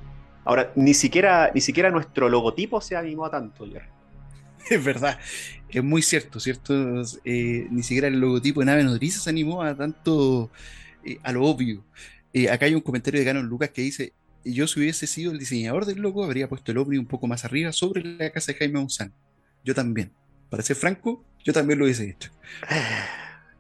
Ahora, 0.46 0.72
ni 0.76 0.94
siquiera, 0.94 1.52
ni 1.54 1.62
siquiera 1.62 1.90
nuestro 1.90 2.30
logotipo 2.30 2.80
se 2.80 2.96
animó 2.96 3.26
a 3.26 3.32
tanto, 3.32 3.66
Es 4.70 4.84
verdad, 4.84 5.20
es 5.70 5.84
muy 5.84 6.02
cierto, 6.02 6.40
¿cierto? 6.40 6.74
Eh, 7.24 7.68
ni 7.70 7.84
siquiera 7.84 8.08
el 8.08 8.20
logotipo 8.20 8.62
de 8.62 8.66
nave 8.66 8.84
nodriza 8.84 9.20
se 9.20 9.30
animó 9.30 9.62
a 9.62 9.76
tanto, 9.76 10.50
eh, 11.04 11.20
a 11.24 11.32
lo 11.32 11.44
obvio. 11.46 11.84
Eh, 12.34 12.50
acá 12.50 12.66
hay 12.66 12.76
un 12.76 12.82
comentario 12.82 13.20
de 13.20 13.26
Ganon 13.26 13.46
Lucas 13.48 13.70
que 13.72 13.82
dice: 13.82 14.14
yo 14.46 14.68
si 14.68 14.80
hubiese 14.80 15.08
sido 15.08 15.32
el 15.32 15.40
diseñador 15.40 15.86
del 15.86 16.00
logo, 16.00 16.24
habría 16.24 16.48
puesto 16.50 16.72
el 16.72 16.78
ovni 16.78 16.98
un 16.98 17.06
poco 17.08 17.28
más 17.28 17.46
arriba 17.46 17.72
sobre 17.72 18.04
la 18.04 18.30
casa 18.32 18.52
de 18.52 18.58
Jaime 18.60 18.76
Maussan. 18.76 19.12
Yo 19.64 19.74
también. 19.76 20.12
Para 20.50 20.64
ser 20.64 20.76
franco, 20.78 21.24
yo 21.44 21.52
también 21.54 21.80
lo 21.80 21.86
hubiese 21.86 22.10
hecho. 22.10 22.32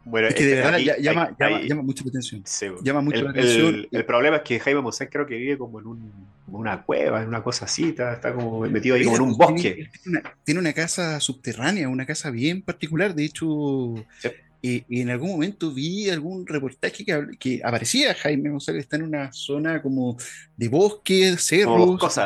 Bueno, 0.09 0.29
Es 0.29 0.35
que 0.35 0.45
de 0.45 0.51
este, 0.51 0.61
verdad 0.63 0.75
aquí- 0.75 1.03
llama, 1.03 1.35
llama 1.67 1.81
mucho 1.81 2.05
la 2.05 2.11
atención. 2.11 2.41
sí, 2.45 2.67
Llama 2.81 3.01
mucho 3.01 3.17
el, 3.17 3.23
la 3.25 3.31
atención. 3.31 3.75
el- 3.75 3.89
el 3.91 4.05
problema 4.05 4.37
es 4.37 4.43
que 4.43 4.57
Jaime 4.57 4.79
Monsanto 4.79 5.11
creo 5.11 5.25
que 5.25 5.35
vive 5.35 5.57
como 5.57 5.81
en 5.81 5.85
un, 5.85 6.11
una 6.47 6.81
cueva, 6.83 7.21
en 7.21 7.27
una 7.27 7.43
cosa 7.43 7.65
así, 7.65 7.89
está, 7.89 8.13
está 8.13 8.33
como 8.33 8.61
metido 8.61 8.95
ahí 8.95 9.03
como 9.03 9.17
en 9.17 9.21
un 9.23 9.35
bosque. 9.37 9.89
Tiene 10.01 10.19
una, 10.19 10.33
tiene 10.45 10.59
una 10.61 10.71
casa 10.71 11.19
subterránea, 11.19 11.89
una 11.89 12.05
casa 12.05 12.29
bien 12.31 12.61
particular. 12.61 13.15
De 13.15 13.25
hecho, 13.25 13.95
Sí. 14.19 14.29
Eh, 14.63 14.83
en 14.89 15.09
algún 15.09 15.29
momento 15.31 15.71
vi 15.71 16.09
algún 16.09 16.45
reportaje 16.47 17.05
que, 17.05 17.27
que 17.39 17.61
aparecía 17.63 18.13
Jaime 18.15 18.49
González, 18.49 18.83
está 18.83 18.95
en 18.97 19.03
una 19.03 19.31
zona 19.33 19.81
como 19.81 20.17
de 20.55 20.67
bosque. 20.67 21.35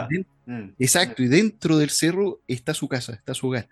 Den- 0.09 0.25
Mm. 0.43 0.73
Exacto, 0.79 1.21
y 1.21 1.27
dentro 1.27 1.77
del 1.77 1.91
cerro 1.91 2.41
está 2.47 2.73
su 2.73 2.87
casa, 2.87 3.13
está 3.13 3.33
su 3.33 3.47
hogar. 3.47 3.69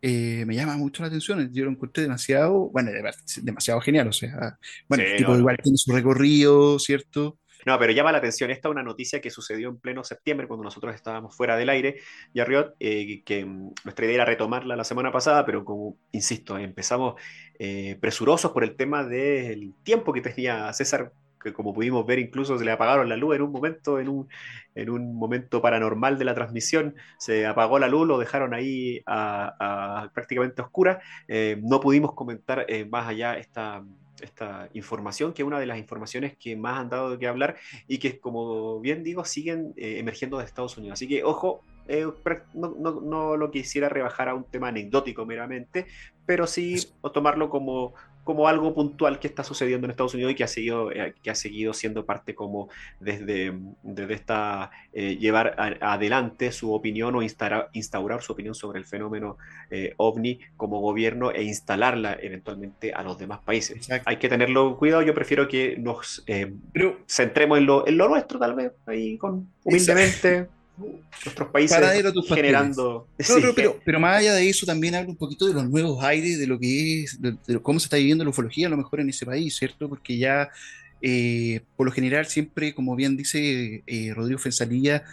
Eh, 0.00 0.44
me 0.46 0.54
llama 0.54 0.76
mucho 0.76 1.02
la 1.02 1.08
atención, 1.08 1.52
yo 1.52 1.64
lo 1.66 1.70
encontré 1.70 2.02
demasiado, 2.04 2.70
bueno, 2.70 2.90
de- 2.90 3.02
demasiado 3.42 3.80
genial, 3.82 4.08
o 4.08 4.12
sea, 4.12 4.58
bueno, 4.88 5.04
Sí, 5.04 5.10
el 5.10 5.16
tipo 5.18 5.32
no. 5.32 5.38
igual 5.38 5.58
tiene 5.62 5.76
su 5.76 5.92
recorrido, 5.92 6.78
¿cierto? 6.78 7.38
No, 7.66 7.76
pero 7.80 7.92
llama 7.92 8.12
la 8.12 8.18
atención. 8.18 8.50
Esta 8.52 8.68
es 8.68 8.72
una 8.72 8.84
noticia 8.84 9.20
que 9.20 9.28
sucedió 9.28 9.68
en 9.68 9.78
pleno 9.78 10.04
septiembre, 10.04 10.46
cuando 10.46 10.62
nosotros 10.62 10.94
estábamos 10.94 11.36
fuera 11.36 11.56
del 11.56 11.68
aire, 11.68 11.96
y 12.32 12.38
Arriot, 12.38 12.76
eh, 12.78 13.24
que 13.24 13.44
mm, 13.44 13.72
nuestra 13.84 14.06
idea 14.06 14.14
era 14.14 14.24
retomarla 14.24 14.76
la 14.76 14.84
semana 14.84 15.10
pasada, 15.10 15.44
pero 15.44 15.64
como, 15.64 15.96
insisto, 16.12 16.56
empezamos 16.58 17.20
eh, 17.58 17.98
presurosos 18.00 18.52
por 18.52 18.62
el 18.62 18.76
tema 18.76 19.02
del 19.04 19.74
tiempo 19.82 20.12
que 20.12 20.20
tenía 20.20 20.72
César, 20.74 21.12
que 21.42 21.52
como 21.52 21.74
pudimos 21.74 22.06
ver, 22.06 22.20
incluso 22.20 22.56
se 22.56 22.64
le 22.64 22.70
apagaron 22.70 23.08
la 23.08 23.16
luz 23.16 23.34
en 23.34 23.42
un 23.42 23.50
momento, 23.50 23.98
en 23.98 24.10
un, 24.10 24.28
en 24.76 24.88
un 24.88 25.16
momento 25.16 25.60
paranormal 25.60 26.18
de 26.18 26.24
la 26.24 26.34
transmisión, 26.36 26.94
se 27.18 27.46
apagó 27.46 27.80
la 27.80 27.88
luz, 27.88 28.06
lo 28.06 28.18
dejaron 28.18 28.54
ahí 28.54 29.00
prácticamente 30.14 30.62
oscura. 30.62 31.00
Eh, 31.26 31.58
no 31.62 31.80
pudimos 31.80 32.14
comentar 32.14 32.64
más 32.90 33.08
allá 33.08 33.34
esta 33.38 33.84
esta 34.20 34.68
información, 34.74 35.32
que 35.32 35.42
es 35.42 35.46
una 35.46 35.58
de 35.58 35.66
las 35.66 35.78
informaciones 35.78 36.36
que 36.36 36.56
más 36.56 36.78
han 36.78 36.88
dado 36.88 37.10
de 37.10 37.18
qué 37.18 37.26
hablar 37.26 37.56
y 37.86 37.98
que, 37.98 38.18
como 38.18 38.80
bien 38.80 39.02
digo, 39.02 39.24
siguen 39.24 39.72
eh, 39.76 39.98
emergiendo 39.98 40.38
de 40.38 40.44
Estados 40.44 40.76
Unidos. 40.76 40.94
Así 40.94 41.08
que, 41.08 41.24
ojo, 41.24 41.62
eh, 41.88 42.06
no, 42.54 42.74
no, 42.78 43.00
no, 43.00 43.36
lo 43.36 43.50
quisiera 43.50 43.88
rebajar 43.88 44.28
a 44.28 44.34
un 44.34 44.44
tema 44.44 44.68
anecdótico 44.68 45.24
meramente, 45.24 45.86
pero 46.24 46.46
sí 46.46 46.76
o 47.00 47.12
tomarlo 47.12 47.48
como, 47.48 47.94
como 48.26 48.48
algo 48.48 48.74
puntual 48.74 49.20
que 49.20 49.28
está 49.28 49.44
sucediendo 49.44 49.86
en 49.86 49.92
Estados 49.92 50.12
Unidos 50.14 50.32
y 50.32 50.34
que 50.34 50.42
ha 50.42 50.48
seguido, 50.48 50.90
eh, 50.90 51.14
que 51.22 51.30
ha 51.30 51.36
seguido 51.36 51.72
siendo 51.72 52.04
parte 52.04 52.34
como 52.34 52.68
desde, 52.98 53.56
desde 53.84 54.14
esta 54.14 54.72
eh, 54.92 55.16
llevar 55.16 55.54
a, 55.58 55.92
adelante 55.92 56.50
su 56.50 56.74
opinión 56.74 57.14
o 57.14 57.22
instaurar, 57.22 57.70
instaurar 57.72 58.22
su 58.22 58.32
opinión 58.32 58.56
sobre 58.56 58.80
el 58.80 58.84
fenómeno 58.84 59.38
eh, 59.70 59.94
ovni 59.96 60.40
como 60.56 60.80
gobierno 60.80 61.30
e 61.30 61.44
instalarla 61.44 62.18
eventualmente 62.20 62.92
a 62.92 63.04
los 63.04 63.16
demás 63.16 63.38
países. 63.44 63.76
Exacto. 63.76 64.10
Hay 64.10 64.16
que 64.16 64.28
tenerlo 64.28 64.76
cuidado, 64.76 65.02
yo 65.02 65.14
prefiero 65.14 65.46
que 65.46 65.76
nos 65.78 66.24
eh, 66.26 66.52
Pero 66.72 66.98
centremos 67.06 67.58
en 67.58 67.66
lo, 67.66 67.86
en 67.86 67.96
lo 67.96 68.08
nuestro 68.08 68.40
tal 68.40 68.54
vez, 68.54 68.72
ahí 68.86 69.16
con 69.18 69.48
humildemente 69.62 70.48
nuestros 71.24 71.48
países 71.48 71.76
Paradero 71.76 72.10
a 72.10 72.12
tus 72.12 72.28
generando... 72.28 73.08
No, 73.18 73.24
Sí, 73.24 73.40
no, 73.42 73.54
pero, 73.54 73.80
pero 73.84 74.00
más 74.00 74.18
allá 74.18 74.34
de 74.34 74.48
eso 74.48 74.66
también 74.66 74.94
habla 74.94 75.10
un 75.10 75.16
poquito 75.16 75.46
de 75.46 75.54
los 75.54 75.68
nuevos 75.68 76.02
aires, 76.04 76.38
de 76.38 76.46
lo 76.46 76.58
que 76.58 77.02
es, 77.02 77.20
de, 77.20 77.36
de 77.46 77.60
cómo 77.60 77.80
se 77.80 77.86
está 77.86 77.96
viviendo 77.96 78.24
la 78.24 78.30
ufología 78.30 78.66
a 78.66 78.70
lo 78.70 78.76
mejor 78.76 79.00
en 79.00 79.08
ese 79.08 79.26
país, 79.26 79.56
¿cierto? 79.56 79.88
Porque 79.88 80.18
ya, 80.18 80.50
eh, 81.00 81.60
por 81.76 81.86
lo 81.86 81.92
general, 81.92 82.26
siempre, 82.26 82.74
como 82.74 82.94
bien 82.96 83.16
dice 83.16 83.82
eh, 83.86 84.12
Rodrigo 84.14 84.38
Fensalía, 84.38 85.04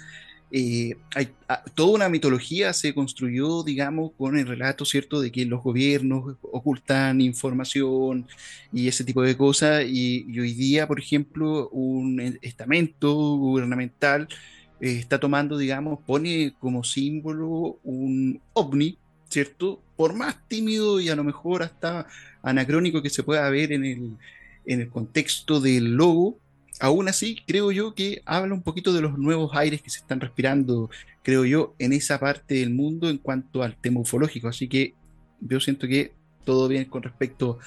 eh, 0.55 0.95
hay, 1.15 1.29
a, 1.47 1.63
toda 1.73 1.95
una 1.95 2.09
mitología 2.09 2.73
se 2.73 2.93
construyó, 2.93 3.63
digamos, 3.63 4.11
con 4.15 4.37
el 4.37 4.45
relato, 4.45 4.85
¿cierto?, 4.85 5.19
de 5.19 5.31
que 5.31 5.45
los 5.45 5.63
gobiernos 5.63 6.35
ocultan 6.43 7.21
información 7.21 8.27
y 8.71 8.87
ese 8.87 9.03
tipo 9.03 9.23
de 9.23 9.35
cosas, 9.35 9.83
y, 9.87 10.27
y 10.29 10.39
hoy 10.39 10.53
día, 10.53 10.87
por 10.87 10.99
ejemplo, 10.99 11.69
un 11.69 12.37
estamento 12.43 13.13
gubernamental 13.13 14.27
está 14.83 15.19
tomando, 15.19 15.57
digamos, 15.57 15.99
pone 16.05 16.53
como 16.59 16.83
símbolo 16.83 17.79
un 17.83 18.41
ovni, 18.53 18.97
¿cierto? 19.29 19.81
Por 19.95 20.13
más 20.13 20.37
tímido 20.47 20.99
y 20.99 21.09
a 21.09 21.15
lo 21.15 21.23
mejor 21.23 21.63
hasta 21.63 22.07
anacrónico 22.41 23.01
que 23.01 23.09
se 23.09 23.23
pueda 23.23 23.49
ver 23.49 23.71
en 23.71 23.85
el, 23.85 24.17
en 24.65 24.81
el 24.81 24.89
contexto 24.89 25.61
del 25.61 25.95
logo, 25.95 26.37
aún 26.81 27.07
así 27.07 27.37
creo 27.47 27.71
yo 27.71 27.95
que 27.95 28.21
habla 28.25 28.53
un 28.53 28.61
poquito 28.61 28.93
de 28.93 29.01
los 29.01 29.17
nuevos 29.17 29.55
aires 29.55 29.81
que 29.81 29.89
se 29.89 29.99
están 29.99 30.19
respirando, 30.19 30.89
creo 31.21 31.45
yo, 31.45 31.75
en 31.79 31.93
esa 31.93 32.19
parte 32.19 32.55
del 32.55 32.71
mundo 32.71 33.09
en 33.09 33.19
cuanto 33.19 33.63
al 33.63 33.77
tema 33.77 34.01
ufológico. 34.01 34.49
Así 34.49 34.67
que 34.67 34.93
yo 35.39 35.61
siento 35.61 35.87
que 35.87 36.11
todo 36.43 36.67
bien 36.67 36.85
con 36.85 37.03
respecto 37.03 37.59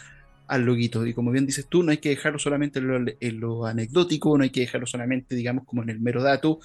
al 0.47 0.65
loguito. 0.65 1.07
Y 1.07 1.15
como 1.15 1.31
bien 1.31 1.47
dices 1.47 1.67
tú, 1.67 1.83
no 1.83 1.91
hay 1.91 1.99
que 1.99 2.11
dejarlo 2.11 2.39
solamente 2.39 2.79
en 2.79 2.89
lo, 2.89 3.13
en 3.21 3.41
lo 3.41 3.67
anecdótico, 3.67 4.37
no 4.37 4.45
hay 4.45 4.51
que 4.51 4.61
dejarlo 4.61 4.87
solamente, 4.87 5.35
digamos, 5.35 5.65
como 5.65 5.83
en 5.83 5.91
el 5.91 6.01
mero 6.01 6.23
dato, 6.23 6.61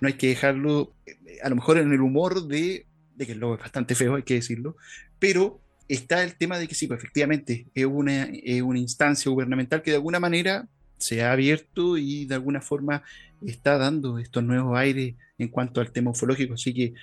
no 0.00 0.08
hay 0.08 0.14
que 0.14 0.28
dejarlo 0.28 0.94
a 1.42 1.48
lo 1.48 1.56
mejor 1.56 1.78
en 1.78 1.92
el 1.92 2.00
humor 2.00 2.46
de, 2.46 2.86
de 3.16 3.26
que 3.26 3.32
el 3.32 3.38
logo 3.38 3.54
es 3.54 3.60
bastante 3.60 3.94
feo, 3.94 4.16
hay 4.16 4.22
que 4.22 4.34
decirlo, 4.34 4.76
pero 5.18 5.60
está 5.88 6.22
el 6.22 6.36
tema 6.36 6.58
de 6.58 6.68
que 6.68 6.74
sí, 6.74 6.86
pues 6.86 6.98
efectivamente 6.98 7.66
es 7.74 7.86
una, 7.86 8.24
es 8.24 8.62
una 8.62 8.78
instancia 8.78 9.30
gubernamental 9.30 9.82
que 9.82 9.90
de 9.90 9.96
alguna 9.96 10.20
manera 10.20 10.68
se 10.98 11.22
ha 11.22 11.32
abierto 11.32 11.96
y 11.96 12.26
de 12.26 12.34
alguna 12.34 12.60
forma 12.60 13.02
está 13.46 13.78
dando 13.78 14.18
estos 14.18 14.42
nuevos 14.42 14.76
aires 14.76 15.14
en 15.38 15.48
cuanto 15.48 15.80
al 15.80 15.92
tema 15.92 16.10
ufológico, 16.10 16.54
así 16.54 16.74
que 16.74 16.94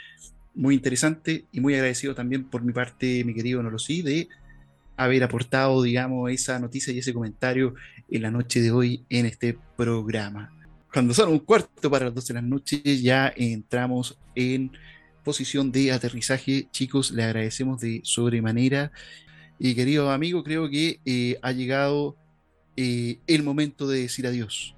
muy 0.54 0.76
interesante 0.76 1.46
y 1.52 1.60
muy 1.60 1.74
agradecido 1.74 2.16
también 2.16 2.46
por 2.46 2.64
mi 2.64 2.72
parte, 2.72 3.24
mi 3.26 3.34
querido 3.34 3.62
Nolosí, 3.62 4.02
de 4.02 4.30
haber 4.98 5.24
aportado, 5.24 5.84
digamos, 5.84 6.32
esa 6.32 6.60
noticia 6.60 6.94
y 6.94 7.00
ese 7.00 7.14
comentario 7.14 7.74
en 8.10 8.22
la 8.22 8.32
noche 8.32 8.62
de 8.62 8.72
hoy 8.72 9.06
en 9.10 9.26
este 9.26 9.58
programa 9.76 10.52
cuando 10.96 11.14
son 11.14 11.28
un 11.28 11.40
cuarto 11.40 11.92
para 11.92 12.06
las 12.06 12.16
12 12.16 12.32
de 12.32 12.42
la 12.42 12.48
noche, 12.48 12.82
ya 13.02 13.34
entramos 13.36 14.18
en 14.34 14.72
posición 15.26 15.70
de 15.70 15.92
aterrizaje. 15.92 16.70
Chicos, 16.72 17.12
le 17.12 17.26
agradecemos 17.26 17.82
de 17.82 18.00
sobremanera. 18.06 18.94
Y 19.60 19.76
querido 19.76 20.10
amigo, 20.10 20.42
creo 20.42 20.70
que 20.70 21.02
eh, 21.04 21.38
ha 21.42 21.52
llegado 21.52 22.16
eh, 22.78 23.20
el 23.28 23.44
momento 23.44 23.90
de 23.90 24.04
decir 24.04 24.26
adiós. 24.26 24.75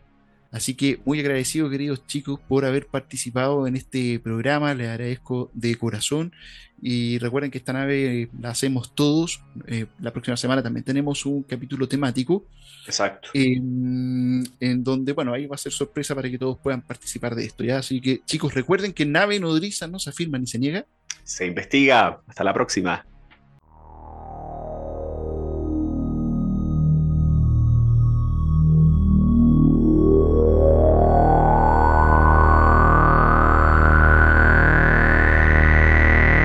Así 0.52 0.76
que 0.76 1.00
muy 1.06 1.20
agradecido, 1.20 1.70
queridos 1.70 2.06
chicos, 2.08 2.40
por 2.48 2.66
haber 2.66 2.88
participado 2.88 3.68
en 3.68 3.76
este 3.76 4.20
programa. 4.20 4.74
Les 4.74 4.88
agradezco 4.88 5.52
de 5.54 5.76
corazón. 5.76 6.34
Y 6.82 7.18
recuerden 7.18 7.50
que 7.50 7.58
esta 7.58 7.74
nave 7.74 8.22
eh, 8.22 8.30
la 8.40 8.50
hacemos 8.50 8.94
todos. 8.94 9.42
Eh, 9.66 9.88
la 10.00 10.12
próxima 10.14 10.38
semana 10.38 10.62
también 10.62 10.84
tenemos 10.84 11.26
un 11.26 11.44
capítulo 11.44 11.88
temático. 11.88 12.46
Exacto. 12.86 13.30
En, 13.34 14.44
en, 14.60 14.84
donde, 14.84 15.14
bueno, 15.14 15.34
ahí 15.34 15.48
va 15.48 15.56
a 15.56 15.58
ser 15.58 15.72
sorpresa 15.72 16.14
para 16.14 16.30
que 16.30 16.38
todos 16.38 16.58
puedan 16.60 16.82
participar 16.82 17.36
de 17.36 17.46
esto. 17.46 17.64
¿ya? 17.64 17.80
Así 17.80 18.00
que, 18.00 18.22
chicos, 18.26 18.54
recuerden 18.54 18.94
que 18.94 19.06
nave 19.06 19.40
nodriza 19.40 19.88
no 19.88 20.00
se 20.00 20.12
afirma 20.12 20.38
ni 20.38 20.48
se 20.48 20.60
niega. 20.60 20.86
Se 21.24 21.46
investiga. 21.46 22.22
Hasta 22.28 22.44
la 22.44 22.54
próxima. 22.54 23.06